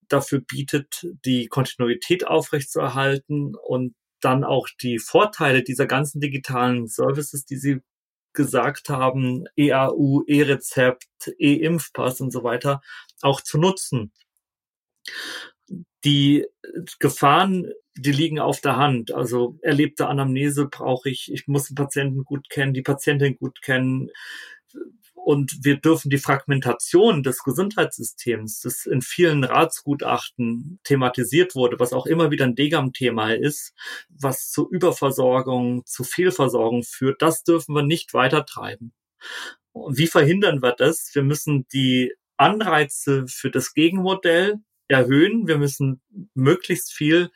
dafür 0.08 0.40
bietet, 0.40 1.06
die 1.24 1.48
Kontinuität 1.48 2.26
aufrechtzuerhalten 2.26 3.54
und 3.56 3.94
dann 4.20 4.44
auch 4.44 4.68
die 4.80 4.98
Vorteile 4.98 5.62
dieser 5.62 5.86
ganzen 5.86 6.20
digitalen 6.20 6.86
Services, 6.86 7.44
die 7.44 7.56
Sie 7.56 7.80
gesagt 8.32 8.90
haben, 8.90 9.44
EAU, 9.56 10.22
E-Rezept, 10.26 11.32
E-Impfpass 11.38 12.20
und 12.20 12.30
so 12.30 12.44
weiter, 12.44 12.82
auch 13.22 13.40
zu 13.40 13.58
nutzen. 13.58 14.12
Die 16.04 16.46
Gefahren 16.98 17.72
die 17.96 18.12
liegen 18.12 18.38
auf 18.38 18.60
der 18.60 18.76
Hand. 18.76 19.12
Also 19.12 19.58
erlebte 19.62 20.08
Anamnese 20.08 20.66
brauche 20.66 21.08
ich, 21.08 21.32
ich 21.32 21.46
muss 21.46 21.68
den 21.68 21.74
Patienten 21.74 22.24
gut 22.24 22.50
kennen, 22.50 22.74
die 22.74 22.82
Patientin 22.82 23.36
gut 23.36 23.62
kennen. 23.62 24.10
Und 25.14 25.64
wir 25.64 25.76
dürfen 25.76 26.08
die 26.08 26.18
Fragmentation 26.18 27.24
des 27.24 27.42
Gesundheitssystems, 27.42 28.60
das 28.60 28.86
in 28.86 29.02
vielen 29.02 29.42
Ratsgutachten 29.42 30.78
thematisiert 30.84 31.56
wurde, 31.56 31.80
was 31.80 31.92
auch 31.92 32.06
immer 32.06 32.30
wieder 32.30 32.44
ein 32.44 32.54
Degam-Thema 32.54 33.32
ist, 33.32 33.74
was 34.08 34.50
zu 34.50 34.70
Überversorgung, 34.70 35.84
zu 35.84 36.04
Fehlversorgung 36.04 36.84
führt, 36.84 37.22
das 37.22 37.42
dürfen 37.42 37.74
wir 37.74 37.82
nicht 37.82 38.14
weiter 38.14 38.46
treiben. 38.46 38.92
Und 39.72 39.98
wie 39.98 40.06
verhindern 40.06 40.62
wir 40.62 40.72
das? 40.72 41.10
Wir 41.12 41.24
müssen 41.24 41.66
die 41.72 42.12
Anreize 42.36 43.26
für 43.26 43.50
das 43.50 43.74
Gegenmodell 43.74 44.60
erhöhen. 44.88 45.48
Wir 45.48 45.58
müssen 45.58 46.00
möglichst 46.34 46.92
viel 46.92 47.30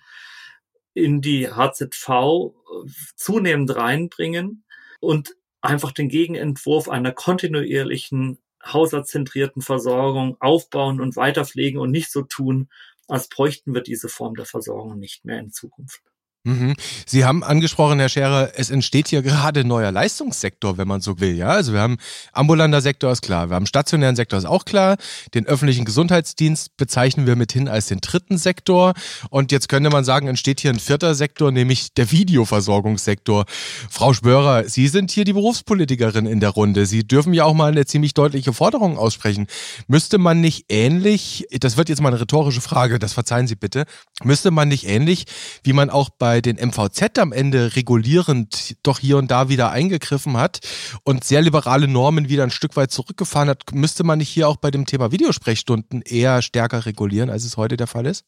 in 0.95 1.21
die 1.21 1.49
HZV 1.49 2.09
äh, 2.09 2.89
zunehmend 3.17 3.75
reinbringen 3.75 4.65
und 5.01 5.37
einfach 5.61 5.93
den 5.93 6.09
Gegenentwurf 6.09 6.89
einer 6.89 7.13
kontinuierlichen 7.13 8.39
hausartzentrierten 8.65 9.63
Versorgung 9.63 10.37
aufbauen 10.41 11.01
und 11.01 11.17
weiterpflegen 11.17 11.81
und 11.81 11.91
nicht 11.91 12.11
so 12.11 12.23
tun, 12.23 12.69
als 13.09 13.29
bräuchten 13.29 13.75
wir 13.75 13.83
diese 13.83 14.09
Form 14.09 14.35
der 14.35 14.47
Versorgung 14.47 14.99
nicht 14.99 15.25
mehr 15.25 15.39
in 15.39 15.51
Zukunft. 15.51 16.03
Mhm. 16.45 16.75
Sie 17.05 17.27
haben 17.27 17.45
angesprochen, 17.45 17.99
Herr 17.99 18.09
Scherer, 18.09 18.53
es 18.55 18.71
entsteht 18.71 19.09
hier 19.09 19.21
gerade 19.21 19.61
ein 19.61 19.67
neuer 19.67 19.93
Leistungssektor, 19.93 20.79
wenn 20.79 20.89
man 20.89 21.03
so 21.03 21.21
will. 21.21 21.37
Ja, 21.37 21.49
also 21.49 21.75
wir 21.75 21.81
haben 21.81 21.99
ambulanter 22.33 22.81
Sektor 22.81 23.13
ist 23.13 23.21
klar, 23.21 23.51
wir 23.51 23.57
haben 23.57 23.67
stationären 23.67 24.17
Sektor 24.17 24.39
ist 24.39 24.47
auch 24.47 24.65
klar, 24.65 24.97
den 25.35 25.45
öffentlichen 25.47 25.85
Gesundheitsdienst 25.85 26.79
bezeichnen 26.79 27.27
wir 27.27 27.37
mithin 27.37 27.69
als 27.69 27.89
den 27.89 28.01
dritten 28.01 28.39
Sektor 28.39 28.95
und 29.29 29.53
jetzt 29.53 29.69
könnte 29.69 29.91
man 29.91 30.05
sagen, 30.05 30.29
entsteht 30.29 30.61
hier 30.61 30.71
ein 30.71 30.79
vierter 30.79 31.15
Sektor, 31.15 31.53
nämlich 31.53 31.93
der 31.93 32.11
Videoversorgungssektor. 32.11 33.45
Frau 33.91 34.15
Spörer, 34.15 34.67
Sie 34.67 34.89
sind 34.89 35.11
hier 35.11 35.27
die 35.27 35.35
Berufspolitikerin 35.35 36.25
in 36.25 36.41
der 36.41 36.51
Runde. 36.51 36.87
Sie 36.87 37.07
dürfen 37.07 37.35
ja 37.35 37.45
auch 37.45 37.55
mal 37.55 37.71
eine 37.71 37.85
ziemlich 37.85 38.15
deutliche 38.15 38.55
Forderung 38.55 38.97
aussprechen. 38.97 39.47
Müsste 39.89 40.17
man 40.17 40.41
nicht 40.41 40.65
ähnlich, 40.71 41.47
das 41.61 41.77
wird 41.77 41.91
jetzt 41.91 42.01
mal 42.01 42.09
eine 42.09 42.21
rhetorische 42.21 42.63
Frage, 42.63 42.99
das 42.99 43.13
verzeihen 43.13 43.47
Sie 43.47 43.57
bitte, 43.57 43.85
müsste 44.25 44.51
man 44.51 44.69
nicht 44.69 44.89
ähnlich, 44.89 45.27
wie 45.65 45.75
man 45.75 45.91
auch 45.91 46.09
bei 46.09 46.30
bei 46.31 46.41
den 46.41 46.59
MVZ 46.65 47.19
am 47.19 47.33
Ende 47.33 47.75
regulierend 47.75 48.77
doch 48.85 49.01
hier 49.01 49.17
und 49.17 49.33
da 49.33 49.49
wieder 49.49 49.73
eingegriffen 49.73 50.37
hat 50.37 50.61
und 51.03 51.25
sehr 51.25 51.43
liberale 51.43 51.89
Normen 51.89 52.29
wieder 52.29 52.45
ein 52.45 52.53
Stück 52.53 52.77
weit 52.77 52.93
zurückgefahren 52.93 53.49
hat, 53.49 53.75
müsste 53.75 54.05
man 54.05 54.19
nicht 54.19 54.29
hier 54.29 54.49
auch 54.49 54.57
bei 54.57 54.71
dem 54.71 54.87
Thema 54.87 55.11
Videosprechstunden 55.11 56.03
eher 56.03 56.41
stärker 56.41 56.87
regulieren, 56.87 57.31
als 57.31 57.45
es 57.45 57.57
heute 57.57 57.77
der 57.77 57.89
Fall 57.89 58.07
ist? 58.07 58.27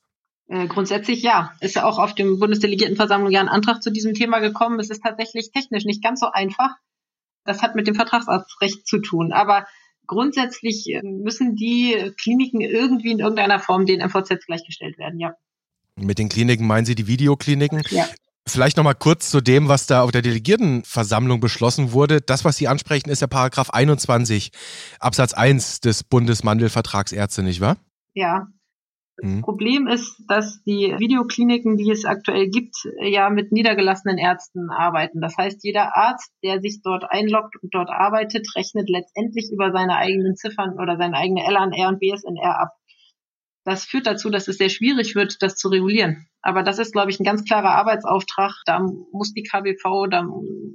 Äh, 0.48 0.66
grundsätzlich 0.66 1.22
ja. 1.22 1.52
Ist 1.60 1.76
ja 1.76 1.84
auch 1.84 2.00
auf 2.00 2.12
dem 2.12 2.40
Bundesdelegiertenversammlung 2.40 3.30
ja 3.30 3.40
ein 3.40 3.48
Antrag 3.48 3.84
zu 3.84 3.92
diesem 3.92 4.14
Thema 4.14 4.40
gekommen. 4.40 4.80
Es 4.80 4.90
ist 4.90 5.04
tatsächlich 5.04 5.52
technisch 5.52 5.84
nicht 5.84 6.02
ganz 6.02 6.18
so 6.18 6.26
einfach. 6.32 6.70
Das 7.44 7.62
hat 7.62 7.76
mit 7.76 7.86
dem 7.86 7.94
Vertragsarztrecht 7.94 8.84
zu 8.84 8.98
tun. 8.98 9.32
Aber 9.32 9.64
grundsätzlich 10.08 10.88
äh, 10.88 11.02
müssen 11.04 11.54
die 11.54 12.12
Kliniken 12.20 12.62
irgendwie 12.62 13.12
in 13.12 13.20
irgendeiner 13.20 13.60
Form 13.60 13.86
den 13.86 14.04
MVZ 14.04 14.44
gleichgestellt 14.44 14.98
werden, 14.98 15.20
ja. 15.20 15.36
Mit 15.96 16.18
den 16.18 16.28
Kliniken 16.28 16.66
meinen 16.66 16.84
Sie 16.84 16.94
die 16.94 17.06
Videokliniken? 17.06 17.82
Ja. 17.90 18.06
Vielleicht 18.48 18.76
nochmal 18.76 18.96
kurz 18.96 19.30
zu 19.30 19.40
dem, 19.40 19.68
was 19.68 19.86
da 19.86 20.02
auf 20.02 20.10
der 20.10 20.22
Delegiertenversammlung 20.22 21.38
beschlossen 21.38 21.92
wurde. 21.92 22.20
Das, 22.20 22.44
was 22.44 22.56
Sie 22.56 22.66
ansprechen, 22.66 23.08
ist 23.08 23.22
der 23.22 23.28
Paragraph 23.28 23.70
21 23.70 24.50
Absatz 24.98 25.32
1 25.32 25.80
des 25.80 26.02
Bundesmandelvertragsärzte, 26.02 27.42
nicht 27.42 27.60
wahr? 27.60 27.76
Ja. 28.14 28.48
Das 29.16 29.30
hm. 29.30 29.42
Problem 29.42 29.86
ist, 29.86 30.20
dass 30.26 30.62
die 30.64 30.94
Videokliniken, 30.98 31.76
die 31.76 31.90
es 31.90 32.04
aktuell 32.04 32.48
gibt, 32.48 32.74
ja 33.00 33.30
mit 33.30 33.52
niedergelassenen 33.52 34.18
Ärzten 34.18 34.70
arbeiten. 34.70 35.20
Das 35.20 35.36
heißt, 35.36 35.62
jeder 35.62 35.96
Arzt, 35.96 36.32
der 36.42 36.60
sich 36.60 36.80
dort 36.82 37.04
einloggt 37.08 37.54
und 37.62 37.72
dort 37.74 37.90
arbeitet, 37.90 38.48
rechnet 38.56 38.88
letztendlich 38.88 39.50
über 39.52 39.70
seine 39.70 39.96
eigenen 39.96 40.34
Ziffern 40.34 40.72
oder 40.80 40.96
seine 40.96 41.16
eigene 41.16 41.42
LNR 41.42 41.88
und 41.88 42.00
BSNR 42.00 42.60
ab. 42.60 42.70
Das 43.64 43.84
führt 43.84 44.06
dazu, 44.06 44.28
dass 44.28 44.48
es 44.48 44.58
sehr 44.58 44.70
schwierig 44.70 45.14
wird, 45.14 45.42
das 45.42 45.56
zu 45.56 45.68
regulieren. 45.68 46.26
Aber 46.40 46.62
das 46.62 46.78
ist, 46.78 46.92
glaube 46.92 47.10
ich, 47.10 47.20
ein 47.20 47.24
ganz 47.24 47.44
klarer 47.44 47.70
Arbeitsauftrag. 47.70 48.52
Da 48.66 48.80
muss 49.12 49.32
die 49.32 49.44
KBV, 49.44 50.08
da 50.10 50.26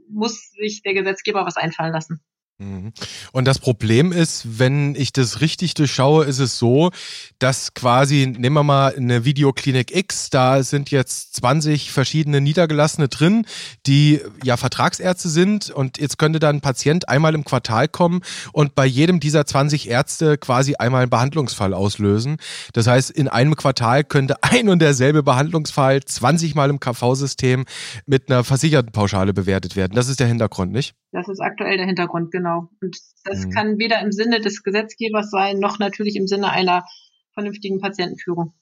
muss 0.10 0.52
sich 0.52 0.82
der 0.84 0.94
Gesetzgeber 0.94 1.46
was 1.46 1.58
einfallen 1.58 1.92
lassen. 1.92 2.22
Mhm. 2.60 2.92
Und 3.34 3.46
das 3.46 3.60
Problem 3.60 4.12
ist, 4.12 4.60
wenn 4.60 4.96
ich 4.96 5.14
das 5.14 5.42
richtig 5.42 5.76
durchschaue, 5.76 6.26
ist 6.26 6.40
es 6.40 6.58
so, 6.58 6.90
dass 7.38 7.76
quasi, 7.76 8.26
nehmen 8.26 8.56
wir 8.56 8.64
mal 8.64 8.96
eine 8.96 9.26
Videoklinik 9.26 9.96
X, 9.96 10.32
da 10.32 10.64
sind 10.64 10.90
jetzt 10.90 11.36
20 11.36 11.92
verschiedene 11.92 12.42
Niedergelassene 12.42 13.10
drin, 13.10 13.46
die 13.86 14.22
ja 14.44 14.58
Vertragsärzte 14.58 15.30
sind 15.30 15.70
und 15.70 16.00
jetzt 16.00 16.18
könnte 16.18 16.40
dann 16.40 16.58
ein 16.58 16.62
Patient 16.62 17.08
einmal 17.10 17.36
im 17.36 17.44
Quartal 17.44 17.88
kommen 17.88 18.22
und 18.54 18.74
bei 18.74 18.88
jedem 18.88 19.20
dieser 19.20 19.46
20 19.46 19.88
Ärzte 19.88 20.40
quasi 20.40 20.76
einmal 20.76 21.04
einen 21.04 21.12
Behandlungsfall 21.12 21.76
auslösen. 21.76 22.38
Das 22.74 22.88
heißt, 22.88 23.12
in 23.12 23.28
einem 23.28 23.56
Quartal 23.56 24.04
könnte 24.04 24.42
ein 24.42 24.70
und 24.70 24.80
derselbe 24.80 25.22
Behandlungsfall 25.22 26.04
20 26.04 26.56
Mal 26.56 26.72
im 26.72 26.80
KV-System 26.80 27.66
mit 28.08 28.32
einer 28.32 28.44
versicherten 28.44 28.92
Pauschale 28.92 29.34
bewertet 29.34 29.76
werden. 29.76 29.94
Das 29.94 30.10
ist 30.10 30.20
der 30.20 30.28
Hintergrund, 30.28 30.72
nicht? 30.72 30.96
Das 31.12 31.28
ist 31.30 31.40
aktuell 31.40 31.78
der 31.78 31.86
Hintergrund, 31.86 32.32
genau. 32.32 32.47
Und 32.56 32.98
das 33.24 33.46
mhm. 33.46 33.52
kann 33.52 33.78
weder 33.78 34.02
im 34.02 34.12
Sinne 34.12 34.40
des 34.42 34.64
Gesetzgebers 34.64 35.30
sein, 35.30 35.60
noch 35.60 35.80
natürlich 35.80 36.16
im 36.16 36.28
Sinne 36.28 36.52
einer 36.52 36.86
vernünftigen 37.34 37.80
Patientenführung. 37.80 38.54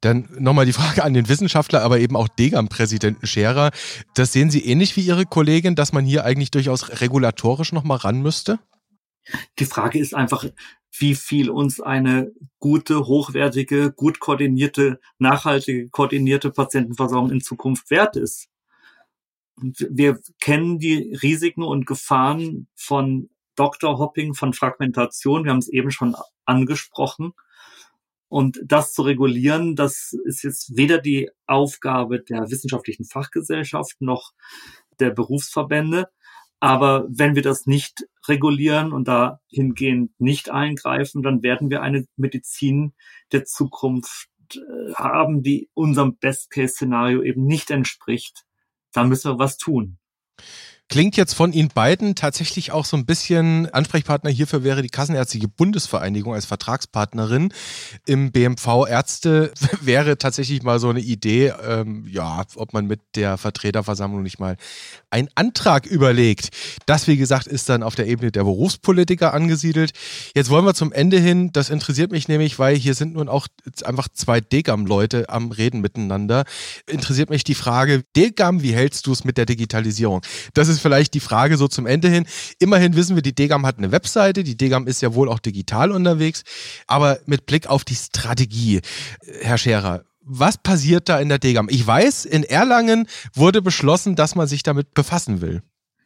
Dann 0.00 0.28
nochmal 0.38 0.66
die 0.66 0.72
Frage 0.72 1.04
an 1.04 1.14
den 1.14 1.28
Wissenschaftler, 1.28 1.82
aber 1.82 2.00
eben 2.00 2.16
auch 2.16 2.26
Degam-Präsidenten 2.26 3.26
Scherer. 3.26 3.70
Das 4.14 4.32
sehen 4.32 4.50
Sie 4.50 4.64
ähnlich 4.64 4.96
wie 4.96 5.02
Ihre 5.02 5.26
Kollegin, 5.26 5.76
dass 5.76 5.92
man 5.92 6.04
hier 6.04 6.24
eigentlich 6.24 6.50
durchaus 6.50 7.00
regulatorisch 7.00 7.72
nochmal 7.72 7.98
ran 7.98 8.20
müsste? 8.20 8.58
Die 9.60 9.66
Frage 9.66 10.00
ist 10.00 10.14
einfach, 10.14 10.44
wie 10.98 11.14
viel 11.14 11.50
uns 11.50 11.80
eine 11.80 12.32
gute, 12.58 13.06
hochwertige, 13.06 13.92
gut 13.92 14.18
koordinierte, 14.18 14.98
nachhaltige, 15.18 15.88
koordinierte 15.90 16.50
Patientenversorgung 16.50 17.30
in 17.30 17.40
Zukunft 17.40 17.90
wert 17.90 18.16
ist 18.16 18.48
wir 19.56 20.18
kennen 20.40 20.78
die 20.78 21.14
Risiken 21.22 21.62
und 21.62 21.86
Gefahren 21.86 22.68
von 22.74 23.30
Dr. 23.54 23.98
Hopping, 23.98 24.34
von 24.34 24.52
Fragmentation. 24.52 25.44
Wir 25.44 25.50
haben 25.50 25.58
es 25.58 25.68
eben 25.68 25.90
schon 25.90 26.16
angesprochen. 26.44 27.32
Und 28.28 28.60
das 28.64 28.94
zu 28.94 29.02
regulieren, 29.02 29.76
das 29.76 30.14
ist 30.24 30.42
jetzt 30.42 30.74
weder 30.74 30.98
die 30.98 31.30
Aufgabe 31.46 32.20
der 32.22 32.50
wissenschaftlichen 32.50 33.04
Fachgesellschaft 33.04 34.00
noch 34.00 34.32
der 35.00 35.10
Berufsverbände. 35.10 36.08
Aber 36.58 37.06
wenn 37.10 37.34
wir 37.34 37.42
das 37.42 37.66
nicht 37.66 38.06
regulieren 38.28 38.92
und 38.92 39.08
dahingehend 39.08 40.18
nicht 40.18 40.48
eingreifen, 40.48 41.22
dann 41.22 41.42
werden 41.42 41.70
wir 41.70 41.82
eine 41.82 42.06
Medizin 42.16 42.94
der 43.32 43.44
Zukunft 43.44 44.28
äh, 44.54 44.94
haben, 44.94 45.42
die 45.42 45.68
unserem 45.74 46.16
Best-Case-Szenario 46.16 47.22
eben 47.22 47.44
nicht 47.44 47.70
entspricht. 47.70 48.44
Da 48.92 49.04
müssen 49.04 49.32
wir 49.32 49.38
was 49.38 49.56
tun. 49.56 49.98
Klingt 50.92 51.16
jetzt 51.16 51.32
von 51.32 51.54
Ihnen 51.54 51.70
beiden 51.70 52.16
tatsächlich 52.16 52.70
auch 52.70 52.84
so 52.84 52.98
ein 52.98 53.06
bisschen 53.06 53.66
Ansprechpartner 53.72 54.28
hierfür 54.28 54.62
wäre 54.62 54.82
die 54.82 54.90
Kassenärztliche 54.90 55.48
Bundesvereinigung 55.48 56.34
als 56.34 56.44
Vertragspartnerin 56.44 57.54
im 58.04 58.30
BMV 58.30 58.86
Ärzte 58.86 59.54
wäre 59.80 60.18
tatsächlich 60.18 60.62
mal 60.62 60.78
so 60.78 60.90
eine 60.90 61.00
Idee, 61.00 61.54
ähm, 61.66 62.06
ja, 62.06 62.44
ob 62.56 62.74
man 62.74 62.86
mit 62.86 63.00
der 63.14 63.38
Vertreterversammlung 63.38 64.22
nicht 64.22 64.38
mal 64.38 64.58
einen 65.08 65.30
Antrag 65.34 65.86
überlegt. 65.86 66.50
Das, 66.84 67.06
wie 67.06 67.16
gesagt, 67.16 67.46
ist 67.46 67.70
dann 67.70 67.82
auf 67.82 67.94
der 67.94 68.06
Ebene 68.06 68.30
der 68.30 68.44
Berufspolitiker 68.44 69.32
angesiedelt. 69.32 69.92
Jetzt 70.34 70.50
wollen 70.50 70.66
wir 70.66 70.74
zum 70.74 70.92
Ende 70.92 71.18
hin, 71.18 71.54
das 71.54 71.70
interessiert 71.70 72.12
mich 72.12 72.28
nämlich, 72.28 72.58
weil 72.58 72.76
hier 72.76 72.94
sind 72.94 73.14
nun 73.14 73.30
auch 73.30 73.48
einfach 73.84 74.08
zwei 74.12 74.42
Degam-Leute 74.42 75.30
am 75.30 75.52
Reden 75.52 75.80
miteinander. 75.80 76.44
Interessiert 76.86 77.30
mich 77.30 77.44
die 77.44 77.54
Frage, 77.54 78.04
Degam, 78.14 78.60
wie 78.60 78.74
hältst 78.74 79.06
du 79.06 79.12
es 79.12 79.24
mit 79.24 79.38
der 79.38 79.46
Digitalisierung? 79.46 80.20
Das 80.52 80.68
ist 80.68 80.81
vielleicht 80.82 81.14
die 81.14 81.20
Frage 81.20 81.56
so 81.56 81.68
zum 81.68 81.86
Ende 81.86 82.08
hin. 82.08 82.26
Immerhin 82.58 82.94
wissen 82.96 83.14
wir, 83.14 83.22
die 83.22 83.34
Degam 83.34 83.64
hat 83.64 83.78
eine 83.78 83.92
Webseite, 83.92 84.44
die 84.44 84.56
Degam 84.56 84.86
ist 84.86 85.00
ja 85.00 85.14
wohl 85.14 85.28
auch 85.28 85.38
digital 85.38 85.90
unterwegs, 85.92 86.44
aber 86.86 87.18
mit 87.26 87.46
Blick 87.46 87.66
auf 87.66 87.84
die 87.84 87.94
Strategie, 87.94 88.80
Herr 89.40 89.58
Scherer, 89.58 90.04
was 90.24 90.58
passiert 90.58 91.08
da 91.08 91.18
in 91.18 91.28
der 91.28 91.38
Degam? 91.38 91.68
Ich 91.70 91.86
weiß, 91.86 92.24
in 92.24 92.44
Erlangen 92.44 93.08
wurde 93.34 93.62
beschlossen, 93.62 94.14
dass 94.14 94.34
man 94.34 94.46
sich 94.46 94.62
damit 94.62 94.94
befassen 94.94 95.40
will. 95.40 95.62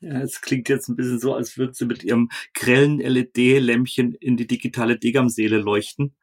Ja, 0.06 0.20
es 0.20 0.40
klingt 0.40 0.68
jetzt 0.68 0.88
ein 0.88 0.94
bisschen 0.94 1.18
so, 1.18 1.34
als 1.34 1.58
würde 1.58 1.74
sie 1.74 1.84
mit 1.84 2.04
ihrem 2.04 2.28
grellen 2.54 3.00
LED-Lämpchen 3.00 4.14
in 4.14 4.36
die 4.36 4.46
digitale 4.46 4.96
Degam-Seele 4.96 5.58
leuchten. 5.58 6.14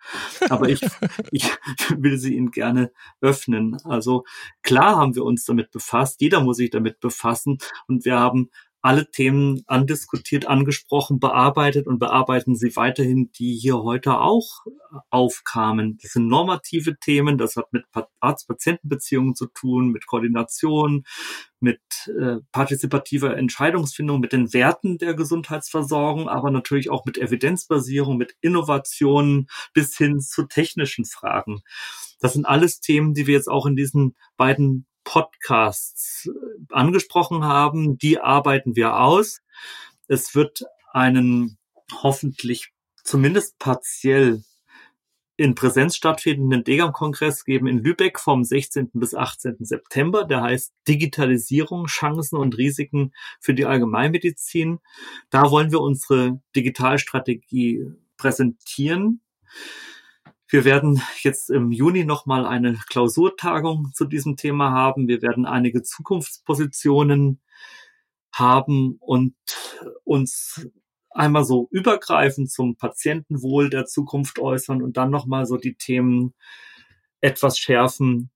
Aber 0.50 0.70
ich, 0.70 0.80
ich 1.32 1.50
will 1.98 2.18
sie 2.18 2.36
Ihnen 2.38 2.52
gerne 2.52 2.94
öffnen. 3.20 3.76
Also 3.84 4.24
klar 4.62 4.96
haben 4.96 5.16
wir 5.16 5.26
uns 5.26 5.44
damit 5.44 5.72
befasst. 5.72 6.22
Jeder 6.22 6.40
muss 6.40 6.58
sich 6.58 6.70
damit 6.70 7.02
befassen. 7.02 7.58
Und 7.88 8.06
wir 8.06 8.18
haben 8.18 8.52
alle 8.84 9.10
Themen 9.10 9.64
andiskutiert, 9.66 10.46
angesprochen, 10.46 11.22
bearbeitet 11.22 11.88
und 11.88 12.00
bearbeiten 12.00 12.58
sie 12.58 12.76
weiterhin, 12.76 13.32
die 13.32 13.56
hier 13.56 13.82
heute 13.82 14.20
auch 14.20 14.66
aufkamen. 15.10 15.98
Das 16.02 16.12
sind 16.12 16.28
normative 16.28 17.00
Themen, 17.00 17.38
das 17.38 17.56
hat 17.56 17.72
mit 17.72 17.86
Arzt-Patienten-Beziehungen 18.20 19.36
zu 19.36 19.48
tun, 19.48 19.88
mit 19.88 20.06
Koordination, 20.06 21.06
mit 21.62 21.80
äh, 22.20 22.40
partizipativer 22.52 23.38
Entscheidungsfindung, 23.38 24.20
mit 24.20 24.34
den 24.34 24.52
Werten 24.52 24.98
der 24.98 25.14
Gesundheitsversorgung, 25.14 26.28
aber 26.28 26.52
natürlich 26.52 26.90
auch 26.90 27.06
mit 27.06 27.18
Evidenzbasierung, 27.18 28.18
mit 28.18 28.36
Innovationen 28.42 29.48
bis 29.74 29.96
hin 29.96 30.20
zu 30.20 30.44
technischen 30.44 31.06
Fragen. 31.06 31.62
Das 32.20 32.34
sind 32.34 32.46
alles 32.46 32.82
Themen, 32.82 33.14
die 33.14 33.28
wir 33.28 33.36
jetzt 33.36 33.50
auch 33.50 33.66
in 33.66 33.78
diesen 33.78 34.18
beiden 34.36 34.86
Podcasts 35.04 36.28
äh, 36.28 36.74
angesprochen 36.74 37.44
haben, 37.44 37.98
die 37.98 38.20
arbeiten 38.20 38.76
wir 38.76 38.98
aus. 39.00 39.42
Es 40.08 40.36
wird 40.36 40.64
einen 40.92 41.58
hoffentlich 41.92 42.72
zumindest 43.04 43.60
partiell 43.60 44.44
in 45.36 45.56
Präsenz 45.56 45.96
stattfindenden 45.96 46.64
Degam-Kongress 46.64 47.44
geben 47.44 47.68
in 47.68 47.80
Lübeck 47.80 48.20
vom 48.20 48.44
16. 48.44 48.92
bis 48.94 49.16
18. 49.16 49.58
September. 49.62 50.26
Der 50.26 50.42
heißt 50.42 50.74
Digitalisierung, 50.88 51.88
Chancen 51.88 52.38
und 52.38 52.58
Risiken 52.58 53.14
für 53.40 53.54
die 53.54 53.66
Allgemeinmedizin. 53.66 54.80
Da 55.32 55.50
wollen 55.50 55.72
wir 55.72 55.82
unsere 55.82 56.40
Digitalstrategie 56.56 57.88
präsentieren. 58.16 59.22
Wir 60.54 60.66
werden 60.66 61.02
jetzt 61.24 61.50
im 61.50 61.72
Juni 61.72 62.06
nochmal 62.06 62.46
eine 62.46 62.76
Klausurtagung 62.88 63.90
zu 63.96 64.06
diesem 64.06 64.38
Thema 64.38 64.70
haben. 64.70 65.08
Wir 65.08 65.24
werden 65.24 65.48
einige 65.48 65.82
Zukunftspositionen 65.82 67.42
haben 68.32 68.98
und 69.00 69.34
uns 70.04 70.70
einmal 71.10 71.44
so 71.44 71.68
übergreifend 71.72 72.52
zum 72.52 72.76
Patientenwohl 72.76 73.72
der 73.72 73.88
Zukunft 73.88 74.38
äußern 74.38 74.84
und 74.84 74.96
dann 74.96 75.10
nochmal 75.10 75.48
so 75.48 75.58
die 75.58 75.74
Themen 75.74 76.36
etwas 77.20 77.58
schärfen. 77.58 78.30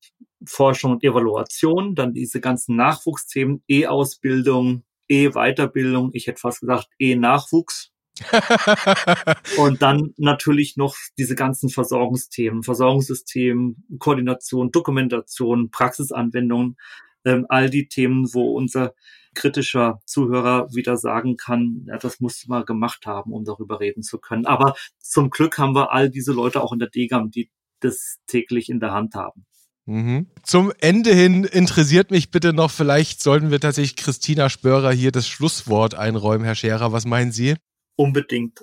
Forschung 0.43 0.93
und 0.93 1.03
Evaluation, 1.03 1.93
dann 1.93 2.15
diese 2.15 2.41
ganzen 2.41 2.75
Nachwuchsthemen, 2.75 3.61
E-Ausbildung, 3.67 4.85
E-Weiterbildung, 5.07 6.09
ich 6.13 6.25
hätte 6.25 6.39
fast 6.39 6.61
gesagt 6.61 6.89
E-Nachwuchs, 6.97 7.91
und 9.57 9.81
dann 9.81 10.13
natürlich 10.17 10.77
noch 10.77 10.95
diese 11.17 11.35
ganzen 11.35 11.69
Versorgungsthemen, 11.69 12.63
Versorgungssystem, 12.63 13.77
Koordination, 13.99 14.71
Dokumentation, 14.71 15.71
Praxisanwendungen, 15.71 16.77
ähm, 17.25 17.45
all 17.49 17.69
die 17.69 17.87
Themen, 17.87 18.33
wo 18.33 18.55
unser 18.55 18.93
kritischer 19.33 20.01
Zuhörer 20.05 20.73
wieder 20.73 20.97
sagen 20.97 21.37
kann, 21.37 21.85
ja, 21.87 21.97
das 21.97 22.19
muss 22.19 22.47
man 22.47 22.65
gemacht 22.65 23.05
haben, 23.05 23.31
um 23.31 23.45
darüber 23.45 23.79
reden 23.79 24.01
zu 24.01 24.17
können. 24.17 24.45
Aber 24.45 24.75
zum 24.99 25.29
Glück 25.29 25.57
haben 25.57 25.75
wir 25.75 25.91
all 25.91 26.09
diese 26.09 26.33
Leute 26.33 26.61
auch 26.61 26.73
in 26.73 26.79
der 26.79 26.89
Degam, 26.89 27.29
die 27.29 27.51
das 27.79 28.17
täglich 28.25 28.69
in 28.69 28.79
der 28.79 28.91
Hand 28.91 29.13
haben. 29.13 29.45
Mhm. 29.85 30.27
Zum 30.43 30.73
Ende 30.79 31.13
hin 31.13 31.45
interessiert 31.45 32.11
mich 32.11 32.29
bitte 32.29 32.51
noch, 32.51 32.71
vielleicht 32.71 33.21
sollten 33.21 33.51
wir 33.51 33.59
tatsächlich 33.59 33.95
Christina 33.95 34.49
Spörer 34.49 34.91
hier 34.91 35.11
das 35.11 35.29
Schlusswort 35.29 35.95
einräumen, 35.95 36.43
Herr 36.43 36.55
Scherer. 36.55 36.91
Was 36.91 37.05
meinen 37.05 37.31
Sie? 37.31 37.55
Unbedingt. 37.97 38.61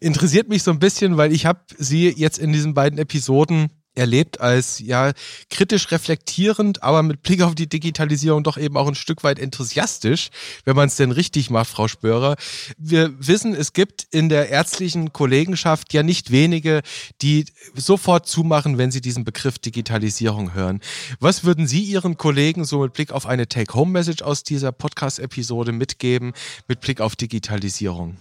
Interessiert 0.00 0.48
mich 0.48 0.62
so 0.62 0.70
ein 0.70 0.78
bisschen, 0.78 1.16
weil 1.16 1.32
ich 1.32 1.46
habe 1.46 1.60
sie 1.78 2.10
jetzt 2.10 2.38
in 2.38 2.52
diesen 2.52 2.74
beiden 2.74 2.98
Episoden 2.98 3.70
erlebt 3.96 4.40
als 4.40 4.78
ja 4.78 5.12
kritisch 5.50 5.90
reflektierend, 5.90 6.82
aber 6.82 7.02
mit 7.02 7.22
Blick 7.22 7.42
auf 7.42 7.54
die 7.54 7.68
Digitalisierung 7.68 8.44
doch 8.44 8.58
eben 8.58 8.76
auch 8.76 8.86
ein 8.86 8.94
Stück 8.94 9.24
weit 9.24 9.38
enthusiastisch, 9.38 10.28
wenn 10.64 10.76
man 10.76 10.88
es 10.88 10.96
denn 10.96 11.10
richtig 11.10 11.50
macht, 11.50 11.70
Frau 11.70 11.88
Spörer. 11.88 12.36
Wir 12.76 13.14
wissen, 13.18 13.54
es 13.54 13.72
gibt 13.72 14.06
in 14.10 14.28
der 14.28 14.50
ärztlichen 14.50 15.12
Kollegenschaft 15.12 15.92
ja 15.92 16.02
nicht 16.02 16.30
wenige, 16.30 16.82
die 17.22 17.46
sofort 17.74 18.28
zumachen, 18.28 18.78
wenn 18.78 18.90
sie 18.90 19.00
diesen 19.00 19.24
Begriff 19.24 19.58
Digitalisierung 19.58 20.54
hören. 20.54 20.80
Was 21.18 21.44
würden 21.44 21.66
Sie 21.66 21.82
Ihren 21.82 22.16
Kollegen 22.16 22.64
so 22.64 22.80
mit 22.80 22.92
Blick 22.92 23.12
auf 23.12 23.26
eine 23.26 23.48
Take-Home-Message 23.48 24.22
aus 24.22 24.42
dieser 24.42 24.72
Podcast-Episode 24.72 25.72
mitgeben, 25.72 26.32
mit 26.68 26.80
Blick 26.80 27.00
auf 27.00 27.16
Digitalisierung? 27.16 28.18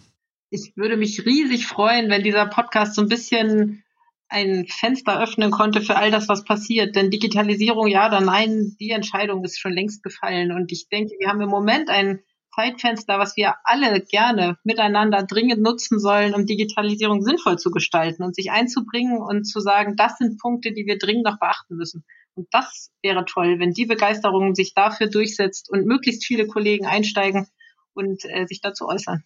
Ich 0.55 0.75
würde 0.77 0.97
mich 0.97 1.25
riesig 1.25 1.67
freuen, 1.67 2.09
wenn 2.09 2.23
dieser 2.23 2.45
Podcast 2.45 2.95
so 2.95 3.01
ein 3.01 3.09
bisschen 3.09 3.83
ein 4.27 4.65
Fenster 4.67 5.21
öffnen 5.21 5.51
konnte 5.51 5.81
für 5.81 5.97
all 5.97 6.11
das, 6.11 6.29
was 6.29 6.45
passiert. 6.45 6.95
Denn 6.95 7.11
Digitalisierung, 7.11 7.87
ja 7.87 8.07
oder 8.07 8.21
nein, 8.21 8.75
die 8.79 8.89
Entscheidung 8.89 9.43
ist 9.43 9.59
schon 9.59 9.73
längst 9.73 10.01
gefallen. 10.01 10.51
Und 10.51 10.71
ich 10.71 10.87
denke, 10.89 11.13
wir 11.19 11.29
haben 11.29 11.41
im 11.41 11.49
Moment 11.49 11.89
ein 11.89 12.21
Zeitfenster, 12.55 13.19
was 13.19 13.35
wir 13.35 13.55
alle 13.65 13.99
gerne 14.01 14.57
miteinander 14.63 15.23
dringend 15.23 15.61
nutzen 15.61 15.99
sollen, 15.99 16.33
um 16.33 16.45
Digitalisierung 16.45 17.21
sinnvoll 17.21 17.59
zu 17.59 17.69
gestalten 17.69 18.23
und 18.23 18.33
sich 18.33 18.49
einzubringen 18.49 19.21
und 19.21 19.43
zu 19.43 19.59
sagen, 19.59 19.95
das 19.97 20.17
sind 20.17 20.39
Punkte, 20.39 20.71
die 20.71 20.85
wir 20.85 20.97
dringend 20.97 21.25
noch 21.25 21.37
beachten 21.37 21.75
müssen. 21.75 22.05
Und 22.33 22.47
das 22.51 22.91
wäre 23.01 23.25
toll, 23.25 23.59
wenn 23.59 23.71
die 23.71 23.85
Begeisterung 23.85 24.55
sich 24.55 24.73
dafür 24.73 25.07
durchsetzt 25.07 25.69
und 25.69 25.85
möglichst 25.85 26.25
viele 26.25 26.47
Kollegen 26.47 26.85
einsteigen 26.85 27.47
und 27.93 28.23
äh, 28.25 28.45
sich 28.47 28.61
dazu 28.61 28.87
äußern. 28.87 29.23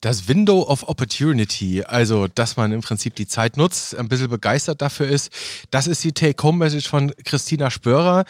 Das 0.00 0.28
Window 0.28 0.62
of 0.62 0.88
Opportunity, 0.88 1.82
also 1.82 2.26
dass 2.26 2.56
man 2.56 2.72
im 2.72 2.80
Prinzip 2.80 3.14
die 3.16 3.26
Zeit 3.26 3.56
nutzt, 3.58 3.94
ein 3.94 4.08
bisschen 4.08 4.30
begeistert 4.30 4.80
dafür 4.80 5.06
ist, 5.06 5.30
das 5.70 5.86
ist 5.86 6.02
die 6.02 6.12
Take-Home-Message 6.12 6.88
von 6.88 7.12
Christina 7.24 7.70
Spörer. 7.70 8.24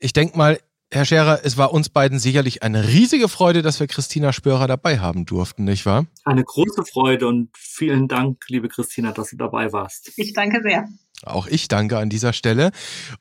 Ich 0.00 0.12
denke 0.12 0.36
mal, 0.36 0.58
Herr 0.94 1.04
Scherer, 1.04 1.40
es 1.42 1.56
war 1.56 1.72
uns 1.72 1.88
beiden 1.88 2.20
sicherlich 2.20 2.62
eine 2.62 2.86
riesige 2.86 3.28
Freude, 3.28 3.62
dass 3.62 3.80
wir 3.80 3.88
Christina 3.88 4.32
Spörer 4.32 4.68
dabei 4.68 5.00
haben 5.00 5.26
durften, 5.26 5.64
nicht 5.64 5.86
wahr? 5.86 6.06
Eine 6.24 6.44
große 6.44 6.84
Freude 6.84 7.26
und 7.26 7.48
vielen 7.58 8.06
Dank, 8.06 8.44
liebe 8.46 8.68
Christina, 8.68 9.10
dass 9.10 9.30
du 9.30 9.36
dabei 9.36 9.72
warst. 9.72 10.12
Ich 10.16 10.34
danke 10.34 10.60
sehr. 10.62 10.86
Auch 11.24 11.48
ich 11.48 11.66
danke 11.66 11.98
an 11.98 12.10
dieser 12.10 12.32
Stelle. 12.32 12.70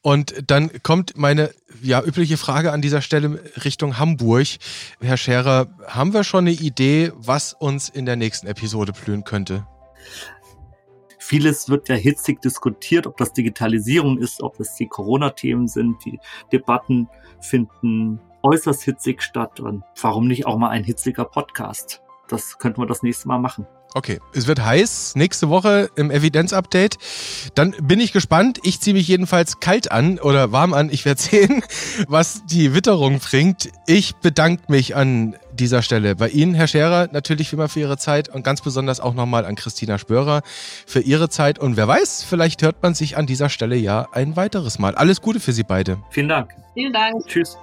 Und 0.03 0.35
dann 0.45 0.69
kommt 0.83 1.17
meine 1.17 1.49
ja, 1.81 2.03
übliche 2.03 2.37
Frage 2.37 2.71
an 2.71 2.83
dieser 2.83 3.01
Stelle 3.01 3.41
Richtung 3.65 3.97
Hamburg. 3.97 4.49
Herr 5.01 5.17
Scherer, 5.17 5.75
haben 5.87 6.13
wir 6.13 6.23
schon 6.23 6.45
eine 6.45 6.55
Idee, 6.55 7.11
was 7.15 7.53
uns 7.53 7.89
in 7.89 8.05
der 8.05 8.17
nächsten 8.17 8.45
Episode 8.45 8.93
blühen 8.93 9.23
könnte? 9.23 9.65
Vieles 11.25 11.69
wird 11.69 11.87
ja 11.87 11.95
hitzig 11.95 12.41
diskutiert, 12.41 13.07
ob 13.07 13.15
das 13.15 13.31
Digitalisierung 13.31 14.17
ist, 14.17 14.43
ob 14.43 14.57
das 14.57 14.75
die 14.75 14.87
Corona-Themen 14.87 15.69
sind. 15.69 16.03
Die 16.03 16.19
Debatten 16.51 17.07
finden 17.39 18.19
äußerst 18.41 18.83
hitzig 18.83 19.21
statt. 19.21 19.61
Und 19.61 19.85
warum 20.01 20.27
nicht 20.27 20.45
auch 20.45 20.57
mal 20.57 20.67
ein 20.67 20.83
hitziger 20.83 21.23
Podcast? 21.23 22.01
Das 22.27 22.57
könnten 22.57 22.81
wir 22.81 22.87
das 22.87 23.03
nächste 23.03 23.29
Mal 23.29 23.39
machen. 23.39 23.65
Okay, 23.95 24.19
es 24.33 24.47
wird 24.47 24.65
heiß 24.65 25.15
nächste 25.15 25.47
Woche 25.47 25.89
im 25.95 26.11
Evidenz-Update. 26.11 26.97
Dann 27.55 27.71
bin 27.81 28.01
ich 28.01 28.11
gespannt. 28.11 28.59
Ich 28.63 28.81
ziehe 28.81 28.93
mich 28.93 29.07
jedenfalls 29.07 29.61
kalt 29.61 29.93
an 29.93 30.19
oder 30.19 30.51
warm 30.51 30.73
an. 30.73 30.89
Ich 30.91 31.05
werde 31.05 31.21
sehen, 31.21 31.63
was 32.09 32.45
die 32.45 32.75
Witterung 32.75 33.19
bringt. 33.19 33.69
Ich 33.87 34.17
bedanke 34.17 34.63
mich 34.67 34.97
an 34.97 35.37
dieser 35.53 35.81
Stelle 35.81 36.15
bei 36.15 36.29
Ihnen, 36.29 36.53
Herr 36.53 36.67
Scherer, 36.67 37.09
natürlich 37.11 37.51
wie 37.51 37.55
immer 37.55 37.69
für 37.69 37.79
Ihre 37.79 37.97
Zeit 37.97 38.29
und 38.29 38.43
ganz 38.43 38.61
besonders 38.61 38.99
auch 38.99 39.13
nochmal 39.13 39.45
an 39.45 39.55
Christina 39.55 39.97
Spörer 39.97 40.41
für 40.85 40.99
Ihre 40.99 41.29
Zeit. 41.29 41.59
Und 41.59 41.77
wer 41.77 41.87
weiß, 41.87 42.23
vielleicht 42.23 42.61
hört 42.61 42.81
man 42.83 42.93
sich 42.93 43.17
an 43.17 43.25
dieser 43.25 43.49
Stelle 43.49 43.75
ja 43.75 44.07
ein 44.11 44.35
weiteres 44.35 44.79
Mal. 44.79 44.95
Alles 44.95 45.21
Gute 45.21 45.39
für 45.39 45.53
Sie 45.53 45.63
beide. 45.63 45.97
Vielen 46.09 46.29
Dank. 46.29 46.51
Vielen 46.73 46.93
Dank. 46.93 47.25
Tschüss. 47.27 47.57